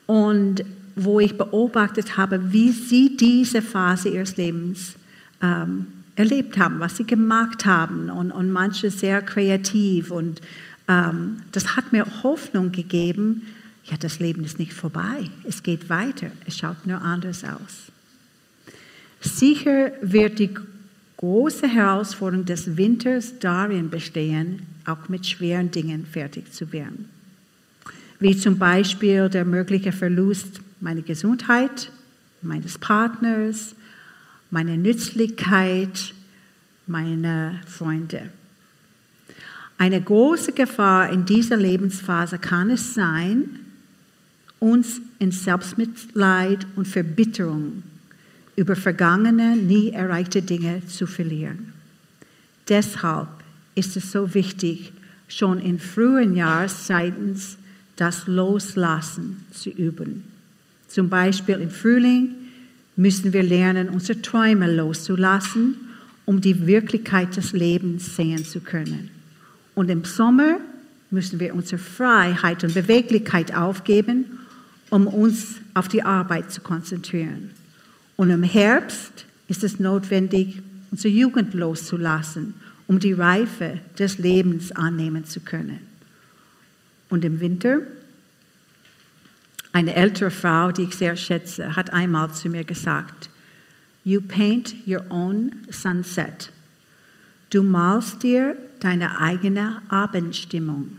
und 0.07 0.65
wo 0.95 1.19
ich 1.19 1.37
beobachtet 1.37 2.17
habe, 2.17 2.53
wie 2.53 2.71
sie 2.71 3.17
diese 3.17 3.61
Phase 3.61 4.11
ihres 4.11 4.37
Lebens 4.37 4.95
ähm, 5.43 5.89
erlebt 6.15 6.57
haben, 6.57 6.79
was 6.79 6.99
sie 6.99 7.05
gemacht 7.05 7.67
haben 7.67 8.11
und, 8.11 8.31
und 8.31 8.53
manche 8.53 8.93
sehr 8.93 9.23
kreativ. 9.23 10.13
Und 10.13 10.41
ähm, 10.87 11.39
das 11.51 11.75
hat 11.77 11.93
mir 11.93 12.07
Hoffnung 12.23 12.71
gegeben, 12.71 13.43
ja, 13.93 13.99
das 13.99 14.21
Leben 14.21 14.43
ist 14.43 14.59
nicht 14.59 14.73
vorbei, 14.73 15.29
es 15.45 15.63
geht 15.63 15.91
weiter, 15.91 16.29
es 16.47 16.57
schaut 16.57 16.87
nur 16.87 17.03
anders 17.03 17.45
aus. 17.45 17.93
Sicher 19.21 19.93
wird 20.01 20.39
die 20.39 20.49
große 21.19 21.69
Herausforderung 21.69 22.47
des 22.47 22.79
Winters 22.79 23.39
darin 23.39 23.91
bestehen, 23.91 24.63
auch 24.87 25.11
mit 25.11 25.27
schweren 25.27 25.71
Dingen 25.71 26.07
fertig 26.07 26.55
zu 26.55 26.73
werden. 26.73 27.11
Wie 28.19 28.35
zum 28.35 28.57
Beispiel 28.57 29.29
der 29.29 29.45
mögliche 29.45 29.93
Verlust 29.93 30.63
meiner 30.81 31.03
Gesundheit, 31.03 31.93
meines 32.41 32.79
Partners, 32.79 33.75
meine 34.51 34.79
Nützlichkeit, 34.79 36.15
meiner 36.87 37.61
Freunde. 37.67 38.31
Eine 39.77 40.01
große 40.01 40.53
Gefahr 40.53 41.11
in 41.11 41.27
dieser 41.27 41.59
Lebensphase 41.59 42.39
kann 42.39 42.71
es 42.71 42.95
sein, 42.95 43.62
uns 44.63 45.01
in 45.19 45.33
Selbstmitleid 45.33 46.67
und 46.77 46.87
Verbitterung 46.87 47.83
über 48.55 48.77
vergangene, 48.77 49.57
nie 49.57 49.91
erreichte 49.91 50.41
Dinge 50.41 50.87
zu 50.87 51.09
verlieren. 51.09 51.73
Deshalb 52.69 53.27
ist 53.75 53.97
es 53.97 54.13
so 54.13 54.35
wichtig, 54.35 54.93
schon 55.27 55.59
in 55.59 55.81
frühen 55.81 56.37
Jahreszeiten 56.37 57.37
das 57.97 58.29
Loslassen 58.29 59.45
zu 59.51 59.69
üben. 59.71 60.23
Zum 60.87 61.09
Beispiel 61.09 61.57
im 61.57 61.71
Frühling 61.71 62.29
müssen 62.95 63.33
wir 63.33 63.43
lernen, 63.43 63.89
unsere 63.89 64.23
Träume 64.23 64.73
loszulassen, 64.73 65.75
um 66.25 66.41
die 66.41 66.69
Wirklichkeit 66.69 67.37
des 67.37 67.53
Lebens 67.53 68.15
sehen 68.15 68.45
zu 68.45 68.61
können. 68.61 69.11
Und 69.75 69.91
im 69.91 70.05
Sommer 70.05 70.59
müssen 71.11 71.41
wir 71.41 71.53
unsere 71.53 71.79
Freiheit 71.79 72.63
und 72.63 72.75
Beweglichkeit 72.75 73.57
aufgeben, 73.57 74.39
um 74.93 75.07
uns 75.07 75.55
auf 75.73 75.89
die 75.89 76.03
Arbeit 76.03 76.53
zu 76.53 76.61
konzentrieren. 76.61 77.51
Und 78.17 78.29
im 78.29 78.43
Herbst 78.43 79.25
ist 79.49 79.65
es 79.65 79.81
notwendig, 79.81 80.61
unsere 80.91 81.15
Jugend 81.15 81.55
loszulassen, 81.55 82.53
um 82.87 82.99
die 82.99 83.15
Reife 83.15 83.79
des 83.99 84.19
Lebens 84.19 84.71
annehmen 84.71 85.25
zu 85.25 85.41
können. 85.41 85.79
Und 87.09 87.25
im 87.25 87.41
Winter, 87.41 87.79
eine 89.73 89.95
ältere 89.95 90.31
Frau, 90.31 90.73
die 90.73 90.83
ich 90.83 90.95
sehr 90.95 91.17
schätze, 91.17 91.75
hat 91.75 91.91
einmal 91.95 92.31
zu 92.35 92.51
mir 92.51 92.65
gesagt, 92.65 93.31
You 94.05 94.21
paint 94.21 94.75
your 94.87 95.07
own 95.09 95.53
sunset. 95.71 96.53
Du 97.49 97.63
malst 97.63 98.23
dir 98.23 98.57
deine 98.81 99.19
eigene 99.21 99.81
Abendstimmung. 99.89 100.99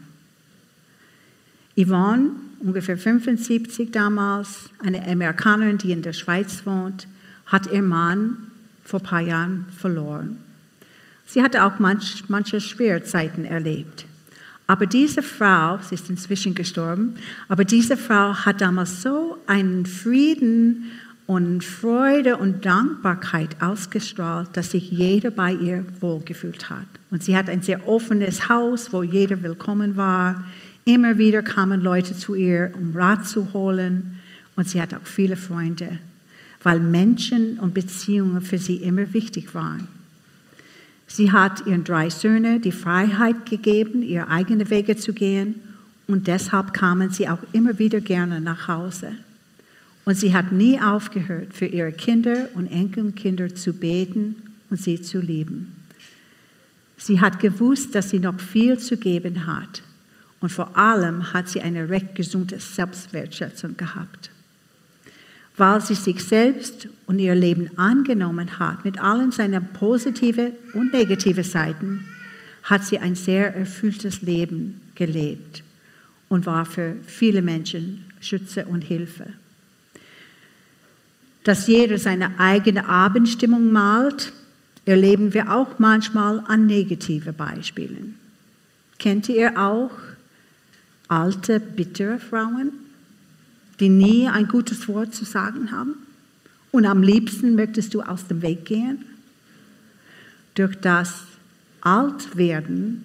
Yvonne, 1.75 2.31
ungefähr 2.63 2.97
75 2.97 3.91
damals, 3.91 4.69
eine 4.79 5.05
Amerikanerin, 5.05 5.77
die 5.77 5.91
in 5.91 6.01
der 6.01 6.13
Schweiz 6.13 6.65
wohnt, 6.65 7.07
hat 7.45 7.71
ihr 7.71 7.81
Mann 7.81 8.37
vor 8.83 8.99
ein 8.99 9.05
paar 9.05 9.21
Jahren 9.21 9.65
verloren. 9.77 10.37
Sie 11.25 11.41
hatte 11.41 11.63
auch 11.63 11.79
manch, 11.79 12.23
manche 12.27 12.61
Schwierzeiten 12.61 13.45
erlebt. 13.45 14.05
Aber 14.65 14.85
diese 14.85 15.21
Frau, 15.21 15.77
sie 15.81 15.95
ist 15.95 16.09
inzwischen 16.09 16.55
gestorben, 16.55 17.15
aber 17.49 17.65
diese 17.65 17.97
Frau 17.97 18.33
hat 18.33 18.61
damals 18.61 19.01
so 19.01 19.37
einen 19.45 19.85
Frieden 19.85 20.91
und 21.25 21.63
Freude 21.63 22.37
und 22.37 22.65
Dankbarkeit 22.65 23.61
ausgestrahlt, 23.61 24.49
dass 24.53 24.71
sich 24.71 24.89
jeder 24.89 25.31
bei 25.31 25.53
ihr 25.53 25.85
wohlgefühlt 25.99 26.69
hat. 26.69 26.85
Und 27.11 27.23
sie 27.23 27.35
hat 27.35 27.49
ein 27.49 27.61
sehr 27.61 27.87
offenes 27.87 28.49
Haus, 28.49 28.91
wo 28.91 29.03
jeder 29.03 29.41
willkommen 29.41 29.95
war. 29.95 30.43
Immer 30.85 31.17
wieder 31.17 31.41
kamen 31.41 31.81
Leute 31.81 32.15
zu 32.15 32.35
ihr, 32.35 32.71
um 32.75 32.95
Rat 32.95 33.25
zu 33.25 33.53
holen. 33.53 34.19
Und 34.55 34.67
sie 34.67 34.81
hat 34.81 34.93
auch 34.93 35.05
viele 35.05 35.35
Freunde 35.35 35.99
weil 36.63 36.79
Menschen 36.79 37.59
und 37.59 37.73
Beziehungen 37.73 38.41
für 38.41 38.57
sie 38.57 38.77
immer 38.77 39.13
wichtig 39.13 39.53
waren. 39.53 39.87
Sie 41.05 41.31
hat 41.31 41.67
ihren 41.67 41.83
drei 41.83 42.09
Söhnen 42.09 42.61
die 42.61 42.71
Freiheit 42.71 43.45
gegeben, 43.45 44.01
ihre 44.01 44.29
eigenen 44.29 44.69
Wege 44.69 44.95
zu 44.95 45.13
gehen 45.13 45.55
und 46.07 46.27
deshalb 46.27 46.73
kamen 46.73 47.11
sie 47.11 47.29
auch 47.29 47.39
immer 47.51 47.77
wieder 47.77 48.01
gerne 48.01 48.41
nach 48.41 48.67
Hause. 48.67 49.11
Und 50.05 50.15
sie 50.15 50.33
hat 50.33 50.51
nie 50.51 50.79
aufgehört, 50.81 51.53
für 51.53 51.65
ihre 51.65 51.91
Kinder 51.91 52.49
und 52.55 52.67
Enkelkinder 52.67 53.53
zu 53.53 53.73
beten 53.73 54.35
und 54.69 54.81
sie 54.81 55.01
zu 55.01 55.19
lieben. 55.19 55.73
Sie 56.97 57.21
hat 57.21 57.39
gewusst, 57.39 57.95
dass 57.95 58.09
sie 58.09 58.19
noch 58.19 58.39
viel 58.39 58.79
zu 58.79 58.97
geben 58.97 59.45
hat. 59.45 59.83
Und 60.43 60.51
vor 60.51 60.77
allem 60.77 61.31
hat 61.31 61.47
sie 61.47 61.61
eine 61.61 61.89
recht 61.89 62.13
gesunde 62.13 62.59
Selbstwertschätzung 62.59 63.77
gehabt 63.77 64.29
weil 65.57 65.81
sie 65.81 65.95
sich 65.95 66.23
selbst 66.23 66.87
und 67.05 67.19
ihr 67.19 67.35
Leben 67.35 67.69
angenommen 67.77 68.59
hat, 68.59 68.85
mit 68.85 68.99
allen 68.99 69.31
seinen 69.31 69.67
positiven 69.73 70.53
und 70.73 70.93
negativen 70.93 71.43
Seiten, 71.43 72.05
hat 72.63 72.85
sie 72.85 72.97
ein 72.99 73.15
sehr 73.15 73.55
erfülltes 73.55 74.21
Leben 74.21 74.81
gelebt 74.95 75.63
und 76.29 76.45
war 76.45 76.65
für 76.65 76.95
viele 77.05 77.41
Menschen 77.41 78.05
Schütze 78.21 78.65
und 78.65 78.83
Hilfe. 78.83 79.27
Dass 81.43 81.67
jeder 81.67 81.97
seine 81.97 82.39
eigene 82.39 82.87
Abendstimmung 82.87 83.71
malt, 83.71 84.31
erleben 84.85 85.33
wir 85.33 85.53
auch 85.53 85.77
manchmal 85.77 86.41
an 86.47 86.65
negative 86.65 87.33
Beispielen. 87.33 88.15
Kennt 88.97 89.27
ihr 89.27 89.59
auch 89.59 89.91
alte, 91.21 91.59
bittere 91.59 92.19
Frauen? 92.19 92.71
die 93.79 93.89
nie 93.89 94.27
ein 94.27 94.47
gutes 94.47 94.87
Wort 94.87 95.13
zu 95.13 95.25
sagen 95.25 95.71
haben? 95.71 95.95
Und 96.71 96.85
am 96.85 97.03
liebsten 97.03 97.55
möchtest 97.55 97.93
du 97.93 98.01
aus 98.01 98.27
dem 98.27 98.41
Weg 98.41 98.65
gehen? 98.65 99.05
Durch 100.55 100.75
das 100.75 101.23
Altwerden 101.81 103.03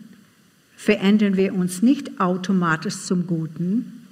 verändern 0.77 1.37
wir 1.37 1.55
uns 1.55 1.83
nicht 1.83 2.21
automatisch 2.21 2.97
zum 2.97 3.27
Guten, 3.27 4.07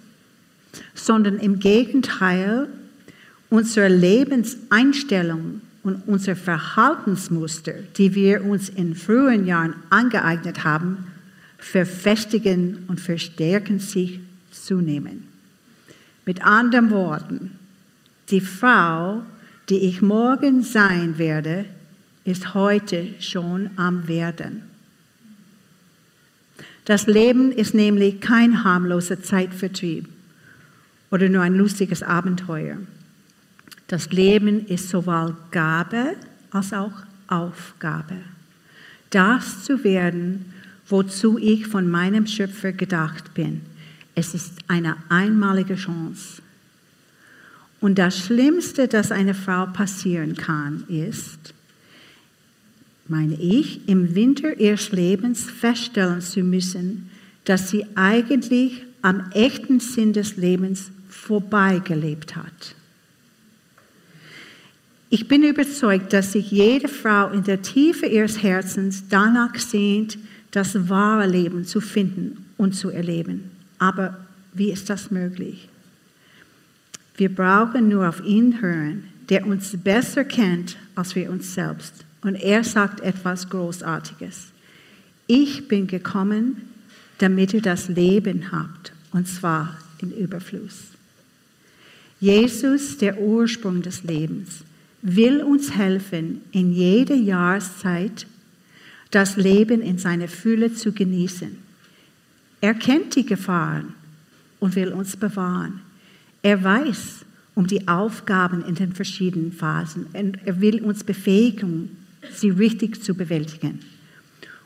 sondern 0.94 1.38
im 1.38 1.58
Gegenteil, 1.58 2.68
unsere 3.48 3.88
Lebenseinstellung 3.88 5.60
und 5.84 6.02
unsere 6.06 6.36
Verhaltensmuster, 6.36 7.74
die 7.96 8.14
wir 8.14 8.44
uns 8.44 8.68
in 8.68 8.94
frühen 8.96 9.46
Jahren 9.46 9.74
angeeignet 9.88 10.64
haben, 10.64 11.06
verfestigen 11.66 12.84
und 12.86 13.00
verstärken 13.00 13.80
sich 13.80 14.20
zunehmend. 14.52 15.24
Mit 16.24 16.44
anderen 16.44 16.90
Worten, 16.90 17.58
die 18.30 18.40
Frau, 18.40 19.22
die 19.68 19.78
ich 19.78 20.00
morgen 20.00 20.62
sein 20.62 21.18
werde, 21.18 21.64
ist 22.24 22.54
heute 22.54 23.08
schon 23.20 23.70
am 23.76 24.06
Werden. 24.06 24.62
Das 26.84 27.08
Leben 27.08 27.50
ist 27.50 27.74
nämlich 27.74 28.20
kein 28.20 28.62
harmloser 28.62 29.20
Zeitvertrieb 29.20 30.08
oder 31.10 31.28
nur 31.28 31.42
ein 31.42 31.54
lustiges 31.54 32.02
Abenteuer. 32.02 32.76
Das 33.88 34.10
Leben 34.10 34.66
ist 34.66 34.88
sowohl 34.88 35.36
Gabe 35.50 36.14
als 36.52 36.72
auch 36.72 36.92
Aufgabe. 37.26 38.16
Das 39.10 39.64
zu 39.64 39.82
werden, 39.82 40.52
wozu 40.88 41.38
ich 41.38 41.66
von 41.66 41.90
meinem 41.90 42.26
Schöpfer 42.26 42.72
gedacht 42.72 43.34
bin. 43.34 43.62
Es 44.14 44.34
ist 44.34 44.52
eine 44.68 44.96
einmalige 45.08 45.74
Chance. 45.74 46.42
Und 47.80 47.98
das 47.98 48.18
Schlimmste, 48.18 48.88
das 48.88 49.12
einer 49.12 49.34
Frau 49.34 49.66
passieren 49.66 50.36
kann, 50.36 50.84
ist, 50.88 51.54
meine 53.08 53.34
ich, 53.34 53.88
im 53.88 54.14
Winter 54.14 54.58
ihres 54.58 54.92
Lebens 54.92 55.44
feststellen 55.44 56.20
zu 56.20 56.40
müssen, 56.40 57.10
dass 57.44 57.70
sie 57.70 57.86
eigentlich 57.94 58.82
am 59.02 59.30
echten 59.32 59.78
Sinn 59.78 60.12
des 60.12 60.36
Lebens 60.36 60.90
vorbeigelebt 61.08 62.34
hat. 62.34 62.74
Ich 65.08 65.28
bin 65.28 65.44
überzeugt, 65.44 66.12
dass 66.12 66.32
sich 66.32 66.50
jede 66.50 66.88
Frau 66.88 67.28
in 67.28 67.44
der 67.44 67.62
Tiefe 67.62 68.06
ihres 68.06 68.42
Herzens 68.42 69.04
danach 69.08 69.54
sehnt, 69.54 70.18
das 70.56 70.88
wahre 70.88 71.26
Leben 71.26 71.66
zu 71.66 71.82
finden 71.82 72.46
und 72.56 72.74
zu 72.74 72.88
erleben. 72.88 73.50
Aber 73.78 74.16
wie 74.54 74.70
ist 74.72 74.88
das 74.88 75.10
möglich? 75.10 75.68
Wir 77.16 77.34
brauchen 77.34 77.88
nur 77.90 78.08
auf 78.08 78.24
ihn 78.24 78.62
hören, 78.62 79.04
der 79.28 79.46
uns 79.46 79.76
besser 79.76 80.24
kennt 80.24 80.78
als 80.94 81.14
wir 81.14 81.30
uns 81.30 81.52
selbst. 81.52 82.06
Und 82.22 82.36
er 82.36 82.64
sagt 82.64 83.00
etwas 83.00 83.50
Großartiges. 83.50 84.46
Ich 85.26 85.68
bin 85.68 85.86
gekommen, 85.86 86.62
damit 87.18 87.52
ihr 87.52 87.60
das 87.62 87.88
Leben 87.88 88.50
habt, 88.50 88.92
und 89.12 89.28
zwar 89.28 89.76
in 89.98 90.10
Überfluss. 90.10 90.84
Jesus, 92.18 92.96
der 92.96 93.20
Ursprung 93.20 93.82
des 93.82 94.04
Lebens, 94.04 94.60
will 95.02 95.42
uns 95.42 95.72
helfen, 95.76 96.40
in 96.52 96.72
jeder 96.72 97.14
Jahreszeit 97.14 98.26
das 99.16 99.38
Leben 99.38 99.80
in 99.80 99.96
seiner 99.96 100.28
Fülle 100.28 100.74
zu 100.74 100.92
genießen. 100.92 101.56
Er 102.60 102.74
kennt 102.74 103.16
die 103.16 103.24
Gefahren 103.24 103.94
und 104.60 104.76
will 104.76 104.92
uns 104.92 105.16
bewahren. 105.16 105.80
Er 106.42 106.62
weiß 106.62 107.24
um 107.54 107.66
die 107.66 107.88
Aufgaben 107.88 108.62
in 108.66 108.74
den 108.74 108.92
verschiedenen 108.92 109.52
Phasen 109.52 110.04
und 110.12 110.38
er 110.44 110.60
will 110.60 110.84
uns 110.84 111.02
befähigen, 111.02 111.96
sie 112.30 112.50
richtig 112.50 113.02
zu 113.02 113.14
bewältigen. 113.14 113.80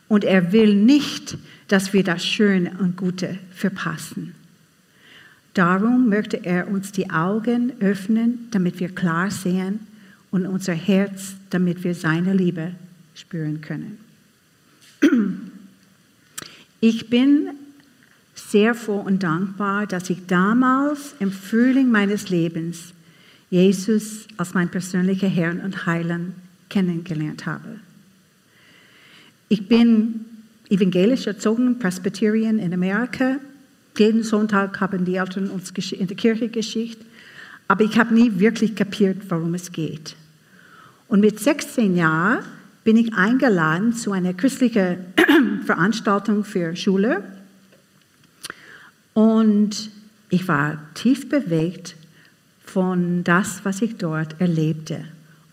Und 0.08 0.24
er 0.24 0.50
will 0.50 0.74
nicht, 0.74 1.38
dass 1.68 1.92
wir 1.92 2.02
das 2.02 2.26
Schöne 2.26 2.72
und 2.80 2.96
Gute 2.96 3.38
verpassen. 3.54 4.34
Darum 5.54 6.08
möchte 6.08 6.44
er 6.44 6.66
uns 6.66 6.90
die 6.90 7.08
Augen 7.08 7.74
öffnen, 7.78 8.48
damit 8.50 8.80
wir 8.80 8.88
klar 8.88 9.30
sehen 9.30 9.78
und 10.32 10.44
unser 10.44 10.74
Herz, 10.74 11.36
damit 11.50 11.84
wir 11.84 11.94
seine 11.94 12.32
Liebe 12.32 12.72
spüren 13.14 13.60
können. 13.60 14.09
Ich 16.80 17.10
bin 17.10 17.50
sehr 18.34 18.74
froh 18.74 19.00
und 19.00 19.22
dankbar, 19.22 19.86
dass 19.86 20.08
ich 20.10 20.26
damals 20.26 21.14
im 21.20 21.30
Frühling 21.30 21.90
meines 21.90 22.30
Lebens 22.30 22.94
Jesus 23.50 24.26
als 24.36 24.54
mein 24.54 24.70
persönlicher 24.70 25.28
Herr 25.28 25.50
und 25.50 25.86
Heiland 25.86 26.34
kennengelernt 26.68 27.46
habe. 27.46 27.80
Ich 29.48 29.66
bin 29.68 30.24
evangelisch 30.68 31.26
erzogen, 31.26 31.78
Presbyterian 31.78 32.58
in 32.58 32.72
Amerika. 32.72 33.36
Jeden 33.98 34.22
Sonntag 34.22 34.80
haben 34.80 35.04
die 35.04 35.16
Eltern 35.16 35.50
uns 35.50 35.70
in 35.70 36.06
der 36.06 36.16
Kirche 36.16 36.48
geschickt, 36.48 37.04
aber 37.68 37.84
ich 37.84 37.98
habe 37.98 38.14
nie 38.14 38.30
wirklich 38.38 38.74
kapiert, 38.74 39.18
worum 39.28 39.54
es 39.54 39.70
geht. 39.72 40.14
Und 41.08 41.20
mit 41.20 41.40
16 41.40 41.96
Jahren 41.96 42.44
bin 42.84 42.96
ich 42.96 43.14
eingeladen 43.14 43.92
zu 43.92 44.12
einer 44.12 44.34
christlichen 44.34 44.98
Veranstaltung 45.66 46.44
für 46.44 46.74
Schule. 46.76 47.22
Und 49.12 49.90
ich 50.30 50.46
war 50.48 50.78
tief 50.94 51.28
bewegt 51.28 51.96
von 52.64 53.24
das, 53.24 53.64
was 53.64 53.82
ich 53.82 53.96
dort 53.96 54.40
erlebte. 54.40 55.04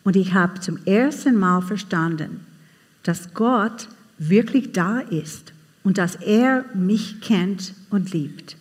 Und 0.04 0.16
ich 0.16 0.34
habe 0.34 0.60
zum 0.60 0.80
ersten 0.86 1.36
Mal 1.36 1.62
verstanden, 1.62 2.46
dass 3.04 3.34
Gott 3.34 3.90
wirklich 4.18 4.72
da 4.72 5.00
ist 5.00 5.54
und 5.84 5.98
dass 5.98 6.16
er 6.16 6.66
mich 6.74 7.22
kennt 7.22 7.74
und 7.90 8.14
liebt. 8.14 8.56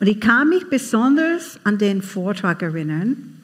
Und 0.00 0.06
ich 0.06 0.20
kann 0.20 0.48
mich 0.48 0.68
besonders 0.68 1.60
an 1.64 1.78
den 1.78 2.02
Vortrag 2.02 2.62
erinnern, 2.62 3.39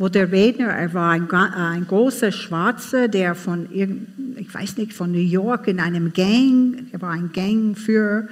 wo 0.00 0.08
der 0.08 0.32
Redner, 0.32 0.68
er 0.68 0.94
war 0.94 1.10
ein, 1.10 1.30
ein 1.30 1.86
großer 1.86 2.32
Schwarzer, 2.32 3.06
der 3.06 3.34
von, 3.34 3.68
ich 3.70 4.54
weiß 4.54 4.78
nicht, 4.78 4.94
von 4.94 5.12
New 5.12 5.18
York 5.18 5.68
in 5.68 5.78
einem 5.78 6.14
Gang, 6.14 6.86
er 6.90 7.02
war 7.02 7.10
ein 7.10 7.30
Gangführer, 7.34 8.26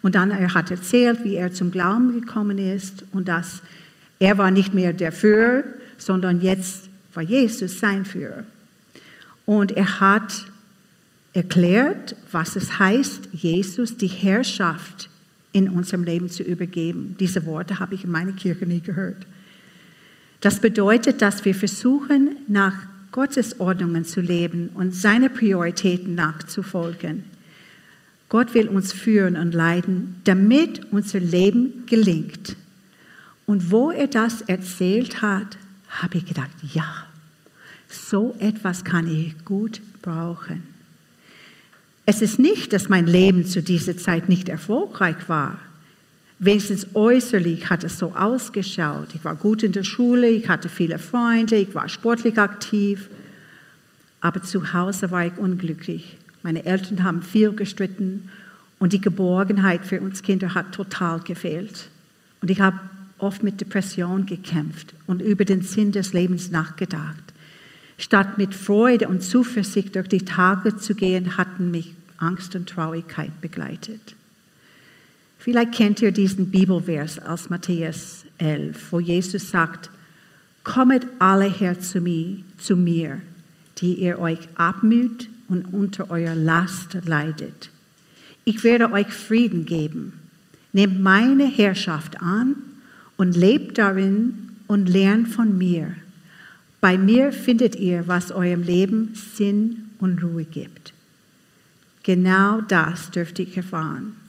und 0.00 0.14
dann 0.14 0.30
er 0.30 0.54
hat 0.54 0.70
erzählt, 0.70 1.22
wie 1.22 1.34
er 1.34 1.52
zum 1.52 1.72
Glauben 1.72 2.18
gekommen 2.18 2.56
ist 2.56 3.04
und 3.12 3.28
dass 3.28 3.60
er 4.18 4.38
war 4.38 4.50
nicht 4.50 4.72
mehr 4.72 4.94
der 4.94 5.12
Führer, 5.12 5.64
sondern 5.98 6.40
jetzt 6.40 6.88
war 7.12 7.22
Jesus 7.22 7.78
sein 7.78 8.06
Führer. 8.06 8.44
Und 9.44 9.72
er 9.72 10.00
hat 10.00 10.46
erklärt, 11.34 12.16
was 12.32 12.56
es 12.56 12.78
heißt, 12.78 13.28
Jesus 13.34 13.98
die 13.98 14.06
Herrschaft 14.06 15.10
in 15.52 15.68
unserem 15.68 16.02
Leben 16.02 16.30
zu 16.30 16.42
übergeben. 16.42 17.14
Diese 17.20 17.44
Worte 17.44 17.78
habe 17.78 17.94
ich 17.94 18.04
in 18.04 18.10
meiner 18.10 18.32
Kirche 18.32 18.64
nie 18.64 18.80
gehört. 18.80 19.26
Das 20.40 20.60
bedeutet, 20.60 21.22
dass 21.22 21.44
wir 21.44 21.54
versuchen, 21.54 22.36
nach 22.48 22.74
Gottes 23.12 23.60
Ordnungen 23.60 24.04
zu 24.04 24.20
leben 24.20 24.70
und 24.74 24.94
seine 24.94 25.28
Prioritäten 25.28 26.14
nachzufolgen. 26.14 27.24
Gott 28.28 28.54
will 28.54 28.68
uns 28.68 28.92
führen 28.92 29.36
und 29.36 29.52
leiten, 29.52 30.16
damit 30.24 30.92
unser 30.92 31.18
Leben 31.18 31.84
gelingt. 31.86 32.56
Und 33.46 33.72
wo 33.72 33.90
er 33.90 34.06
das 34.06 34.42
erzählt 34.42 35.20
hat, 35.20 35.58
habe 35.88 36.18
ich 36.18 36.26
gedacht, 36.26 36.50
ja, 36.72 37.06
so 37.88 38.36
etwas 38.38 38.84
kann 38.84 39.12
ich 39.12 39.44
gut 39.44 39.80
brauchen. 40.00 40.62
Es 42.06 42.22
ist 42.22 42.38
nicht, 42.38 42.72
dass 42.72 42.88
mein 42.88 43.06
Leben 43.06 43.44
zu 43.44 43.62
dieser 43.62 43.96
Zeit 43.96 44.28
nicht 44.28 44.48
erfolgreich 44.48 45.28
war. 45.28 45.58
Wenigstens 46.42 46.86
äußerlich 46.94 47.68
hat 47.68 47.84
es 47.84 47.98
so 47.98 48.14
ausgeschaut. 48.14 49.08
Ich 49.14 49.22
war 49.26 49.36
gut 49.36 49.62
in 49.62 49.72
der 49.72 49.84
Schule, 49.84 50.26
ich 50.30 50.48
hatte 50.48 50.70
viele 50.70 50.98
Freunde, 50.98 51.56
ich 51.56 51.74
war 51.74 51.86
sportlich 51.90 52.38
aktiv. 52.38 53.10
Aber 54.22 54.42
zu 54.42 54.72
Hause 54.72 55.10
war 55.10 55.26
ich 55.26 55.36
unglücklich. 55.36 56.16
Meine 56.42 56.64
Eltern 56.64 57.04
haben 57.04 57.20
viel 57.20 57.52
gestritten 57.52 58.30
und 58.78 58.94
die 58.94 59.02
Geborgenheit 59.02 59.84
für 59.84 60.00
uns 60.00 60.22
Kinder 60.22 60.54
hat 60.54 60.72
total 60.72 61.20
gefehlt. 61.20 61.90
Und 62.40 62.50
ich 62.50 62.62
habe 62.62 62.80
oft 63.18 63.42
mit 63.42 63.60
Depression 63.60 64.24
gekämpft 64.24 64.94
und 65.06 65.20
über 65.20 65.44
den 65.44 65.60
Sinn 65.60 65.92
des 65.92 66.14
Lebens 66.14 66.50
nachgedacht. 66.50 67.34
Statt 67.98 68.38
mit 68.38 68.54
Freude 68.54 69.08
und 69.08 69.22
Zuversicht 69.22 69.94
durch 69.94 70.08
die 70.08 70.24
Tage 70.24 70.74
zu 70.78 70.94
gehen, 70.94 71.36
hatten 71.36 71.70
mich 71.70 71.94
Angst 72.16 72.56
und 72.56 72.66
Traurigkeit 72.66 73.42
begleitet. 73.42 74.14
Vielleicht 75.40 75.72
kennt 75.72 76.02
ihr 76.02 76.12
diesen 76.12 76.50
Bibelvers 76.50 77.18
aus 77.18 77.48
Matthäus 77.48 78.26
11, 78.36 78.92
wo 78.92 79.00
Jesus 79.00 79.50
sagt, 79.50 79.90
Kommet 80.64 81.06
alle 81.18 81.50
her 81.50 81.80
zu 81.80 82.02
mir, 82.02 82.42
zu 82.58 82.76
mir, 82.76 83.22
die 83.78 83.94
ihr 83.94 84.18
euch 84.18 84.40
abmüht 84.56 85.30
und 85.48 85.72
unter 85.72 86.10
eurer 86.10 86.34
Last 86.34 86.98
leidet. 87.06 87.70
Ich 88.44 88.62
werde 88.64 88.92
euch 88.92 89.06
Frieden 89.06 89.64
geben. 89.64 90.12
Nehmt 90.74 91.00
meine 91.00 91.46
Herrschaft 91.46 92.20
an 92.20 92.56
und 93.16 93.34
lebt 93.34 93.78
darin 93.78 94.50
und 94.66 94.90
lernt 94.90 95.28
von 95.28 95.56
mir. 95.56 95.94
Bei 96.82 96.98
mir 96.98 97.32
findet 97.32 97.76
ihr, 97.76 98.06
was 98.06 98.30
eurem 98.30 98.62
Leben 98.62 99.14
Sinn 99.14 99.88
und 100.00 100.22
Ruhe 100.22 100.44
gibt. 100.44 100.92
Genau 102.02 102.60
das 102.60 103.10
dürfte 103.10 103.40
ich 103.40 103.56
erfahren. 103.56 104.19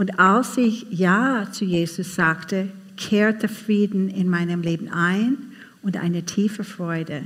Und 0.00 0.18
als 0.18 0.56
ich 0.56 0.86
Ja 0.88 1.46
zu 1.52 1.66
Jesus 1.66 2.14
sagte, 2.14 2.70
kehrte 2.96 3.48
Frieden 3.48 4.08
in 4.08 4.30
meinem 4.30 4.62
Leben 4.62 4.88
ein 4.88 5.36
und 5.82 5.98
eine 5.98 6.22
tiefe 6.22 6.64
Freude. 6.64 7.20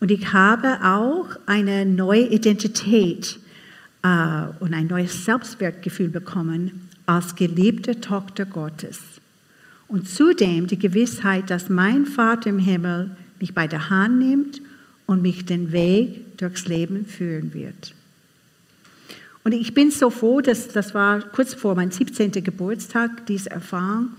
Und 0.00 0.10
ich 0.10 0.32
habe 0.32 0.80
auch 0.82 1.28
eine 1.46 1.86
neue 1.86 2.26
Identität 2.26 3.38
äh, 4.02 4.46
und 4.58 4.74
ein 4.74 4.88
neues 4.88 5.24
Selbstwertgefühl 5.24 6.08
bekommen 6.08 6.88
als 7.06 7.36
geliebte 7.36 8.00
Tochter 8.00 8.46
Gottes. 8.46 8.98
Und 9.86 10.08
zudem 10.08 10.66
die 10.66 10.80
Gewissheit, 10.80 11.50
dass 11.50 11.68
mein 11.68 12.04
Vater 12.04 12.50
im 12.50 12.58
Himmel 12.58 13.12
mich 13.38 13.54
bei 13.54 13.68
der 13.68 13.90
Hand 13.90 14.18
nimmt 14.18 14.60
und 15.06 15.22
mich 15.22 15.44
den 15.44 15.70
Weg 15.70 16.36
durchs 16.36 16.66
Leben 16.66 17.06
führen 17.06 17.54
wird. 17.54 17.94
Und 19.44 19.52
ich 19.52 19.74
bin 19.74 19.90
so 19.90 20.10
froh, 20.10 20.40
dass 20.40 20.68
das 20.68 20.94
war 20.94 21.20
kurz 21.20 21.54
vor 21.54 21.74
meinem 21.74 21.90
17. 21.90 22.30
Geburtstag, 22.44 23.26
diese 23.26 23.50
Erfahrung. 23.50 24.10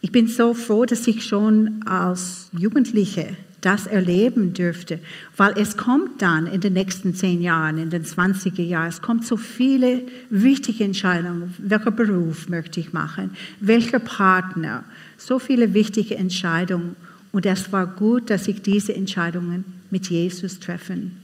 Ich 0.00 0.12
bin 0.12 0.28
so 0.28 0.54
froh, 0.54 0.84
dass 0.84 1.06
ich 1.06 1.24
schon 1.24 1.82
als 1.86 2.50
Jugendliche 2.52 3.36
das 3.60 3.86
erleben 3.86 4.52
dürfte, 4.52 5.00
weil 5.36 5.58
es 5.58 5.76
kommt 5.76 6.22
dann 6.22 6.46
in 6.46 6.60
den 6.60 6.74
nächsten 6.74 7.14
zehn 7.14 7.42
Jahren, 7.42 7.78
in 7.78 7.90
den 7.90 8.04
20er 8.04 8.62
Jahren, 8.62 8.88
es 8.88 9.02
kommt 9.02 9.26
so 9.26 9.36
viele 9.36 10.02
wichtige 10.30 10.84
Entscheidungen. 10.84 11.54
Welcher 11.58 11.90
Beruf 11.90 12.48
möchte 12.48 12.78
ich 12.78 12.92
machen? 12.92 13.30
Welcher 13.60 13.98
Partner? 13.98 14.84
So 15.16 15.40
viele 15.40 15.74
wichtige 15.74 16.16
Entscheidungen. 16.16 16.94
Und 17.32 17.46
es 17.46 17.72
war 17.72 17.86
gut, 17.86 18.30
dass 18.30 18.46
ich 18.46 18.62
diese 18.62 18.94
Entscheidungen 18.94 19.64
mit 19.90 20.08
Jesus 20.08 20.60
treffen 20.60 21.16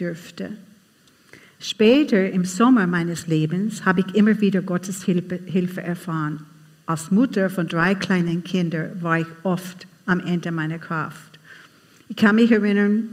dürfte. 0.00 0.50
Später 1.62 2.28
im 2.28 2.44
Sommer 2.44 2.88
meines 2.88 3.28
Lebens 3.28 3.84
habe 3.84 4.00
ich 4.00 4.16
immer 4.16 4.40
wieder 4.40 4.62
Gottes 4.62 5.04
Hilfe 5.04 5.80
erfahren. 5.80 6.44
Als 6.86 7.12
Mutter 7.12 7.50
von 7.50 7.68
drei 7.68 7.94
kleinen 7.94 8.42
Kindern 8.42 9.00
war 9.00 9.20
ich 9.20 9.28
oft 9.44 9.86
am 10.04 10.18
Ende 10.18 10.50
meiner 10.50 10.80
Kraft. 10.80 11.38
Ich 12.08 12.16
kann 12.16 12.34
mich 12.34 12.50
erinnern, 12.50 13.04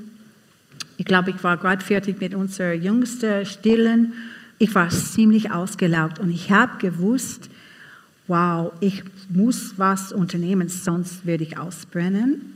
ich 0.98 1.06
glaube, 1.06 1.30
ich 1.30 1.44
war 1.44 1.58
gerade 1.58 1.86
fertig 1.86 2.20
mit 2.20 2.34
unserer 2.34 2.74
jüngsten 2.74 3.46
Stillen. 3.46 4.14
Ich 4.58 4.74
war 4.74 4.90
ziemlich 4.90 5.52
ausgelaugt 5.52 6.18
und 6.18 6.32
ich 6.32 6.50
habe 6.50 6.80
gewusst, 6.80 7.52
wow, 8.26 8.74
ich 8.80 9.04
muss 9.30 9.76
was 9.78 10.12
unternehmen, 10.12 10.70
sonst 10.70 11.24
werde 11.28 11.44
ich 11.44 11.60
ausbrennen. 11.60 12.56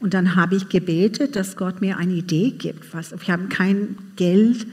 Und 0.00 0.14
dann 0.14 0.34
habe 0.34 0.56
ich 0.56 0.70
gebetet, 0.70 1.36
dass 1.36 1.56
Gott 1.56 1.82
mir 1.82 1.98
eine 1.98 2.14
Idee 2.14 2.52
gibt. 2.52 2.94
Was, 2.94 3.12
ich 3.12 3.30
habe 3.30 3.48
kein 3.48 3.98
Geld 4.16 4.66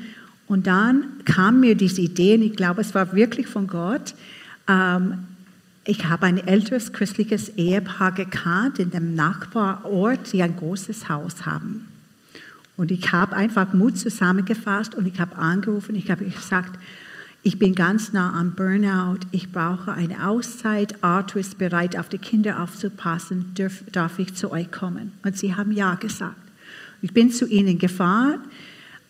und 0.53 0.67
dann 0.67 1.05
kam 1.25 1.61
mir 1.61 1.73
diese 1.73 2.01
Idee, 2.01 2.35
und 2.35 2.43
ich 2.43 2.55
glaube, 2.55 2.81
es 2.81 2.93
war 2.93 3.13
wirklich 3.13 3.47
von 3.47 3.65
Gott. 3.65 4.13
Ähm, 4.67 5.25
ich 5.83 6.05
habe 6.05 6.27
ein 6.27 6.37
älteres 6.37 6.93
christliches 6.93 7.49
Ehepaar 7.57 8.11
gekannt 8.11 8.77
in 8.77 8.91
dem 8.91 9.15
Nachbarort, 9.15 10.31
die 10.31 10.43
ein 10.43 10.55
großes 10.55 11.09
Haus 11.09 11.47
haben. 11.47 11.87
Und 12.77 12.91
ich 12.91 13.11
habe 13.11 13.35
einfach 13.35 13.73
Mut 13.73 13.97
zusammengefasst 13.97 14.93
und 14.93 15.07
ich 15.07 15.19
habe 15.19 15.35
angerufen, 15.37 15.95
ich 15.95 16.11
habe 16.11 16.23
gesagt, 16.23 16.79
ich 17.41 17.57
bin 17.57 17.73
ganz 17.73 18.13
nah 18.13 18.39
am 18.39 18.51
Burnout, 18.51 19.21
ich 19.31 19.51
brauche 19.51 19.91
eine 19.91 20.27
Auszeit, 20.27 21.03
Arthur 21.03 21.41
ist 21.41 21.57
bereit, 21.57 21.97
auf 21.97 22.09
die 22.09 22.19
Kinder 22.19 22.61
aufzupassen, 22.61 23.55
darf, 23.55 23.83
darf 23.91 24.19
ich 24.19 24.35
zu 24.35 24.51
euch 24.51 24.71
kommen? 24.71 25.13
Und 25.23 25.35
sie 25.35 25.55
haben 25.55 25.71
ja 25.71 25.95
gesagt. 25.95 26.37
Ich 27.01 27.11
bin 27.11 27.31
zu 27.31 27.47
ihnen 27.47 27.79
gefahren, 27.79 28.41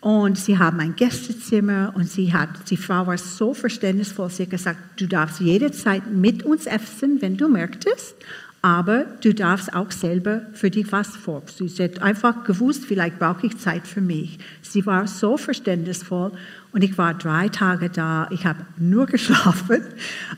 und 0.04 0.36
sie 0.36 0.58
haben 0.58 0.80
ein 0.80 0.96
Gästezimmer 0.96 1.94
und 1.96 2.10
sie 2.10 2.34
hat, 2.34 2.50
die 2.68 2.76
Frau 2.76 3.06
war 3.06 3.16
so 3.16 3.54
verständnisvoll, 3.54 4.28
sie 4.28 4.42
hat 4.42 4.50
gesagt, 4.50 4.78
du 5.00 5.06
darfst 5.06 5.40
jederzeit 5.40 6.12
mit 6.12 6.42
uns 6.42 6.66
essen, 6.66 7.22
wenn 7.22 7.38
du 7.38 7.48
möchtest, 7.48 8.14
aber 8.60 9.06
du 9.22 9.32
darfst 9.32 9.72
auch 9.74 9.90
selber 9.90 10.42
für 10.52 10.68
dich 10.68 10.92
was 10.92 11.16
vor. 11.16 11.42
Sie 11.46 11.82
hat 11.82 12.02
einfach 12.02 12.44
gewusst, 12.44 12.84
vielleicht 12.84 13.18
brauche 13.18 13.46
ich 13.46 13.56
Zeit 13.56 13.86
für 13.86 14.02
mich. 14.02 14.38
Sie 14.60 14.84
war 14.84 15.06
so 15.06 15.38
verständnisvoll 15.38 16.32
und 16.72 16.84
ich 16.84 16.98
war 16.98 17.14
drei 17.14 17.48
Tage 17.48 17.88
da. 17.88 18.28
Ich 18.30 18.44
habe 18.44 18.66
nur 18.76 19.06
geschlafen, 19.14 19.80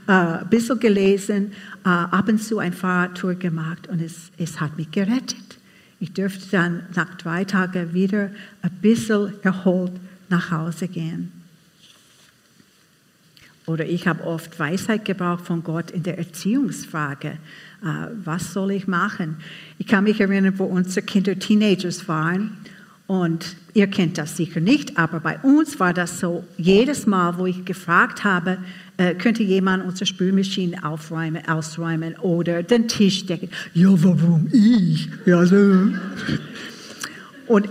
äh, 0.07 0.13
ein 0.13 0.49
bisschen 0.49 0.79
gelesen, 0.79 1.51
äh, 1.85 1.89
ab 1.89 2.29
und 2.29 2.41
zu 2.41 2.61
ein 2.61 2.73
Fahrradtour 2.73 3.35
gemacht 3.35 3.89
und 3.89 4.01
es, 4.01 4.31
es 4.39 4.61
hat 4.61 4.77
mich 4.77 4.93
gerettet. 4.93 5.56
Ich 5.99 6.13
dürfte 6.13 6.47
dann 6.51 6.83
nach 6.95 7.15
drei 7.17 7.45
Tagen 7.45 7.95
wieder 7.95 8.31
ein 8.63 8.71
bisschen 8.83 9.33
erholt 9.43 9.93
nach 10.29 10.51
Hause 10.51 10.89
gehen. 10.89 11.33
Oder 13.67 13.87
ich 13.87 14.07
habe 14.07 14.23
oft 14.25 14.59
Weisheit 14.61 15.05
gebraucht 15.05 15.47
von 15.47 15.65
Gott 15.65 15.91
in 15.91 16.03
der 16.05 16.19
Erziehungsfrage. 16.19 17.39
Äh, 17.83 18.07
was 18.25 18.53
soll 18.53 18.71
ich 18.71 18.87
machen? 18.87 19.39
Ich 19.79 19.87
kann 19.87 20.05
mich 20.05 20.21
erinnern, 20.21 20.59
wo 20.59 20.65
unsere 20.65 21.05
Kinder 21.05 21.37
Teenagers 21.37 22.07
waren 22.07 22.57
und 23.07 23.57
ihr 23.73 23.87
kennt 23.87 24.19
das 24.19 24.37
sicher 24.37 24.61
nicht, 24.61 24.99
aber 24.99 25.21
bei 25.21 25.39
uns 25.41 25.79
war 25.79 25.95
das 25.95 26.19
so, 26.19 26.45
jedes 26.57 27.07
Mal, 27.07 27.39
wo 27.39 27.47
ich 27.47 27.65
gefragt 27.65 28.25
habe, 28.25 28.59
äh, 28.97 29.15
könnte 29.15 29.45
jemand 29.45 29.85
unsere 29.85 30.07
Spülmaschine 30.07 30.85
aufräumen, 30.85 31.47
ausräumen 31.49 32.17
oder 32.17 32.63
den 32.63 32.89
Tisch 32.89 33.27
decken. 33.27 33.51
Ja, 33.75 33.91
warum 33.91 34.49
ich? 34.53 35.09
Ja, 35.25 35.45
so. 35.47 35.57
Und 37.47 37.69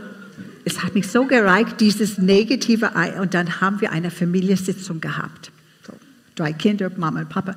es 0.63 0.81
hat 0.81 0.95
mich 0.95 1.07
so 1.07 1.25
gereicht, 1.25 1.81
dieses 1.81 2.17
negative, 2.17 2.91
und 3.19 3.33
dann 3.33 3.59
haben 3.59 3.81
wir 3.81 3.91
eine 3.91 4.11
Familiensitzung 4.11 5.01
gehabt. 5.01 5.51
So, 5.85 5.93
drei 6.35 6.53
Kinder, 6.53 6.89
Mama 6.95 7.21
und 7.21 7.29
Papa. 7.29 7.55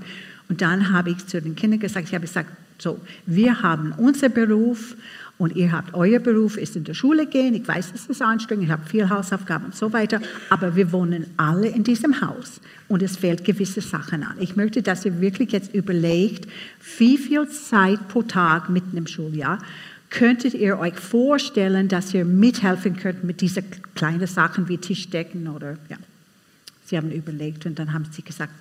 Und 0.48 0.62
dann 0.62 0.92
habe 0.92 1.10
ich 1.10 1.26
zu 1.26 1.40
den 1.40 1.54
Kindern 1.54 1.78
gesagt, 1.78 2.08
ich 2.08 2.14
habe 2.14 2.26
gesagt, 2.26 2.50
so, 2.78 3.00
wir 3.26 3.62
haben 3.62 3.92
unseren 3.92 4.32
Beruf 4.32 4.96
und 5.38 5.54
ihr 5.54 5.70
habt 5.70 5.94
euer 5.94 6.18
Beruf, 6.18 6.56
ist 6.56 6.74
in 6.74 6.84
der 6.84 6.94
Schule 6.94 7.26
gehen. 7.26 7.54
Ich 7.54 7.66
weiß, 7.66 7.92
es 7.94 8.06
ist 8.06 8.20
anstrengend, 8.20 8.64
ich 8.64 8.70
habe 8.70 8.84
viel 8.86 9.08
Hausaufgaben 9.08 9.66
und 9.66 9.74
so 9.76 9.92
weiter. 9.92 10.20
Aber 10.50 10.74
wir 10.74 10.90
wohnen 10.92 11.26
alle 11.36 11.68
in 11.68 11.84
diesem 11.84 12.20
Haus 12.20 12.60
und 12.88 13.02
es 13.02 13.16
fehlt 13.16 13.44
gewisse 13.44 13.80
Sachen 13.80 14.24
an. 14.24 14.36
Ich 14.40 14.56
möchte, 14.56 14.82
dass 14.82 15.04
ihr 15.04 15.20
wirklich 15.20 15.52
jetzt 15.52 15.72
überlegt, 15.74 16.48
wie 16.98 17.16
viel 17.16 17.48
Zeit 17.48 18.08
pro 18.08 18.22
Tag 18.22 18.68
mitten 18.68 18.96
im 18.96 19.06
Schuljahr 19.06 19.60
könntet 20.10 20.54
ihr 20.54 20.78
euch 20.78 20.98
vorstellen, 20.98 21.88
dass 21.88 22.12
ihr 22.14 22.24
mithelfen 22.24 22.96
könnt 22.96 23.24
mit 23.24 23.40
diesen 23.40 23.64
kleinen 23.94 24.26
Sachen 24.26 24.68
wie 24.68 24.78
Tischdecken 24.78 25.48
oder 25.48 25.76
ja. 25.88 25.98
Sie 26.86 26.96
haben 26.96 27.12
überlegt 27.12 27.66
und 27.66 27.78
dann 27.78 27.92
haben 27.92 28.06
sie 28.10 28.22
gesagt, 28.22 28.52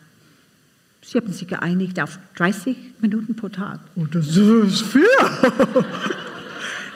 Sie 1.02 1.18
haben 1.18 1.32
sich 1.32 1.48
geeinigt 1.48 2.02
auf 2.02 2.20
30 2.36 2.76
Minuten 3.00 3.34
pro 3.34 3.48
Tag. 3.48 3.80
Und 3.96 4.14
das 4.14 4.36
ist 4.36 4.82
viel. 4.82 5.06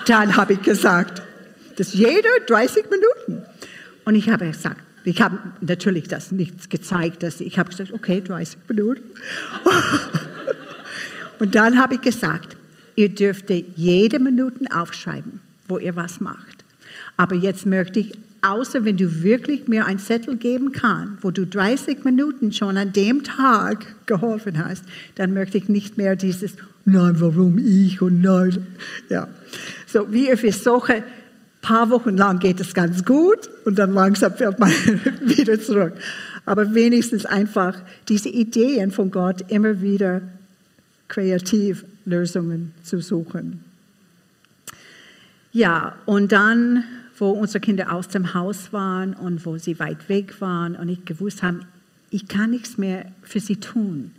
Dann 0.05 0.35
habe 0.37 0.53
ich 0.53 0.61
gesagt, 0.61 1.21
das 1.77 1.93
jeder 1.93 2.29
30 2.47 2.85
Minuten. 2.89 3.45
Und 4.05 4.15
ich 4.15 4.29
habe 4.29 4.47
gesagt, 4.47 4.81
ich 5.03 5.21
habe 5.21 5.37
natürlich 5.61 6.07
das 6.07 6.31
nicht 6.31 6.69
gezeigt, 6.69 7.23
dass 7.23 7.41
ich 7.41 7.57
habe 7.57 7.69
gesagt, 7.69 7.91
okay, 7.91 8.21
30 8.21 8.59
Minuten. 8.67 9.01
Und 11.39 11.55
dann 11.55 11.79
habe 11.79 11.95
ich 11.95 12.01
gesagt, 12.01 12.55
ihr 12.95 13.09
dürft 13.09 13.49
jede 13.49 14.19
Minute 14.19 14.65
aufschreiben, 14.71 15.41
wo 15.67 15.79
ihr 15.79 15.95
was 15.95 16.19
macht. 16.19 16.63
Aber 17.17 17.35
jetzt 17.35 17.65
möchte 17.65 17.99
ich, 17.99 18.13
außer 18.41 18.85
wenn 18.85 18.97
du 18.97 19.23
wirklich 19.23 19.67
mir 19.67 19.85
einen 19.85 19.99
Zettel 19.99 20.37
geben 20.37 20.71
kannst, 20.71 21.23
wo 21.23 21.31
du 21.31 21.45
30 21.45 22.03
Minuten 22.03 22.51
schon 22.51 22.77
an 22.77 22.93
dem 22.93 23.23
Tag 23.23 24.07
geholfen 24.07 24.63
hast, 24.63 24.83
dann 25.15 25.33
möchte 25.33 25.57
ich 25.57 25.69
nicht 25.69 25.97
mehr 25.97 26.15
dieses, 26.15 26.53
nein, 26.85 27.15
warum 27.19 27.57
ich 27.57 28.01
und 28.01 28.21
nein. 28.21 28.67
Ja. 29.09 29.27
So, 29.87 30.11
wie 30.11 30.29
ihr 30.29 30.37
versuche, 30.37 30.95
ein 30.95 31.03
paar 31.61 31.89
Wochen 31.89 32.17
lang 32.17 32.39
geht 32.39 32.59
es 32.59 32.73
ganz 32.73 33.05
gut 33.05 33.49
und 33.65 33.77
dann 33.77 33.93
langsam 33.93 34.33
fällt 34.33 34.59
man 34.59 34.71
wieder 35.21 35.59
zurück. 35.59 35.93
Aber 36.45 36.73
wenigstens 36.73 37.25
einfach 37.25 37.77
diese 38.07 38.29
Ideen 38.29 38.91
von 38.91 39.11
Gott 39.11 39.45
immer 39.51 39.81
wieder 39.81 40.21
kreativ 41.07 41.85
Lösungen 42.05 42.73
zu 42.83 42.99
suchen. 42.99 43.63
Ja, 45.53 45.95
und 46.05 46.31
dann, 46.31 46.83
wo 47.21 47.29
unsere 47.29 47.61
Kinder 47.61 47.93
aus 47.93 48.09
dem 48.09 48.33
Haus 48.33 48.73
waren 48.73 49.13
und 49.13 49.45
wo 49.45 49.57
sie 49.57 49.79
weit 49.79 50.09
weg 50.09 50.41
waren 50.41 50.75
und 50.75 50.89
ich 50.89 51.05
gewusst 51.05 51.43
haben, 51.43 51.61
ich 52.09 52.27
kann 52.27 52.49
nichts 52.49 52.77
mehr 52.77 53.05
für 53.21 53.39
sie 53.39 53.55
tun 53.55 54.11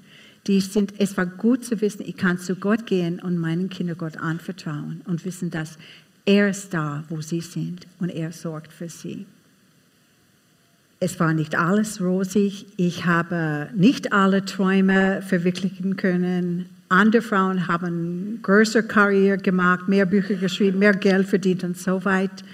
die 0.47 0.61
sind, 0.61 0.95
es 0.99 1.17
war 1.17 1.27
gut 1.27 1.65
zu 1.65 1.81
wissen, 1.81 2.05
ich 2.07 2.17
kann 2.17 2.39
zu 2.39 2.57
Gott 2.57 2.87
gehen 2.87 3.21
und 3.21 3.39
meinen 3.39 3.69
Kindern 3.69 3.97
Gott 3.97 4.17
anvertrauen 4.17 5.03
und 5.07 5.25
wissen, 5.25 5.51
dass 5.51 5.79
er 6.25 6.51
ist 6.51 6.75
da, 6.75 7.05
wo 7.09 7.21
sie 7.21 7.41
sind 7.41 7.87
und 8.01 8.09
er 8.09 8.33
sorgt 8.33 8.73
für 8.73 8.89
sie. 8.89 9.27
Es 11.01 11.19
war 11.19 11.33
nicht 11.35 11.57
alles 11.57 12.01
rosig. 12.01 12.67
Ich 12.77 13.07
habe 13.07 13.69
nicht 13.75 14.13
alle 14.13 14.45
Träume 14.45 15.21
verwirklichen 15.23 15.97
können. 15.97 16.67
Andere 16.89 17.23
Frauen 17.23 17.67
haben 17.67 18.39
größere 18.43 18.85
Karriere 18.85 19.39
gemacht, 19.39 19.89
mehr 19.89 20.07
Bücher 20.07 20.35
geschrieben, 20.35 20.79
mehr 20.79 20.93
Geld 20.93 21.27
verdient 21.27 21.65
und 21.65 21.77
so 21.77 22.05
weit, 22.05 22.45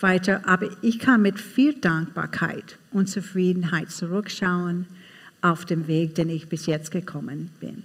weiter. 0.00 0.42
Aber 0.46 0.68
ich 0.82 0.98
kann 0.98 1.22
mit 1.22 1.38
viel 1.38 1.74
Dankbarkeit 1.74 2.78
und 2.92 3.08
Zufriedenheit 3.08 3.90
zurückschauen 3.90 4.86
auf 5.42 5.64
dem 5.64 5.86
Weg, 5.86 6.14
den 6.14 6.28
ich 6.28 6.48
bis 6.48 6.66
jetzt 6.66 6.90
gekommen 6.90 7.50
bin. 7.60 7.82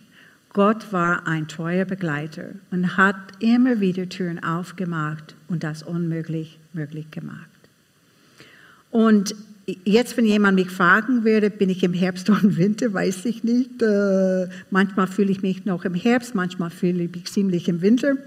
Gott 0.54 0.92
war 0.92 1.28
ein 1.28 1.48
treuer 1.48 1.86
Begleiter 1.86 2.50
und 2.72 2.98
hat 2.98 3.16
immer 3.40 3.80
wieder 3.80 4.10
Türen 4.10 4.44
aufgemacht 4.44 5.36
und 5.48 5.64
das 5.64 5.82
unmöglich 5.82 6.60
möglich 6.74 7.10
gemacht. 7.10 7.48
Und 8.90 9.34
jetzt, 9.86 10.18
wenn 10.18 10.26
jemand 10.26 10.56
mich 10.56 10.70
fragen 10.70 11.24
würde, 11.24 11.50
bin 11.50 11.70
ich 11.70 11.84
im 11.84 11.94
Herbst 11.94 12.30
oder 12.30 12.44
im 12.44 12.58
Winter, 12.58 12.94
weiß 12.94 13.26
ich 13.26 13.46
nicht. 13.46 13.82
Äh, 13.82 14.50
manchmal 14.70 15.08
fühle 15.08 15.32
ich 15.32 15.42
mich 15.42 15.66
noch 15.66 15.86
im 15.86 15.94
Herbst, 15.94 16.36
manchmal 16.36 16.70
fühle 16.70 17.04
ich 17.04 17.12
mich 17.12 17.26
ziemlich 17.26 17.70
im 17.70 17.82
Winter. 17.82 18.18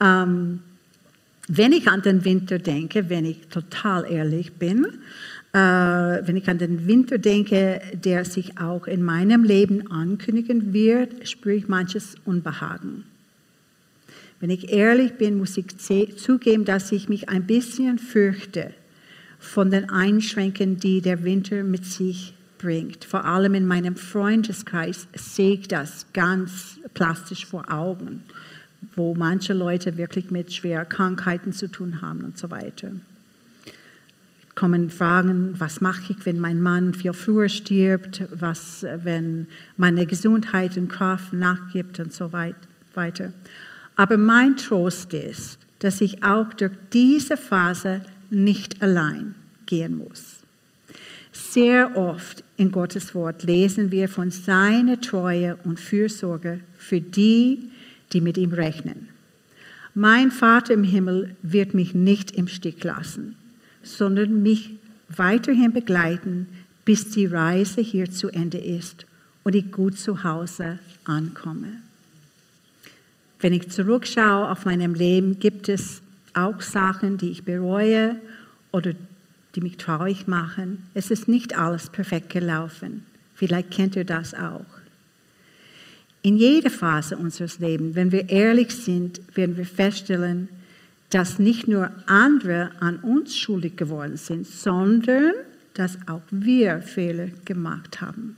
Ähm, 0.00 0.60
Wenn 1.48 1.72
ich 1.72 1.88
an 1.88 2.02
den 2.02 2.24
Winter 2.24 2.58
denke, 2.58 3.10
wenn 3.10 3.24
ich 3.26 3.48
total 3.48 4.10
ehrlich 4.10 4.54
bin, 4.54 4.86
äh, 5.52 5.58
wenn 5.58 6.36
ich 6.36 6.48
an 6.48 6.58
den 6.58 6.86
Winter 6.86 7.18
denke, 7.18 7.80
der 7.92 8.24
sich 8.24 8.58
auch 8.58 8.86
in 8.86 9.02
meinem 9.02 9.44
Leben 9.44 9.90
ankündigen 9.90 10.72
wird, 10.72 11.28
spüre 11.28 11.56
ich 11.56 11.68
manches 11.68 12.16
Unbehagen. 12.24 13.04
Wenn 14.40 14.50
ich 14.50 14.72
ehrlich 14.72 15.14
bin, 15.14 15.38
muss 15.38 15.56
ich 15.56 15.66
zugeben, 16.16 16.64
dass 16.64 16.92
ich 16.92 17.08
mich 17.08 17.28
ein 17.28 17.46
bisschen 17.46 17.98
fürchte 17.98 18.72
von 19.38 19.70
den 19.70 19.90
Einschränkungen, 19.90 20.78
die 20.78 21.00
der 21.02 21.24
Winter 21.24 21.62
mit 21.62 21.84
sich 21.84 22.34
bringt. 22.58 23.04
Vor 23.04 23.24
allem 23.26 23.54
in 23.54 23.66
meinem 23.66 23.96
Freundeskreis 23.96 25.06
sehe 25.14 25.54
ich 25.54 25.68
das 25.68 26.06
ganz 26.12 26.80
plastisch 26.94 27.46
vor 27.46 27.70
Augen, 27.70 28.22
wo 28.94 29.14
manche 29.14 29.52
Leute 29.52 29.96
wirklich 29.96 30.30
mit 30.30 30.52
schweren 30.52 30.88
Krankheiten 30.88 31.52
zu 31.52 31.68
tun 31.68 32.02
haben 32.02 32.24
und 32.24 32.38
so 32.38 32.50
weiter 32.50 32.92
kommen 34.54 34.90
Fragen, 34.90 35.54
was 35.58 35.80
mache 35.80 36.12
ich, 36.12 36.26
wenn 36.26 36.38
mein 36.38 36.60
Mann 36.60 36.94
viel 36.94 37.12
früher 37.12 37.48
stirbt, 37.48 38.24
was, 38.30 38.86
wenn 39.02 39.46
meine 39.76 40.06
Gesundheit 40.06 40.76
und 40.76 40.88
Kraft 40.88 41.32
nachgibt 41.32 41.98
und 42.00 42.12
so 42.12 42.32
weiter. 42.32 43.32
Aber 43.96 44.16
mein 44.16 44.56
Trost 44.56 45.12
ist, 45.12 45.58
dass 45.80 46.00
ich 46.00 46.22
auch 46.22 46.52
durch 46.54 46.72
diese 46.92 47.36
Phase 47.36 48.02
nicht 48.30 48.82
allein 48.82 49.34
gehen 49.66 49.98
muss. 49.98 50.36
Sehr 51.32 51.96
oft 51.96 52.44
in 52.56 52.70
Gottes 52.70 53.14
Wort 53.14 53.42
lesen 53.42 53.90
wir 53.90 54.08
von 54.08 54.30
seiner 54.30 55.00
Treue 55.00 55.56
und 55.64 55.80
Fürsorge 55.80 56.60
für 56.78 57.00
die, 57.00 57.70
die 58.14 58.22
mit 58.22 58.38
ihm 58.38 58.52
rechnen. 58.52 59.08
Mein 59.94 60.30
Vater 60.30 60.72
im 60.72 60.84
Himmel 60.84 61.36
wird 61.42 61.74
mich 61.74 61.94
nicht 61.94 62.30
im 62.32 62.48
Stich 62.48 62.82
lassen 62.82 63.36
sondern 63.84 64.42
mich 64.42 64.70
weiterhin 65.08 65.72
begleiten, 65.72 66.48
bis 66.84 67.10
die 67.10 67.26
Reise 67.26 67.80
hier 67.80 68.10
zu 68.10 68.28
Ende 68.28 68.58
ist 68.58 69.06
und 69.42 69.54
ich 69.54 69.70
gut 69.70 69.98
zu 69.98 70.24
Hause 70.24 70.78
ankomme. 71.04 71.68
Wenn 73.40 73.52
ich 73.52 73.70
zurückschaue 73.70 74.50
auf 74.50 74.64
meinem 74.64 74.94
Leben, 74.94 75.38
gibt 75.38 75.68
es 75.68 76.00
auch 76.32 76.60
Sachen, 76.60 77.18
die 77.18 77.30
ich 77.30 77.44
bereue 77.44 78.16
oder 78.72 78.92
die 79.54 79.60
mich 79.60 79.76
traurig 79.76 80.26
machen. 80.26 80.86
Es 80.94 81.10
ist 81.10 81.28
nicht 81.28 81.56
alles 81.56 81.90
perfekt 81.90 82.30
gelaufen. 82.30 83.04
Vielleicht 83.34 83.70
kennt 83.70 83.96
ihr 83.96 84.04
das 84.04 84.34
auch. 84.34 84.64
In 86.24 86.38
jeder 86.38 86.70
Phase 86.70 87.18
unseres 87.18 87.58
Lebens, 87.58 87.96
wenn 87.96 88.10
wir 88.10 88.30
ehrlich 88.30 88.74
sind, 88.74 89.20
werden 89.34 89.58
wir 89.58 89.66
feststellen, 89.66 90.48
dass 91.10 91.38
nicht 91.38 91.68
nur 91.68 91.90
andere 92.06 92.70
an 92.80 92.96
uns 93.00 93.36
schuldig 93.36 93.76
geworden 93.76 94.16
sind, 94.16 94.46
sondern 94.46 95.34
dass 95.74 95.98
auch 96.06 96.22
wir 96.30 96.80
Fehler 96.80 97.28
gemacht 97.44 98.00
haben. 98.00 98.36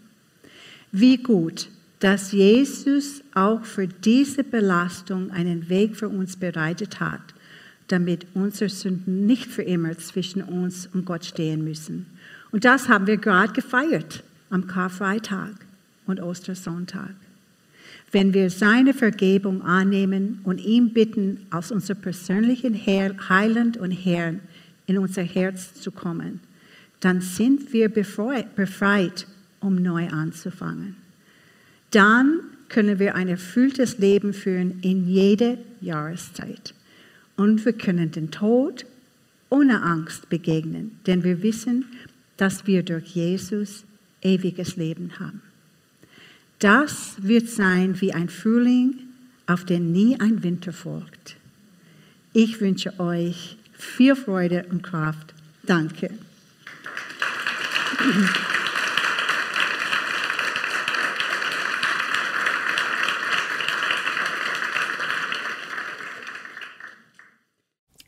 Wie 0.90 1.16
gut, 1.18 1.68
dass 2.00 2.32
Jesus 2.32 3.22
auch 3.34 3.64
für 3.64 3.86
diese 3.86 4.42
Belastung 4.42 5.30
einen 5.30 5.68
Weg 5.68 5.94
für 5.94 6.08
uns 6.08 6.36
bereitet 6.36 6.98
hat, 6.98 7.22
damit 7.86 8.26
unsere 8.34 8.68
Sünden 8.68 9.26
nicht 9.26 9.46
für 9.46 9.62
immer 9.62 9.96
zwischen 9.96 10.42
uns 10.42 10.88
und 10.92 11.04
Gott 11.04 11.24
stehen 11.24 11.62
müssen. 11.62 12.06
Und 12.50 12.64
das 12.64 12.88
haben 12.88 13.06
wir 13.06 13.18
gerade 13.18 13.52
gefeiert 13.52 14.24
am 14.50 14.66
Karfreitag 14.66 15.54
und 16.06 16.20
Ostersonntag 16.20 17.14
wenn 18.16 18.32
wir 18.32 18.48
seine 18.48 18.94
Vergebung 18.94 19.60
annehmen 19.60 20.40
und 20.42 20.58
ihm 20.58 20.94
bitten, 20.94 21.46
als 21.50 21.70
unser 21.70 21.94
persönlichen 21.94 22.74
Heiland 22.74 23.76
und 23.76 23.90
Herrn 23.90 24.40
in 24.86 24.96
unser 24.96 25.22
Herz 25.22 25.74
zu 25.74 25.90
kommen, 25.90 26.40
dann 27.00 27.20
sind 27.20 27.74
wir 27.74 27.90
befreit, 27.90 29.26
um 29.60 29.74
neu 29.74 30.08
anzufangen. 30.08 30.96
Dann 31.90 32.40
können 32.70 32.98
wir 32.98 33.16
ein 33.16 33.28
erfülltes 33.28 33.98
Leben 33.98 34.32
führen 34.32 34.78
in 34.80 35.06
jeder 35.06 35.58
Jahreszeit. 35.82 36.72
Und 37.36 37.66
wir 37.66 37.74
können 37.74 38.12
den 38.12 38.30
Tod 38.30 38.86
ohne 39.50 39.82
Angst 39.82 40.30
begegnen, 40.30 40.92
denn 41.06 41.22
wir 41.22 41.42
wissen, 41.42 41.84
dass 42.38 42.66
wir 42.66 42.82
durch 42.82 43.08
Jesus 43.08 43.84
ewiges 44.22 44.76
Leben 44.76 45.18
haben. 45.18 45.42
Das 46.58 47.16
wird 47.18 47.50
sein 47.50 48.00
wie 48.00 48.14
ein 48.14 48.30
Frühling, 48.30 49.00
auf 49.46 49.64
den 49.64 49.92
nie 49.92 50.18
ein 50.18 50.42
Winter 50.42 50.72
folgt. 50.72 51.36
Ich 52.32 52.60
wünsche 52.60 52.98
euch 52.98 53.58
viel 53.72 54.16
Freude 54.16 54.64
und 54.70 54.82
Kraft. 54.82 55.34
Danke. 55.64 56.10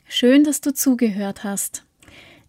Schön, 0.09 0.42
dass 0.42 0.61
du 0.62 0.72
zugehört 0.72 1.44
hast. 1.44 1.84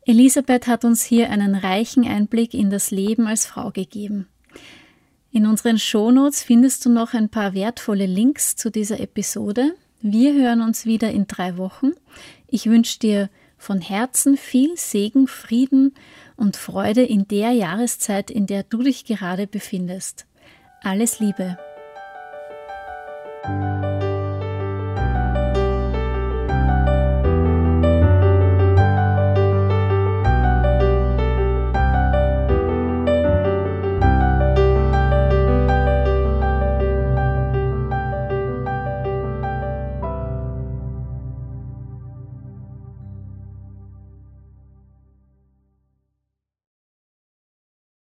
Elisabeth 0.06 0.66
hat 0.66 0.86
uns 0.86 1.04
hier 1.04 1.30
einen 1.30 1.56
reichen 1.56 2.08
Einblick 2.08 2.54
in 2.54 2.70
das 2.70 2.90
Leben 2.90 3.28
als 3.28 3.46
Frau 3.46 3.70
gegeben. 3.72 4.28
In 5.32 5.46
unseren 5.46 5.78
Shownotes 5.78 6.42
findest 6.42 6.86
du 6.86 6.90
noch 6.90 7.14
ein 7.14 7.30
paar 7.30 7.54
wertvolle 7.54 8.08
Links 8.08 8.56
zu 8.56 8.72
dieser 8.72 9.00
Episode. 9.00 9.76
Wir 10.02 10.34
hören 10.34 10.62
uns 10.62 10.86
wieder 10.86 11.12
in 11.12 11.28
drei 11.28 11.58
Wochen. 11.58 11.92
Ich 12.48 12.66
wünsche 12.66 12.98
dir 13.00 13.30
von 13.58 13.80
Herzen 13.80 14.38
viel 14.38 14.76
Segen, 14.76 15.28
Frieden 15.28 15.94
und 16.36 16.58
Freude 16.58 17.04
in 17.04 17.28
der 17.28 17.52
Jahreszeit, 17.52 18.32
in 18.32 18.48
der 18.48 18.64
du 18.64 18.82
dich 18.82 19.06
gerade 19.06 19.46
befindest. 19.46 20.26
Alles 20.82 21.20
Liebe! 21.20 21.58